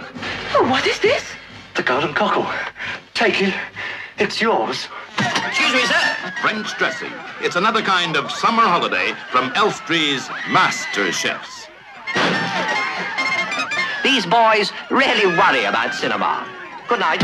Oh, 0.54 0.68
what 0.70 0.86
is 0.86 1.00
this? 1.00 1.24
The 1.74 1.82
golden 1.82 2.14
cockle. 2.14 2.46
Take 3.12 3.42
it. 3.42 3.54
It's 4.18 4.40
yours. 4.40 4.88
Excuse 5.18 5.72
me, 5.72 5.80
sir. 5.80 6.32
French 6.40 6.76
dressing. 6.78 7.12
It's 7.40 7.56
another 7.56 7.82
kind 7.82 8.16
of 8.16 8.30
summer 8.30 8.62
holiday 8.62 9.14
from 9.30 9.50
Elstree's 9.54 10.28
master 10.50 11.10
chefs. 11.10 11.66
These 14.04 14.26
boys 14.26 14.72
really 14.90 15.26
worry 15.26 15.64
about 15.64 15.94
cinema. 15.94 16.46
Good 16.88 17.00
night. 17.00 17.22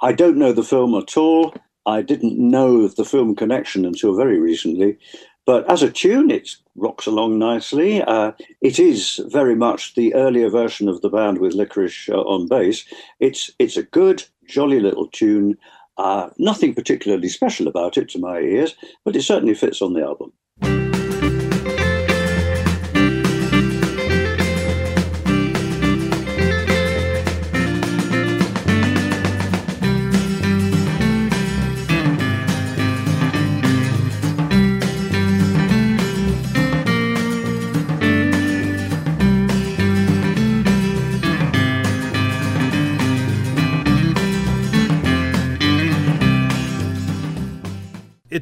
I 0.00 0.12
don't 0.12 0.38
know 0.38 0.52
the 0.52 0.62
film 0.62 0.94
at 0.94 1.16
all. 1.16 1.54
I 1.86 2.00
didn't 2.00 2.38
know 2.38 2.80
of 2.80 2.96
the 2.96 3.04
film 3.04 3.36
connection 3.36 3.84
until 3.84 4.14
very 4.16 4.38
recently. 4.38 4.98
But 5.46 5.68
as 5.70 5.82
a 5.82 5.90
tune, 5.90 6.30
it 6.30 6.56
rocks 6.74 7.06
along 7.06 7.38
nicely. 7.38 8.02
Uh, 8.02 8.32
it 8.62 8.78
is 8.78 9.20
very 9.28 9.54
much 9.54 9.94
the 9.94 10.14
earlier 10.14 10.48
version 10.48 10.88
of 10.88 11.02
the 11.02 11.10
band 11.10 11.38
with 11.38 11.54
Licorice 11.54 12.08
uh, 12.08 12.20
on 12.22 12.48
bass. 12.48 12.84
It's 13.20 13.50
it's 13.58 13.76
a 13.76 13.82
good, 13.82 14.24
jolly 14.46 14.80
little 14.80 15.08
tune. 15.08 15.58
Uh, 15.98 16.30
nothing 16.38 16.74
particularly 16.74 17.28
special 17.28 17.68
about 17.68 17.96
it 17.98 18.08
to 18.10 18.18
my 18.18 18.38
ears, 18.40 18.74
but 19.04 19.14
it 19.16 19.22
certainly 19.22 19.54
fits 19.54 19.82
on 19.82 19.92
the 19.92 20.02
album. 20.02 20.32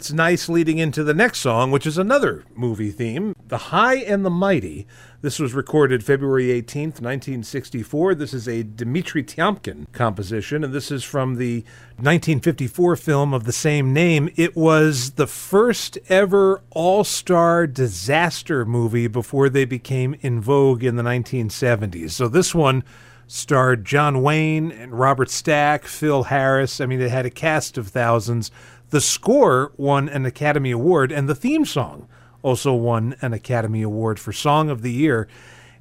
It's 0.02 0.12
nice 0.12 0.48
leading 0.48 0.78
into 0.78 1.04
the 1.04 1.14
next 1.14 1.38
song, 1.38 1.70
which 1.70 1.86
is 1.86 1.96
another 1.96 2.42
movie 2.56 2.90
theme 2.90 3.36
The 3.46 3.70
High 3.70 3.98
and 3.98 4.24
the 4.24 4.30
Mighty. 4.30 4.84
This 5.20 5.38
was 5.38 5.54
recorded 5.54 6.02
February 6.02 6.46
18th, 6.46 6.98
1964. 7.00 8.16
This 8.16 8.34
is 8.34 8.48
a 8.48 8.64
Dmitri 8.64 9.22
Tiomkin 9.22 9.86
composition, 9.92 10.64
and 10.64 10.74
this 10.74 10.90
is 10.90 11.04
from 11.04 11.36
the 11.36 11.60
1954 11.98 12.96
film 12.96 13.32
of 13.32 13.44
the 13.44 13.52
same 13.52 13.92
name. 13.92 14.28
It 14.34 14.56
was 14.56 15.12
the 15.12 15.28
first 15.28 15.98
ever 16.08 16.62
all 16.70 17.04
star 17.04 17.68
disaster 17.68 18.64
movie 18.64 19.06
before 19.06 19.48
they 19.48 19.64
became 19.64 20.16
in 20.20 20.40
vogue 20.40 20.82
in 20.82 20.96
the 20.96 21.04
1970s. 21.04 22.10
So 22.10 22.26
this 22.26 22.52
one 22.52 22.82
starred 23.28 23.84
John 23.84 24.20
Wayne 24.20 24.72
and 24.72 24.98
Robert 24.98 25.30
Stack, 25.30 25.84
Phil 25.84 26.24
Harris. 26.24 26.80
I 26.80 26.86
mean, 26.86 27.00
it 27.00 27.12
had 27.12 27.24
a 27.24 27.30
cast 27.30 27.78
of 27.78 27.86
thousands. 27.86 28.50
The 28.92 29.00
score 29.00 29.72
won 29.78 30.10
an 30.10 30.26
Academy 30.26 30.70
Award, 30.70 31.12
and 31.12 31.26
the 31.26 31.34
theme 31.34 31.64
song 31.64 32.08
also 32.42 32.74
won 32.74 33.16
an 33.22 33.32
Academy 33.32 33.80
Award 33.80 34.20
for 34.20 34.34
Song 34.34 34.68
of 34.68 34.82
the 34.82 34.92
Year. 34.92 35.28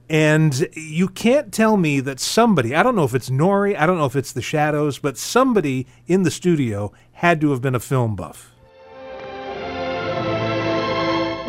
And 0.10 0.66
you 0.76 1.10
can't 1.10 1.52
tell 1.52 1.76
me 1.76 2.00
that 2.00 2.22
somebody, 2.22 2.74
I 2.74 2.82
don't 2.84 2.96
know 2.96 3.04
if 3.04 3.14
it's 3.14 3.30
Norrie, 3.30 3.76
I 3.76 3.86
don't 3.86 3.98
know 3.98 4.06
if 4.06 4.16
it's 4.16 4.32
the 4.32 4.42
Shadows, 4.42 4.98
but 4.98 5.18
somebody 5.18 5.88
in 6.08 6.24
the 6.24 6.32
studio 6.32 6.94
had 7.12 7.42
to 7.42 7.52
have 7.52 7.62
been 7.62 7.76
a 7.76 7.82
film 7.82 8.16
buff. 8.16 8.54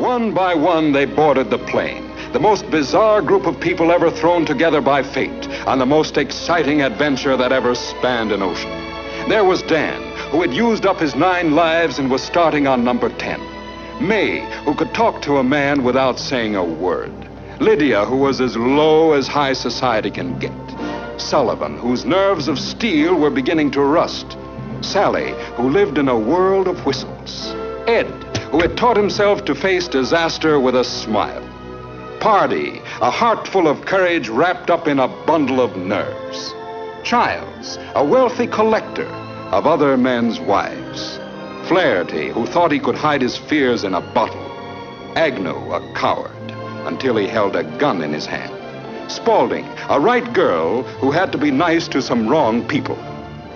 One 0.01 0.35
by 0.35 0.57
one, 0.57 0.91
they 0.91 1.05
boarded 1.05 1.49
the 1.49 1.59
plane. 1.59 2.11
The 2.33 2.41
most 2.41 2.69
bizarre 2.73 3.23
group 3.23 3.47
of 3.47 3.61
people 3.61 3.93
ever 3.93 4.11
thrown 4.11 4.45
together 4.45 4.81
by 4.81 5.05
fate 5.05 5.47
on 5.69 5.79
the 5.79 5.87
most 5.87 6.17
exciting 6.17 6.83
adventure 6.83 7.37
that 7.37 7.53
ever 7.53 7.77
spanned 7.77 8.33
an 8.33 8.43
ocean. 8.43 8.82
There 9.29 9.45
was 9.45 9.63
Dan, 9.63 10.03
who 10.31 10.41
had 10.43 10.53
used 10.53 10.85
up 10.85 10.99
his 10.99 11.15
nine 11.15 11.55
lives 11.55 11.99
and 11.99 12.11
was 12.11 12.23
starting 12.23 12.67
on 12.67 12.85
number 12.85 13.09
10. 13.09 13.41
May, 14.07 14.41
who 14.65 14.75
could 14.75 14.93
talk 14.93 15.23
to 15.23 15.39
a 15.39 15.45
man 15.45 15.85
without 15.85 16.19
saying 16.19 16.57
a 16.57 16.65
word. 16.65 17.13
Lydia, 17.61 18.05
who 18.05 18.17
was 18.17 18.41
as 18.41 18.57
low 18.57 19.13
as 19.13 19.29
high 19.29 19.53
society 19.53 20.11
can 20.11 20.39
get. 20.41 20.53
Sullivan, 21.19 21.79
whose 21.79 22.05
nerves 22.05 22.49
of 22.49 22.59
steel 22.59 23.15
were 23.15 23.31
beginning 23.31 23.71
to 23.71 23.83
rust. 23.83 24.37
Sally, 24.81 25.33
who 25.55 25.71
lived 25.71 25.99
in 25.99 26.09
a 26.09 26.19
world 26.19 26.67
of 26.67 26.85
whistles. 26.85 27.53
Ed, 27.87 28.07
who 28.51 28.61
had 28.61 28.77
taught 28.77 28.97
himself 28.97 29.45
to 29.45 29.55
face 29.55 29.87
disaster 29.87 30.59
with 30.59 30.75
a 30.75 30.85
smile. 30.85 31.49
Party, 32.19 32.81
a 33.01 33.11
heart 33.11 33.47
full 33.47 33.69
of 33.69 33.85
courage 33.85 34.29
wrapped 34.29 34.69
up 34.69 34.89
in 34.89 34.99
a 34.99 35.09
bundle 35.27 35.61
of 35.61 35.77
nerves. 35.77 36.55
Childs, 37.05 37.79
a 37.95 38.05
wealthy 38.05 38.47
collector 38.47 39.09
of 39.53 39.67
other 39.67 39.97
men's 39.97 40.39
wives. 40.39 41.19
Flaherty, 41.69 42.31
who 42.31 42.47
thought 42.47 42.73
he 42.73 42.79
could 42.79 42.95
hide 42.95 43.23
his 43.23 43.37
fears 43.37 43.85
in 43.85 43.95
a 43.95 44.01
bottle. 44.01 44.41
Agnew, 45.17 45.73
a 45.73 45.93
coward, 45.95 46.31
until 46.87 47.17
he 47.17 47.27
held 47.27 47.57
a 47.57 47.65
gun 47.79 48.03
in 48.03 48.13
his 48.13 48.27
hand. 48.27 48.53
Spaulding, 49.11 49.67
a 49.89 50.01
right 50.01 50.33
girl 50.33 50.85
who 51.01 51.11
had 51.11 51.33
to 51.33 51.39
be 51.39 51.51
nice 51.51 51.89
to 51.89 52.01
some 52.01 52.29
wrong 52.29 52.67
people. 52.67 52.97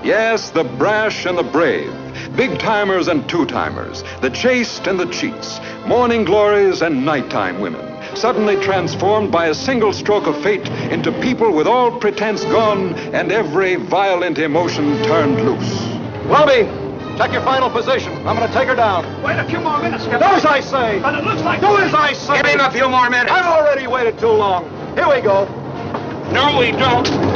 Yes, 0.06 0.50
the 0.50 0.62
brash 0.62 1.26
and 1.26 1.36
the 1.36 1.42
brave, 1.42 1.92
big 2.36 2.60
timers 2.60 3.08
and 3.08 3.28
two 3.28 3.44
timers, 3.44 4.04
the 4.20 4.30
chaste 4.30 4.86
and 4.86 5.00
the 5.00 5.06
cheats, 5.06 5.58
morning 5.84 6.24
glories 6.24 6.80
and 6.80 7.04
nighttime 7.04 7.60
women, 7.60 7.84
suddenly 8.14 8.54
transformed 8.62 9.32
by 9.32 9.46
a 9.48 9.54
single 9.54 9.92
stroke 9.92 10.28
of 10.28 10.40
fate 10.44 10.68
into 10.92 11.10
people 11.20 11.52
with 11.52 11.66
all 11.66 11.90
pretense 11.98 12.44
gone 12.44 12.94
and 13.14 13.32
every 13.32 13.74
violent 13.74 14.38
emotion 14.38 15.02
turned 15.02 15.44
loose. 15.44 15.74
Welby, 16.26 16.70
check 17.18 17.32
your 17.32 17.42
final 17.42 17.68
position. 17.68 18.12
I'm 18.28 18.36
going 18.36 18.46
to 18.46 18.54
take 18.54 18.68
her 18.68 18.76
down. 18.76 19.02
Wait 19.24 19.40
a 19.40 19.44
few 19.46 19.58
more 19.58 19.82
minutes, 19.82 20.04
Do 20.04 20.12
as 20.12 20.44
I 20.44 20.60
say. 20.60 21.00
But 21.00 21.18
it 21.18 21.24
looks 21.24 21.42
like... 21.42 21.60
Do 21.60 21.76
as 21.78 21.92
I 21.92 22.12
say. 22.12 22.36
Give 22.36 22.46
him 22.46 22.60
a 22.60 22.70
few 22.70 22.88
more 22.88 23.10
minutes. 23.10 23.32
I've 23.32 23.46
already 23.46 23.88
waited 23.88 24.20
too 24.20 24.30
long. 24.30 24.70
Here 24.94 25.08
we 25.08 25.20
go. 25.20 25.46
No, 26.30 26.56
we 26.60 26.70
don't. 26.70 27.35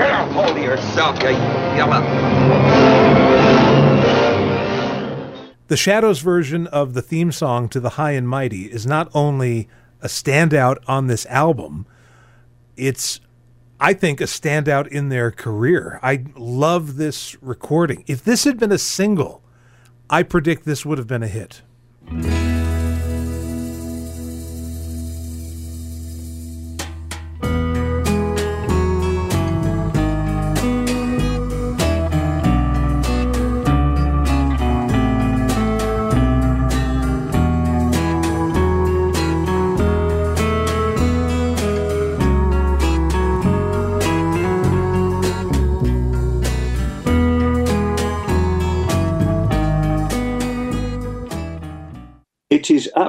Get 0.00 0.10
a 0.12 0.32
hold 0.32 0.56
of 0.56 0.62
yourself, 0.62 1.22
you 1.22 1.28
yellow. 1.28 2.00
The 5.68 5.76
Shadows 5.76 6.20
version 6.20 6.66
of 6.68 6.94
the 6.94 7.02
theme 7.02 7.30
song 7.30 7.68
to 7.68 7.80
The 7.80 7.90
High 7.90 8.12
and 8.12 8.26
Mighty 8.26 8.72
is 8.72 8.86
not 8.86 9.10
only 9.12 9.68
a 10.00 10.06
standout 10.06 10.78
on 10.88 11.08
this 11.08 11.26
album, 11.26 11.84
it's, 12.78 13.20
I 13.78 13.92
think, 13.92 14.22
a 14.22 14.24
standout 14.24 14.88
in 14.88 15.10
their 15.10 15.30
career. 15.30 16.00
I 16.02 16.24
love 16.34 16.96
this 16.96 17.36
recording. 17.42 18.02
If 18.06 18.24
this 18.24 18.44
had 18.44 18.58
been 18.58 18.72
a 18.72 18.78
single, 18.78 19.42
I 20.08 20.22
predict 20.22 20.64
this 20.64 20.86
would 20.86 20.96
have 20.96 21.08
been 21.08 21.22
a 21.22 21.28
hit. 21.28 21.60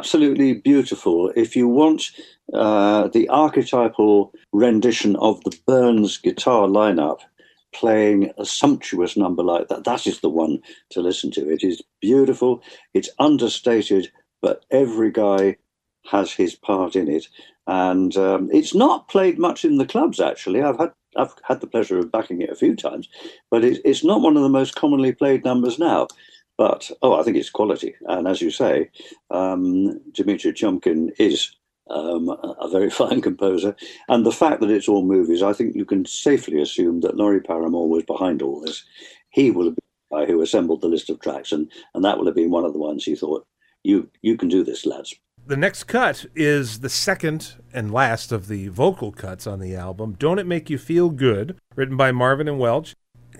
Absolutely 0.01 0.53
beautiful. 0.53 1.31
If 1.35 1.55
you 1.55 1.67
want 1.67 2.09
uh, 2.55 3.07
the 3.09 3.29
archetypal 3.29 4.33
rendition 4.51 5.15
of 5.17 5.43
the 5.43 5.55
Burns 5.67 6.17
guitar 6.17 6.67
lineup 6.67 7.19
playing 7.71 8.31
a 8.39 8.43
sumptuous 8.43 9.15
number 9.15 9.43
like 9.43 9.67
that, 9.67 9.83
that 9.83 10.07
is 10.07 10.21
the 10.21 10.29
one 10.29 10.57
to 10.89 11.01
listen 11.01 11.29
to. 11.33 11.47
It 11.47 11.63
is 11.63 11.83
beautiful, 12.01 12.63
it's 12.95 13.11
understated, 13.19 14.11
but 14.41 14.65
every 14.71 15.11
guy 15.11 15.57
has 16.09 16.31
his 16.31 16.55
part 16.55 16.95
in 16.95 17.07
it. 17.07 17.27
And 17.67 18.17
um, 18.17 18.49
it's 18.51 18.73
not 18.73 19.07
played 19.07 19.37
much 19.37 19.63
in 19.63 19.77
the 19.77 19.85
clubs, 19.85 20.19
actually. 20.19 20.63
I've 20.63 20.79
had 20.79 20.93
I've 21.15 21.35
had 21.43 21.61
the 21.61 21.67
pleasure 21.67 21.99
of 21.99 22.11
backing 22.11 22.41
it 22.41 22.49
a 22.49 22.55
few 22.55 22.75
times, 22.75 23.07
but 23.51 23.63
it, 23.63 23.81
it's 23.85 24.03
not 24.03 24.21
one 24.21 24.35
of 24.35 24.41
the 24.41 24.49
most 24.49 24.75
commonly 24.75 25.11
played 25.11 25.43
numbers 25.45 25.77
now. 25.77 26.07
But 26.61 26.91
oh, 27.01 27.19
I 27.19 27.23
think 27.23 27.37
it's 27.37 27.49
quality, 27.49 27.95
and 28.07 28.27
as 28.27 28.39
you 28.39 28.51
say, 28.51 28.91
um, 29.31 29.99
Dmitri 30.11 30.53
Tiomkin 30.53 31.09
is 31.17 31.55
um, 31.89 32.29
a 32.29 32.55
a 32.61 32.69
very 32.69 32.91
fine 33.01 33.19
composer. 33.19 33.75
And 34.09 34.23
the 34.23 34.31
fact 34.31 34.61
that 34.61 34.69
it's 34.69 34.87
all 34.87 35.03
movies, 35.03 35.41
I 35.41 35.53
think 35.53 35.75
you 35.75 35.85
can 35.85 36.05
safely 36.05 36.61
assume 36.61 37.01
that 37.01 37.17
Norrie 37.17 37.41
Paramor 37.41 37.87
was 37.87 38.03
behind 38.03 38.43
all 38.43 38.61
this. 38.61 38.83
He 39.31 39.49
will 39.49 39.65
have 39.65 39.75
been 39.75 39.87
the 40.11 40.17
guy 40.17 40.25
who 40.31 40.39
assembled 40.43 40.81
the 40.81 40.87
list 40.87 41.09
of 41.09 41.19
tracks, 41.19 41.51
and 41.51 41.71
and 41.95 42.05
that 42.05 42.19
will 42.19 42.27
have 42.27 42.35
been 42.35 42.51
one 42.51 42.65
of 42.65 42.73
the 42.73 42.79
ones 42.79 43.05
he 43.05 43.15
thought, 43.15 43.43
"You 43.81 44.07
you 44.21 44.37
can 44.37 44.47
do 44.47 44.63
this, 44.63 44.85
lads." 44.85 45.15
The 45.47 45.57
next 45.57 45.85
cut 45.85 46.27
is 46.35 46.81
the 46.81 46.89
second 46.89 47.55
and 47.73 47.91
last 47.91 48.31
of 48.31 48.47
the 48.47 48.67
vocal 48.67 49.11
cuts 49.11 49.47
on 49.47 49.59
the 49.59 49.75
album. 49.75 50.15
Don't 50.19 50.37
It 50.37 50.45
Make 50.45 50.69
You 50.69 50.77
Feel 50.77 51.09
Good, 51.09 51.57
written 51.75 51.97
by 51.97 52.11
Marvin 52.11 52.47
and 52.47 52.59
Welch. 52.59 52.93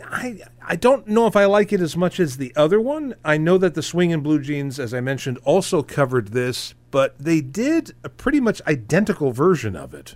I 0.03 0.39
I 0.65 0.75
don't 0.75 1.07
know 1.07 1.27
if 1.27 1.35
I 1.35 1.45
like 1.45 1.73
it 1.73 1.81
as 1.81 1.97
much 1.97 2.19
as 2.19 2.37
the 2.37 2.53
other 2.55 2.79
one. 2.79 3.15
I 3.23 3.37
know 3.37 3.57
that 3.57 3.73
the 3.73 3.83
Swinging 3.83 4.21
Blue 4.21 4.39
Jeans, 4.39 4.79
as 4.79 4.93
I 4.93 5.01
mentioned, 5.01 5.39
also 5.43 5.83
covered 5.83 6.29
this, 6.29 6.73
but 6.91 7.17
they 7.19 7.41
did 7.41 7.93
a 8.03 8.09
pretty 8.09 8.39
much 8.39 8.61
identical 8.67 9.31
version 9.31 9.75
of 9.75 9.93
it. 9.93 10.15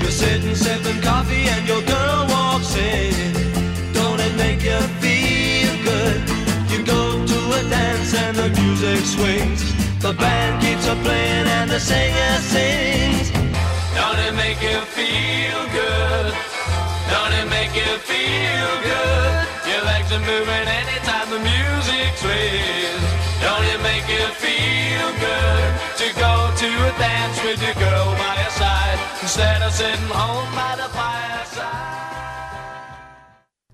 You're 0.00 0.10
sitting 0.10 0.54
sipping 0.54 1.00
coffee 1.02 1.48
and 1.48 1.68
your 1.68 1.82
girl 1.82 2.26
walks 2.28 2.76
in. 2.76 3.12
Don't 3.92 4.20
it 4.20 4.36
make 4.36 4.62
you 4.62 4.78
feel 5.00 5.84
good? 5.84 6.28
You 6.70 6.84
go 6.84 7.26
to 7.26 7.52
a 7.58 7.70
dance 7.70 8.14
and 8.14 8.36
the 8.36 8.48
music 8.60 9.04
swings. 9.04 9.87
The 10.00 10.12
band 10.12 10.62
keeps 10.62 10.86
on 10.86 11.02
playing 11.02 11.48
and 11.48 11.68
the 11.68 11.80
singer 11.80 12.38
sings. 12.38 13.32
Don't 13.98 14.18
it 14.26 14.34
make 14.34 14.62
you 14.62 14.78
feel 14.94 15.60
good? 15.74 16.32
Don't 17.10 17.34
it 17.34 17.50
make 17.50 17.74
you 17.74 17.98
feel 18.06 18.70
good? 18.86 19.32
Your 19.66 19.82
legs 19.90 20.12
are 20.12 20.22
moving 20.22 20.66
anytime 20.70 21.28
the 21.34 21.42
music 21.42 22.14
sways. 22.14 23.02
Don't 23.42 23.66
it 23.74 23.82
make 23.82 24.06
you 24.06 24.26
feel 24.38 25.08
good 25.18 25.70
to 25.98 26.06
go 26.14 26.32
to 26.62 26.68
a 26.86 26.92
dance 27.02 27.42
with 27.42 27.60
your 27.60 27.74
girl 27.74 28.14
by 28.22 28.38
your 28.38 28.54
side 28.54 28.98
instead 29.20 29.62
of 29.62 29.72
sitting 29.72 30.14
home 30.14 30.46
by 30.54 30.76
the 30.76 30.88
fireside? 30.94 32.17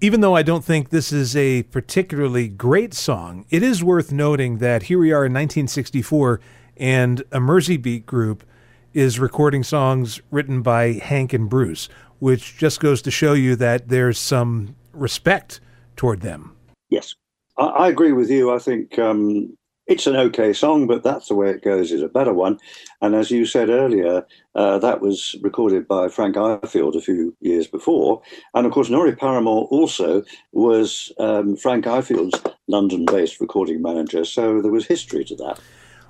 Even 0.05 0.21
though 0.21 0.37
I 0.37 0.43
don't 0.43 0.63
think 0.63 0.91
this 0.91 1.13
is 1.13 1.35
a 1.35 1.63
particularly 1.63 2.47
great 2.47 2.93
song, 2.93 3.47
it 3.49 3.63
is 3.63 3.83
worth 3.83 4.13
noting 4.13 4.59
that 4.59 4.83
here 4.83 4.99
we 4.99 5.13
are 5.13 5.25
in 5.25 5.33
1964 5.33 6.41
and 6.77 7.23
a 7.33 7.41
Mersey 7.41 7.79
Beat 7.79 8.05
group 8.05 8.45
is 8.93 9.19
recording 9.19 9.63
songs 9.63 10.21
written 10.31 10.61
by 10.61 10.93
Hank 10.93 11.33
and 11.33 11.49
Bruce. 11.49 11.89
which 12.19 12.59
just 12.59 12.81
goes 12.81 13.01
to 13.01 13.11
show 13.11 13.33
you 13.33 13.57
that 13.57 13.89
there's 13.89 14.19
some 14.19 14.77
respect 14.93 15.61
toward 15.97 16.21
them. 16.21 16.55
Yes, 16.91 17.15
I, 17.57 17.89
agree 17.89 18.13
with 18.13 18.31
you. 18.31 18.55
I 18.55 18.59
think 18.59 18.99
um, 18.99 19.57
it's 19.87 20.07
an 20.07 20.17
okay 20.17 20.53
song, 20.53 20.87
but 20.87 21.03
that's 21.03 21.29
the 21.29 21.35
way 21.35 21.51
it 21.51 21.63
goes 21.63 21.93
is 21.93 22.03
a 22.03 22.09
better 22.09 22.33
one. 22.33 22.59
And 23.03 23.15
as 23.15 23.31
you 23.31 23.45
said 23.45 23.69
earlier, 23.69 24.27
uh, 24.55 24.79
that 24.79 25.01
was 25.01 25.37
recorded 25.43 25.87
by 25.87 26.09
Frank 26.09 26.37
Ifield 26.37 26.97
a 26.97 27.01
few 27.01 27.37
years 27.41 27.67
before. 27.67 28.23
And 28.55 28.67
of 28.67 28.73
course, 28.73 28.89
Norrie 28.89 29.17
Paramor 29.17 29.71
also 29.71 30.25
was 30.53 31.13
um, 31.19 31.57
Frank 31.57 31.85
Ifield's 31.85 32.41
London 32.67 33.05
based 33.05 33.41
recording 33.41 33.83
manager. 33.83 34.25
So 34.25 34.63
there 34.63 34.73
was 34.73 34.87
history 34.87 35.25
to 35.27 35.37
that. 35.37 35.61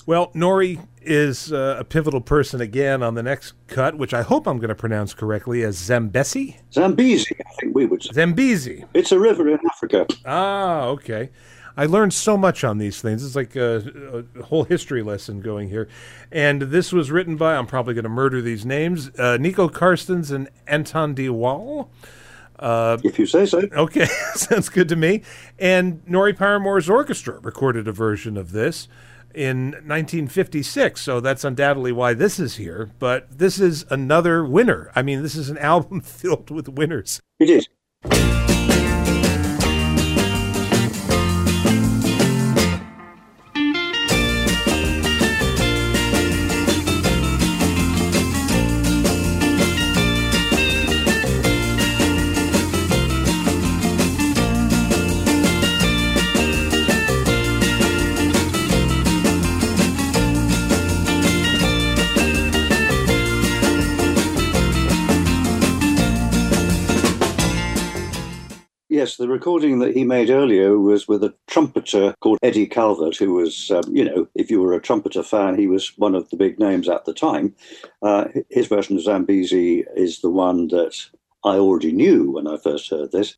Well, 0.07 0.31
Norrie 0.35 0.81
is 1.01 1.51
uh, 1.51 1.77
a 1.79 1.85
pivotal 1.85 2.21
person 2.21 2.61
again 2.61 3.03
on 3.03 3.15
the 3.15 3.23
next 3.23 3.55
cut, 3.69 3.97
which 3.97 4.13
I 4.13 4.21
hope 4.21 4.47
I'm 4.47 4.59
going 4.59 4.69
to 4.69 4.75
pronounce 4.75 5.15
correctly 5.15 5.63
as 5.63 5.79
Zambesi. 5.79 6.59
Zambezi, 6.73 7.35
I 7.41 7.55
think 7.59 7.75
we 7.75 7.87
would 7.87 8.03
say. 8.03 8.11
Zambezi. 8.13 8.85
It's 8.93 9.13
a 9.13 9.19
river 9.19 9.49
in 9.49 9.59
Africa. 9.71 10.07
Ah, 10.27 10.85
okay. 10.89 11.31
I 11.77 11.87
learned 11.87 12.13
so 12.13 12.37
much 12.37 12.63
on 12.63 12.79
these 12.79 13.01
things. 13.01 13.25
It's 13.25 13.37
like 13.37 13.57
a, 13.57 14.25
a 14.39 14.43
whole 14.45 14.65
history 14.65 15.03
lesson 15.03 15.41
going 15.41 15.69
here. 15.69 15.89
And 16.31 16.63
this 16.63 16.93
was 16.93 17.11
written 17.11 17.37
by, 17.37 17.57
I'm 17.57 17.67
probably 17.67 17.95
going 17.95 18.05
to 18.05 18.09
murder 18.09 18.41
these 18.41 18.65
names, 18.65 19.11
uh, 19.19 19.37
Nico 19.39 19.69
Carstens 19.69 20.31
and 20.31 20.49
Anton 20.67 21.15
de 21.15 21.29
Waal. 21.29 21.91
Uh, 22.59 22.99
if 23.03 23.19
you 23.19 23.27
say 23.27 23.47
so. 23.47 23.59
Okay, 23.73 24.05
sounds 24.35 24.69
good 24.69 24.89
to 24.89 24.97
me. 24.97 25.23
And 25.59 26.07
Norrie 26.07 26.35
Paramor's 26.35 26.89
orchestra 26.89 27.41
recorded 27.41 27.89
a 27.89 27.93
version 27.93 28.37
of 28.37 28.53
this 28.53 28.89
in 29.35 29.73
1956, 29.73 31.01
so 31.01 31.19
that's 31.21 31.43
undoubtedly 31.43 31.91
why 31.91 32.15
this 32.15 32.39
is 32.39 32.57
here. 32.57 32.93
But 33.01 33.39
this 33.39 33.59
is 33.59 33.85
another 33.91 34.45
winner. 34.45 34.93
I 34.95 35.03
mean, 35.03 35.23
this 35.23 35.35
is 35.35 35.51
an 35.51 35.59
album 35.73 36.01
filled 36.01 36.51
with 36.51 36.69
winners. 36.69 37.21
It 37.41 37.51
is. 37.51 38.54
Yes, 69.05 69.17
the 69.19 69.29
recording 69.29 69.81
that 69.81 69.95
he 69.95 70.03
made 70.03 70.31
earlier 70.31 70.79
was 70.79 71.07
with 71.07 71.23
a 71.23 71.35
trumpeter 71.47 72.15
called 72.23 72.39
Eddie 72.43 72.67
Calvert, 72.67 73.19
who 73.19 73.35
was, 73.35 73.71
um, 73.71 73.95
you 73.95 74.03
know, 74.03 74.27
if 74.35 74.51
you 74.51 74.63
were 74.63 74.73
a 74.73 74.81
trumpeter 74.81 75.23
fan, 75.23 75.59
he 75.59 75.67
was 75.67 75.93
one 75.99 76.15
of 76.15 76.31
the 76.31 76.39
big 76.39 76.59
names 76.59 76.89
at 76.89 77.05
the 77.05 77.13
time. 77.13 77.55
Uh, 78.01 78.29
his 78.49 78.67
version 78.67 78.97
of 78.97 79.03
Zambezi 79.03 79.85
is 79.95 80.23
the 80.23 80.31
one 80.31 80.69
that 80.69 80.97
I 81.45 81.57
already 81.57 81.93
knew 81.93 82.31
when 82.31 82.47
I 82.47 82.57
first 82.57 82.89
heard 82.89 83.13
this. 83.13 83.37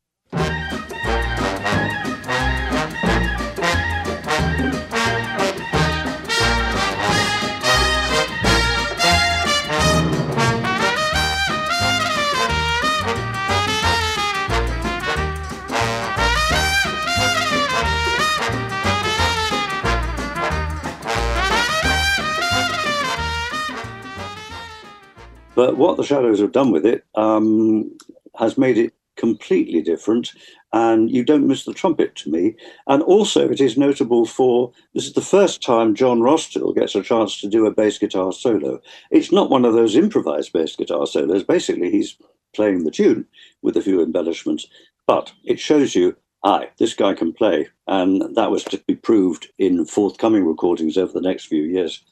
But 25.57 25.75
what 25.75 25.97
the 25.97 26.03
Shadows 26.03 26.39
have 26.39 26.51
done 26.51 26.69
with 26.69 26.85
it 26.85 27.03
um, 27.15 27.91
has 28.35 28.59
made 28.59 28.77
it 28.77 28.93
completely 29.15 29.81
different, 29.81 30.33
and 30.71 31.09
you 31.09 31.23
don't 31.23 31.47
miss 31.47 31.65
the 31.65 31.73
trumpet 31.73 32.13
to 32.17 32.29
me. 32.29 32.55
And 32.85 33.01
also, 33.01 33.49
it 33.49 33.59
is 33.59 33.75
notable 33.75 34.27
for 34.27 34.71
this 34.93 35.07
is 35.07 35.13
the 35.13 35.21
first 35.21 35.63
time 35.63 35.95
John 35.95 36.21
Rostill 36.21 36.73
gets 36.73 36.93
a 36.93 37.01
chance 37.01 37.41
to 37.41 37.49
do 37.49 37.65
a 37.65 37.73
bass 37.73 37.97
guitar 37.97 38.31
solo. 38.31 38.79
It's 39.09 39.31
not 39.31 39.49
one 39.49 39.65
of 39.65 39.73
those 39.73 39.95
improvised 39.95 40.53
bass 40.53 40.75
guitar 40.75 41.07
solos. 41.07 41.43
Basically, 41.43 41.89
he's 41.89 42.19
playing 42.55 42.83
the 42.83 42.91
tune 42.91 43.25
with 43.63 43.75
a 43.75 43.81
few 43.81 44.03
embellishments, 44.03 44.67
but 45.07 45.33
it 45.43 45.59
shows 45.59 45.95
you. 45.95 46.15
Aye, 46.43 46.69
this 46.77 46.93
guy 46.93 47.15
can 47.15 47.33
play, 47.33 47.67
and 47.87 48.35
that 48.35 48.51
was 48.51 48.63
to 48.65 48.77
be 48.85 48.95
proved 48.95 49.51
in 49.57 49.85
forthcoming 49.85 50.45
recordings 50.45 50.95
over 50.95 51.11
the 51.11 51.19
next 51.19 51.45
few 51.45 51.63
years. 51.63 52.03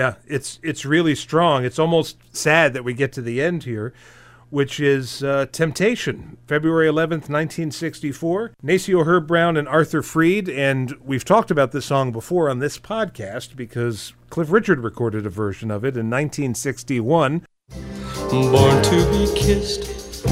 Yeah, 0.00 0.14
it's 0.26 0.58
it's 0.62 0.86
really 0.86 1.14
strong. 1.14 1.62
It's 1.62 1.78
almost 1.78 2.16
sad 2.34 2.72
that 2.72 2.84
we 2.84 2.94
get 2.94 3.12
to 3.12 3.20
the 3.20 3.42
end 3.42 3.64
here, 3.64 3.92
which 4.48 4.80
is 4.80 5.22
uh, 5.22 5.44
Temptation, 5.52 6.38
February 6.46 6.86
11th, 6.88 7.28
1964. 7.28 8.52
Nacio 8.64 9.04
Herb 9.04 9.26
Brown 9.26 9.58
and 9.58 9.68
Arthur 9.68 10.00
Freed, 10.00 10.48
and 10.48 10.94
we've 11.04 11.26
talked 11.26 11.50
about 11.50 11.72
this 11.72 11.84
song 11.84 12.12
before 12.12 12.48
on 12.48 12.60
this 12.60 12.78
podcast 12.78 13.56
because 13.56 14.14
Cliff 14.30 14.50
Richard 14.50 14.80
recorded 14.80 15.26
a 15.26 15.28
version 15.28 15.70
of 15.70 15.84
it 15.84 15.98
in 15.98 16.08
1961. 16.08 17.44
Born 18.30 18.82
to 18.82 19.10
be 19.10 19.30
kissed, 19.38 20.26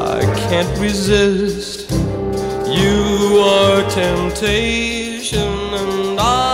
I 0.00 0.22
can't 0.48 0.78
resist. 0.80 1.90
You 1.90 3.38
are 3.44 3.90
temptation, 3.90 5.42
and 5.42 6.18
I'm 6.18 6.53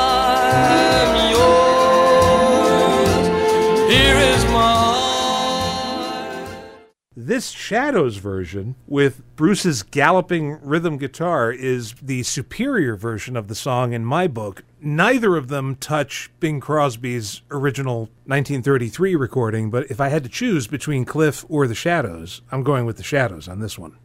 This 7.30 7.50
Shadows 7.50 8.16
version 8.16 8.74
with 8.88 9.22
Bruce's 9.36 9.84
galloping 9.84 10.58
rhythm 10.64 10.98
guitar 10.98 11.52
is 11.52 11.94
the 12.02 12.24
superior 12.24 12.96
version 12.96 13.36
of 13.36 13.46
the 13.46 13.54
song 13.54 13.92
in 13.92 14.04
my 14.04 14.26
book. 14.26 14.64
Neither 14.80 15.36
of 15.36 15.46
them 15.46 15.76
touch 15.76 16.28
Bing 16.40 16.58
Crosby's 16.58 17.42
original 17.52 18.10
1933 18.26 19.14
recording, 19.14 19.70
but 19.70 19.88
if 19.88 20.00
I 20.00 20.08
had 20.08 20.24
to 20.24 20.28
choose 20.28 20.66
between 20.66 21.04
Cliff 21.04 21.44
or 21.48 21.68
the 21.68 21.74
Shadows, 21.76 22.42
I'm 22.50 22.64
going 22.64 22.84
with 22.84 22.96
the 22.96 23.04
Shadows 23.04 23.46
on 23.46 23.60
this 23.60 23.78
one. 23.78 23.96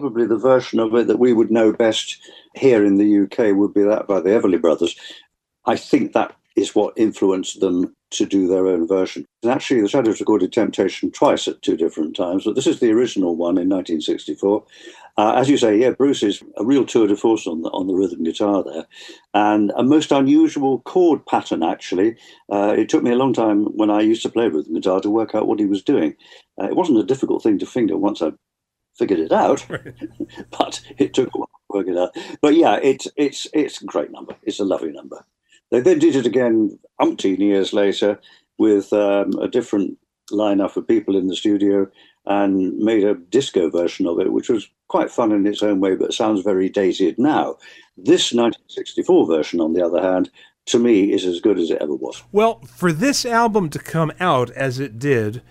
Probably 0.00 0.26
the 0.26 0.36
version 0.36 0.80
of 0.80 0.94
it 0.94 1.06
that 1.06 1.18
we 1.18 1.32
would 1.32 1.50
know 1.50 1.72
best 1.72 2.18
here 2.54 2.84
in 2.84 2.96
the 2.96 3.20
UK 3.20 3.54
would 3.54 3.74
be 3.74 3.82
that 3.82 4.06
by 4.06 4.20
the 4.20 4.30
Everly 4.30 4.60
Brothers. 4.60 4.96
I 5.66 5.76
think 5.76 6.12
that 6.12 6.34
is 6.56 6.74
what 6.74 6.94
influenced 6.96 7.60
them 7.60 7.94
to 8.10 8.26
do 8.26 8.48
their 8.48 8.66
own 8.66 8.88
version. 8.88 9.24
And 9.42 9.52
actually, 9.52 9.82
the 9.82 9.88
Shadows 9.88 10.18
recorded 10.18 10.52
Temptation 10.52 11.10
twice 11.12 11.46
at 11.46 11.62
two 11.62 11.76
different 11.76 12.16
times, 12.16 12.44
but 12.44 12.56
this 12.56 12.66
is 12.66 12.80
the 12.80 12.90
original 12.90 13.36
one 13.36 13.56
in 13.56 13.68
1964. 13.68 14.64
Uh, 15.16 15.32
as 15.34 15.48
you 15.48 15.56
say, 15.56 15.76
yeah, 15.76 15.90
Bruce 15.90 16.22
is 16.22 16.42
a 16.56 16.64
real 16.64 16.84
tour 16.84 17.06
de 17.06 17.16
force 17.16 17.46
on 17.46 17.62
the, 17.62 17.68
on 17.70 17.86
the 17.86 17.94
rhythm 17.94 18.24
guitar 18.24 18.64
there, 18.64 18.86
and 19.34 19.70
a 19.76 19.82
most 19.82 20.12
unusual 20.12 20.80
chord 20.80 21.24
pattern. 21.26 21.62
Actually, 21.62 22.16
uh, 22.50 22.74
it 22.76 22.88
took 22.88 23.02
me 23.02 23.10
a 23.10 23.16
long 23.16 23.32
time 23.32 23.66
when 23.76 23.90
I 23.90 24.00
used 24.00 24.22
to 24.22 24.30
play 24.30 24.48
rhythm 24.48 24.74
guitar 24.74 25.00
to 25.00 25.10
work 25.10 25.34
out 25.34 25.46
what 25.46 25.60
he 25.60 25.66
was 25.66 25.82
doing. 25.82 26.16
Uh, 26.60 26.66
it 26.66 26.76
wasn't 26.76 26.98
a 26.98 27.04
difficult 27.04 27.42
thing 27.42 27.58
to 27.58 27.66
finger 27.66 27.96
once 27.96 28.22
I 28.22 28.32
figured 28.96 29.20
it 29.20 29.32
out, 29.32 29.64
but 30.58 30.80
it 30.98 31.14
took 31.14 31.34
a 31.34 31.38
while 31.38 31.46
to 31.48 31.78
work 31.78 31.88
it 31.88 31.96
out. 31.96 32.16
But 32.40 32.54
yeah, 32.54 32.78
it's 32.82 33.08
it's 33.16 33.46
it's 33.52 33.82
a 33.82 33.86
great 33.86 34.10
number. 34.10 34.36
It's 34.42 34.60
a 34.60 34.64
lovely 34.64 34.92
number. 34.92 35.24
They 35.70 35.80
then 35.80 35.98
did 35.98 36.16
it 36.16 36.26
again 36.26 36.78
umpteen 37.00 37.38
years 37.38 37.72
later 37.72 38.20
with 38.58 38.92
um, 38.92 39.32
a 39.40 39.48
different 39.48 39.98
lineup 40.30 40.76
of 40.76 40.86
people 40.86 41.16
in 41.16 41.28
the 41.28 41.36
studio 41.36 41.88
and 42.26 42.76
made 42.78 43.04
a 43.04 43.14
disco 43.14 43.70
version 43.70 44.06
of 44.06 44.20
it, 44.20 44.32
which 44.32 44.48
was 44.48 44.68
quite 44.88 45.10
fun 45.10 45.32
in 45.32 45.46
its 45.46 45.62
own 45.62 45.80
way, 45.80 45.96
but 45.96 46.12
sounds 46.12 46.42
very 46.42 46.68
dated 46.68 47.18
now. 47.18 47.56
This 47.96 48.32
1964 48.32 49.26
version, 49.26 49.60
on 49.60 49.72
the 49.72 49.84
other 49.84 50.02
hand, 50.02 50.30
to 50.66 50.78
me 50.78 51.12
is 51.12 51.24
as 51.24 51.40
good 51.40 51.58
as 51.58 51.70
it 51.70 51.78
ever 51.80 51.94
was. 51.94 52.22
Well, 52.32 52.60
for 52.66 52.92
this 52.92 53.24
album 53.24 53.70
to 53.70 53.78
come 53.78 54.12
out 54.20 54.50
as 54.50 54.78
it 54.78 54.98
did 54.98 55.42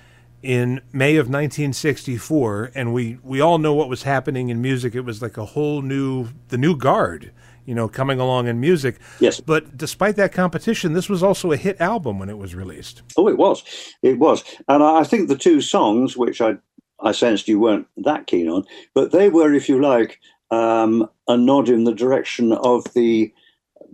in 0.42 0.82
May 0.94 1.18
of 1.18 1.28
1964, 1.28 2.72
and 2.76 2.94
we, 2.94 3.18
we 3.24 3.42
all 3.42 3.58
know 3.58 3.74
what 3.74 3.90
was 3.90 4.04
happening 4.04 4.50
in 4.50 4.62
music. 4.62 4.96
It 4.96 5.02
was 5.02 5.22
like 5.22 5.38
a 5.38 5.46
whole 5.46 5.82
new, 5.82 6.30
the 6.48 6.58
new 6.58 6.76
guard, 6.76 7.32
you 7.66 7.76
know, 7.76 7.88
coming 7.88 8.20
along 8.20 8.48
in 8.48 8.60
music. 8.60 9.00
Yes. 9.20 9.40
But 9.40 9.78
despite 9.78 10.16
that 10.16 10.32
competition, 10.32 10.94
this 10.94 11.10
was 11.10 11.22
also 11.22 11.52
a 11.52 11.58
hit 11.58 11.80
album 11.82 12.20
when 12.20 12.30
it 12.30 12.38
was 12.38 12.56
released. 12.56 13.02
Oh, 13.18 13.28
it 13.28 13.38
was. 13.38 13.64
It 14.02 14.18
was. 14.18 14.44
And 14.68 14.82
I 14.82 15.00
I 15.00 15.04
think 15.04 15.28
the 15.28 15.38
two 15.38 15.62
songs, 15.62 16.16
which 16.16 16.42
I, 16.42 16.58
I 17.02 17.12
sensed 17.12 17.48
you 17.48 17.60
weren't 17.60 17.88
that 17.98 18.28
keen 18.28 18.48
on, 18.50 18.66
but 18.94 19.12
they 19.12 19.30
were, 19.30 19.54
if 19.54 19.70
you 19.70 19.82
like, 19.82 20.20
um, 20.52 21.08
a 21.28 21.38
nod 21.38 21.70
in 21.70 21.84
the 21.84 21.94
direction 21.94 22.54
of 22.54 22.86
the 22.94 23.32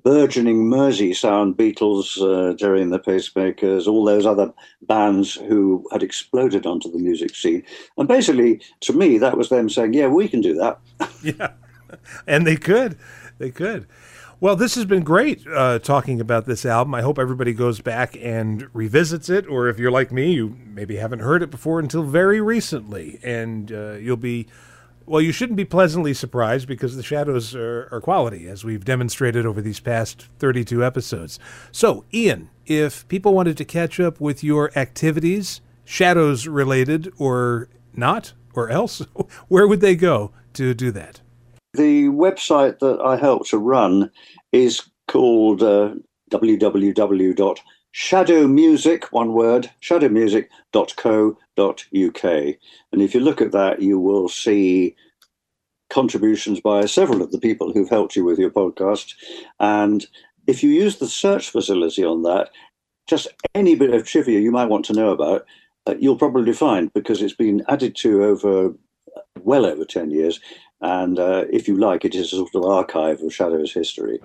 burgeoning 0.06 0.70
Mersey 0.70 1.16
sound 1.16 1.58
Beatles, 1.58 2.22
uh, 2.22 2.54
Gerry 2.54 2.84
and 2.84 2.94
the 2.94 3.00
Pacemakers, 3.00 3.88
all 3.88 4.06
those 4.06 4.28
other 4.28 4.54
bands 4.84 5.34
who 5.34 5.84
had 5.92 6.04
exploded 6.04 6.68
onto 6.68 6.92
the 6.92 7.00
music 7.00 7.36
scene. 7.36 7.64
And 7.98 8.08
basically, 8.08 8.62
to 8.82 8.94
me, 8.94 9.18
that 9.18 9.36
was 9.36 9.50
them 9.50 9.68
saying, 9.68 9.96
yeah, 9.96 10.08
we 10.08 10.30
can 10.30 10.42
do 10.42 10.54
that. 10.54 10.80
yeah. 11.24 11.54
And 12.28 12.46
they 12.46 12.56
could. 12.56 13.00
They 13.40 13.50
could. 13.50 13.88
Well, 14.40 14.56
this 14.56 14.76
has 14.76 14.86
been 14.86 15.04
great 15.04 15.46
uh, 15.48 15.80
talking 15.80 16.22
about 16.22 16.46
this 16.46 16.68
album. 16.68 16.94
I 16.94 17.02
hope 17.02 17.18
everybody 17.18 17.54
goes 17.54 17.82
back 17.82 18.16
and 18.22 18.68
revisits 18.76 19.28
it, 19.28 19.48
or 19.48 19.70
if 19.70 19.80
you're 19.80 19.92
like 19.92 20.12
me, 20.12 20.34
you 20.34 20.56
maybe 20.68 20.98
haven't 20.98 21.20
heard 21.20 21.42
it 21.42 21.50
before 21.50 21.80
until 21.80 22.04
very 22.04 22.40
recently, 22.42 23.20
and 23.24 23.72
uh, 23.72 23.94
you'll 23.94 24.18
be. 24.18 24.48
Well, 25.08 25.22
you 25.22 25.32
shouldn't 25.32 25.58
be 25.58 25.66
pleasantly 25.66 26.16
surprised 26.16 26.68
because 26.68 26.96
the 26.96 27.04
shadows 27.04 27.54
are, 27.54 27.88
are 27.92 28.02
quality, 28.02 28.48
as 28.48 28.64
we've 28.64 28.84
demonstrated 28.84 29.46
over 29.46 29.62
these 29.62 29.80
past 29.80 30.30
32 30.40 30.84
episodes. 30.84 31.38
So, 31.72 32.06
Iain, 32.12 32.50
if 32.66 33.08
people 33.08 33.36
wanted 33.36 33.56
to 33.58 33.66
catch 33.66 34.00
up 34.00 34.20
with 34.20 34.44
your 34.44 34.72
activities, 34.76 35.62
shadows 35.84 36.48
related 36.48 37.14
or 37.20 37.70
not, 37.94 38.34
or 38.56 38.72
else, 38.72 39.04
where 39.48 39.68
would 39.68 39.82
they 39.82 39.96
go 39.96 40.32
to 40.54 40.74
do 40.74 40.90
that? 40.92 41.22
The 41.76 42.06
website 42.06 42.80
that 42.80 43.00
I 43.00 43.18
help 43.18 43.48
to 43.50 43.60
run 43.60 44.10
is 44.52 44.82
called 45.08 45.62
uh, 45.62 45.94
www.shadowmusic, 46.32 49.04
one 49.12 49.34
word, 49.34 49.70
shadowmusic.co.uk. 49.82 51.38
And 52.92 53.02
if 53.02 53.14
you 53.14 53.20
look 53.20 53.42
at 53.42 53.52
that, 53.52 53.82
you 53.82 54.00
will 54.00 54.30
see 54.30 54.96
contributions 55.90 56.60
by 56.60 56.86
several 56.86 57.22
of 57.22 57.32
the 57.32 57.40
people 57.40 57.72
who've 57.72 57.90
helped 57.90 58.16
you 58.16 58.26
with 58.26 58.40
your 58.40 58.50
podcast. 58.50 59.14
And 59.60 60.06
if 60.48 60.64
you 60.64 60.70
use 60.70 60.98
the 60.98 61.08
search 61.08 61.50
facility 61.50 62.04
on 62.04 62.24
that, 62.24 62.50
just 63.08 63.28
any 63.54 63.76
bit 63.76 63.94
of 63.94 64.06
trivia 64.06 64.40
you 64.40 64.52
might 64.52 64.70
want 64.70 64.86
to 64.86 64.94
know 64.94 65.12
about, 65.12 65.46
uh, 65.88 65.96
you'll 66.00 66.18
probably 66.18 66.54
find 66.54 66.92
because 66.94 67.22
it's 67.22 67.36
been 67.36 67.64
added 67.70 67.96
to 67.98 68.24
over 68.24 68.74
well 69.42 69.66
over 69.66 69.86
10 69.86 70.12
years. 70.12 70.40
And 70.82 71.20
uh, 71.20 71.46
if 71.52 71.68
you 71.68 71.78
like, 71.78 72.04
it 72.04 72.16
is 72.16 72.34
a 72.34 72.38
sort 72.38 72.56
of 72.56 72.66
archive 72.66 73.22
of 73.22 73.34
Shadow's 73.34 73.74
history. 73.74 74.20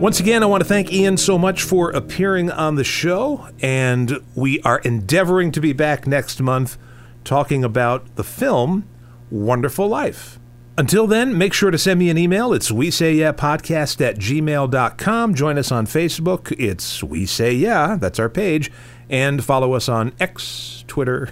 Once 0.00 0.18
again, 0.18 0.42
I 0.42 0.46
want 0.46 0.62
to 0.62 0.66
thank 0.66 0.90
Iain 0.90 1.18
so 1.18 1.36
much 1.36 1.62
for 1.62 1.90
appearing 1.90 2.50
on 2.50 2.76
the 2.76 2.84
show, 2.84 3.50
and 3.60 4.18
we 4.34 4.58
are 4.62 4.78
endeavoring 4.78 5.52
to 5.52 5.60
be 5.60 5.74
back 5.74 6.06
next 6.06 6.40
month 6.40 6.78
talking 7.22 7.62
about 7.62 8.16
the 8.16 8.24
film 8.24 8.88
Wonderful 9.30 9.88
Life. 9.88 10.38
Until 10.78 11.06
then, 11.06 11.36
make 11.36 11.52
sure 11.52 11.70
to 11.70 11.76
send 11.76 12.00
me 12.00 12.08
an 12.08 12.16
email. 12.16 12.54
It's 12.54 12.72
we 12.72 12.90
say 12.90 13.12
yeah 13.12 13.32
podcast 13.32 14.00
at 14.00 14.16
gmail.com. 14.16 15.34
Join 15.34 15.58
us 15.58 15.70
on 15.70 15.84
Facebook. 15.84 16.58
It's 16.58 17.04
we 17.04 17.26
say 17.26 17.52
yeah, 17.52 17.98
that's 18.00 18.18
our 18.18 18.30
page. 18.30 18.72
And 19.10 19.44
follow 19.44 19.72
us 19.72 19.88
on 19.88 20.12
X, 20.20 20.84
Twitter. 20.86 21.30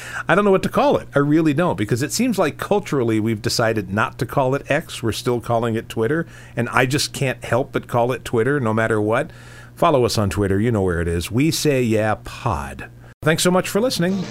I 0.28 0.34
don't 0.34 0.44
know 0.46 0.50
what 0.50 0.62
to 0.62 0.70
call 0.70 0.96
it. 0.96 1.06
I 1.14 1.18
really 1.18 1.52
don't, 1.52 1.76
because 1.76 2.02
it 2.02 2.12
seems 2.12 2.38
like 2.38 2.56
culturally 2.56 3.20
we've 3.20 3.42
decided 3.42 3.92
not 3.92 4.18
to 4.18 4.26
call 4.26 4.54
it 4.54 4.70
X. 4.70 5.02
We're 5.02 5.12
still 5.12 5.40
calling 5.40 5.74
it 5.74 5.90
Twitter. 5.90 6.26
And 6.56 6.68
I 6.70 6.86
just 6.86 7.12
can't 7.12 7.44
help 7.44 7.72
but 7.72 7.86
call 7.86 8.10
it 8.12 8.24
Twitter 8.24 8.58
no 8.58 8.72
matter 8.72 9.00
what. 9.00 9.30
Follow 9.76 10.06
us 10.06 10.16
on 10.16 10.30
Twitter. 10.30 10.58
You 10.58 10.72
know 10.72 10.82
where 10.82 11.00
it 11.00 11.08
is. 11.08 11.30
We 11.30 11.50
say 11.50 11.82
yeah 11.82 12.16
pod. 12.24 12.90
Thanks 13.22 13.42
so 13.42 13.50
much 13.50 13.68
for 13.68 13.82
listening. 13.82 14.24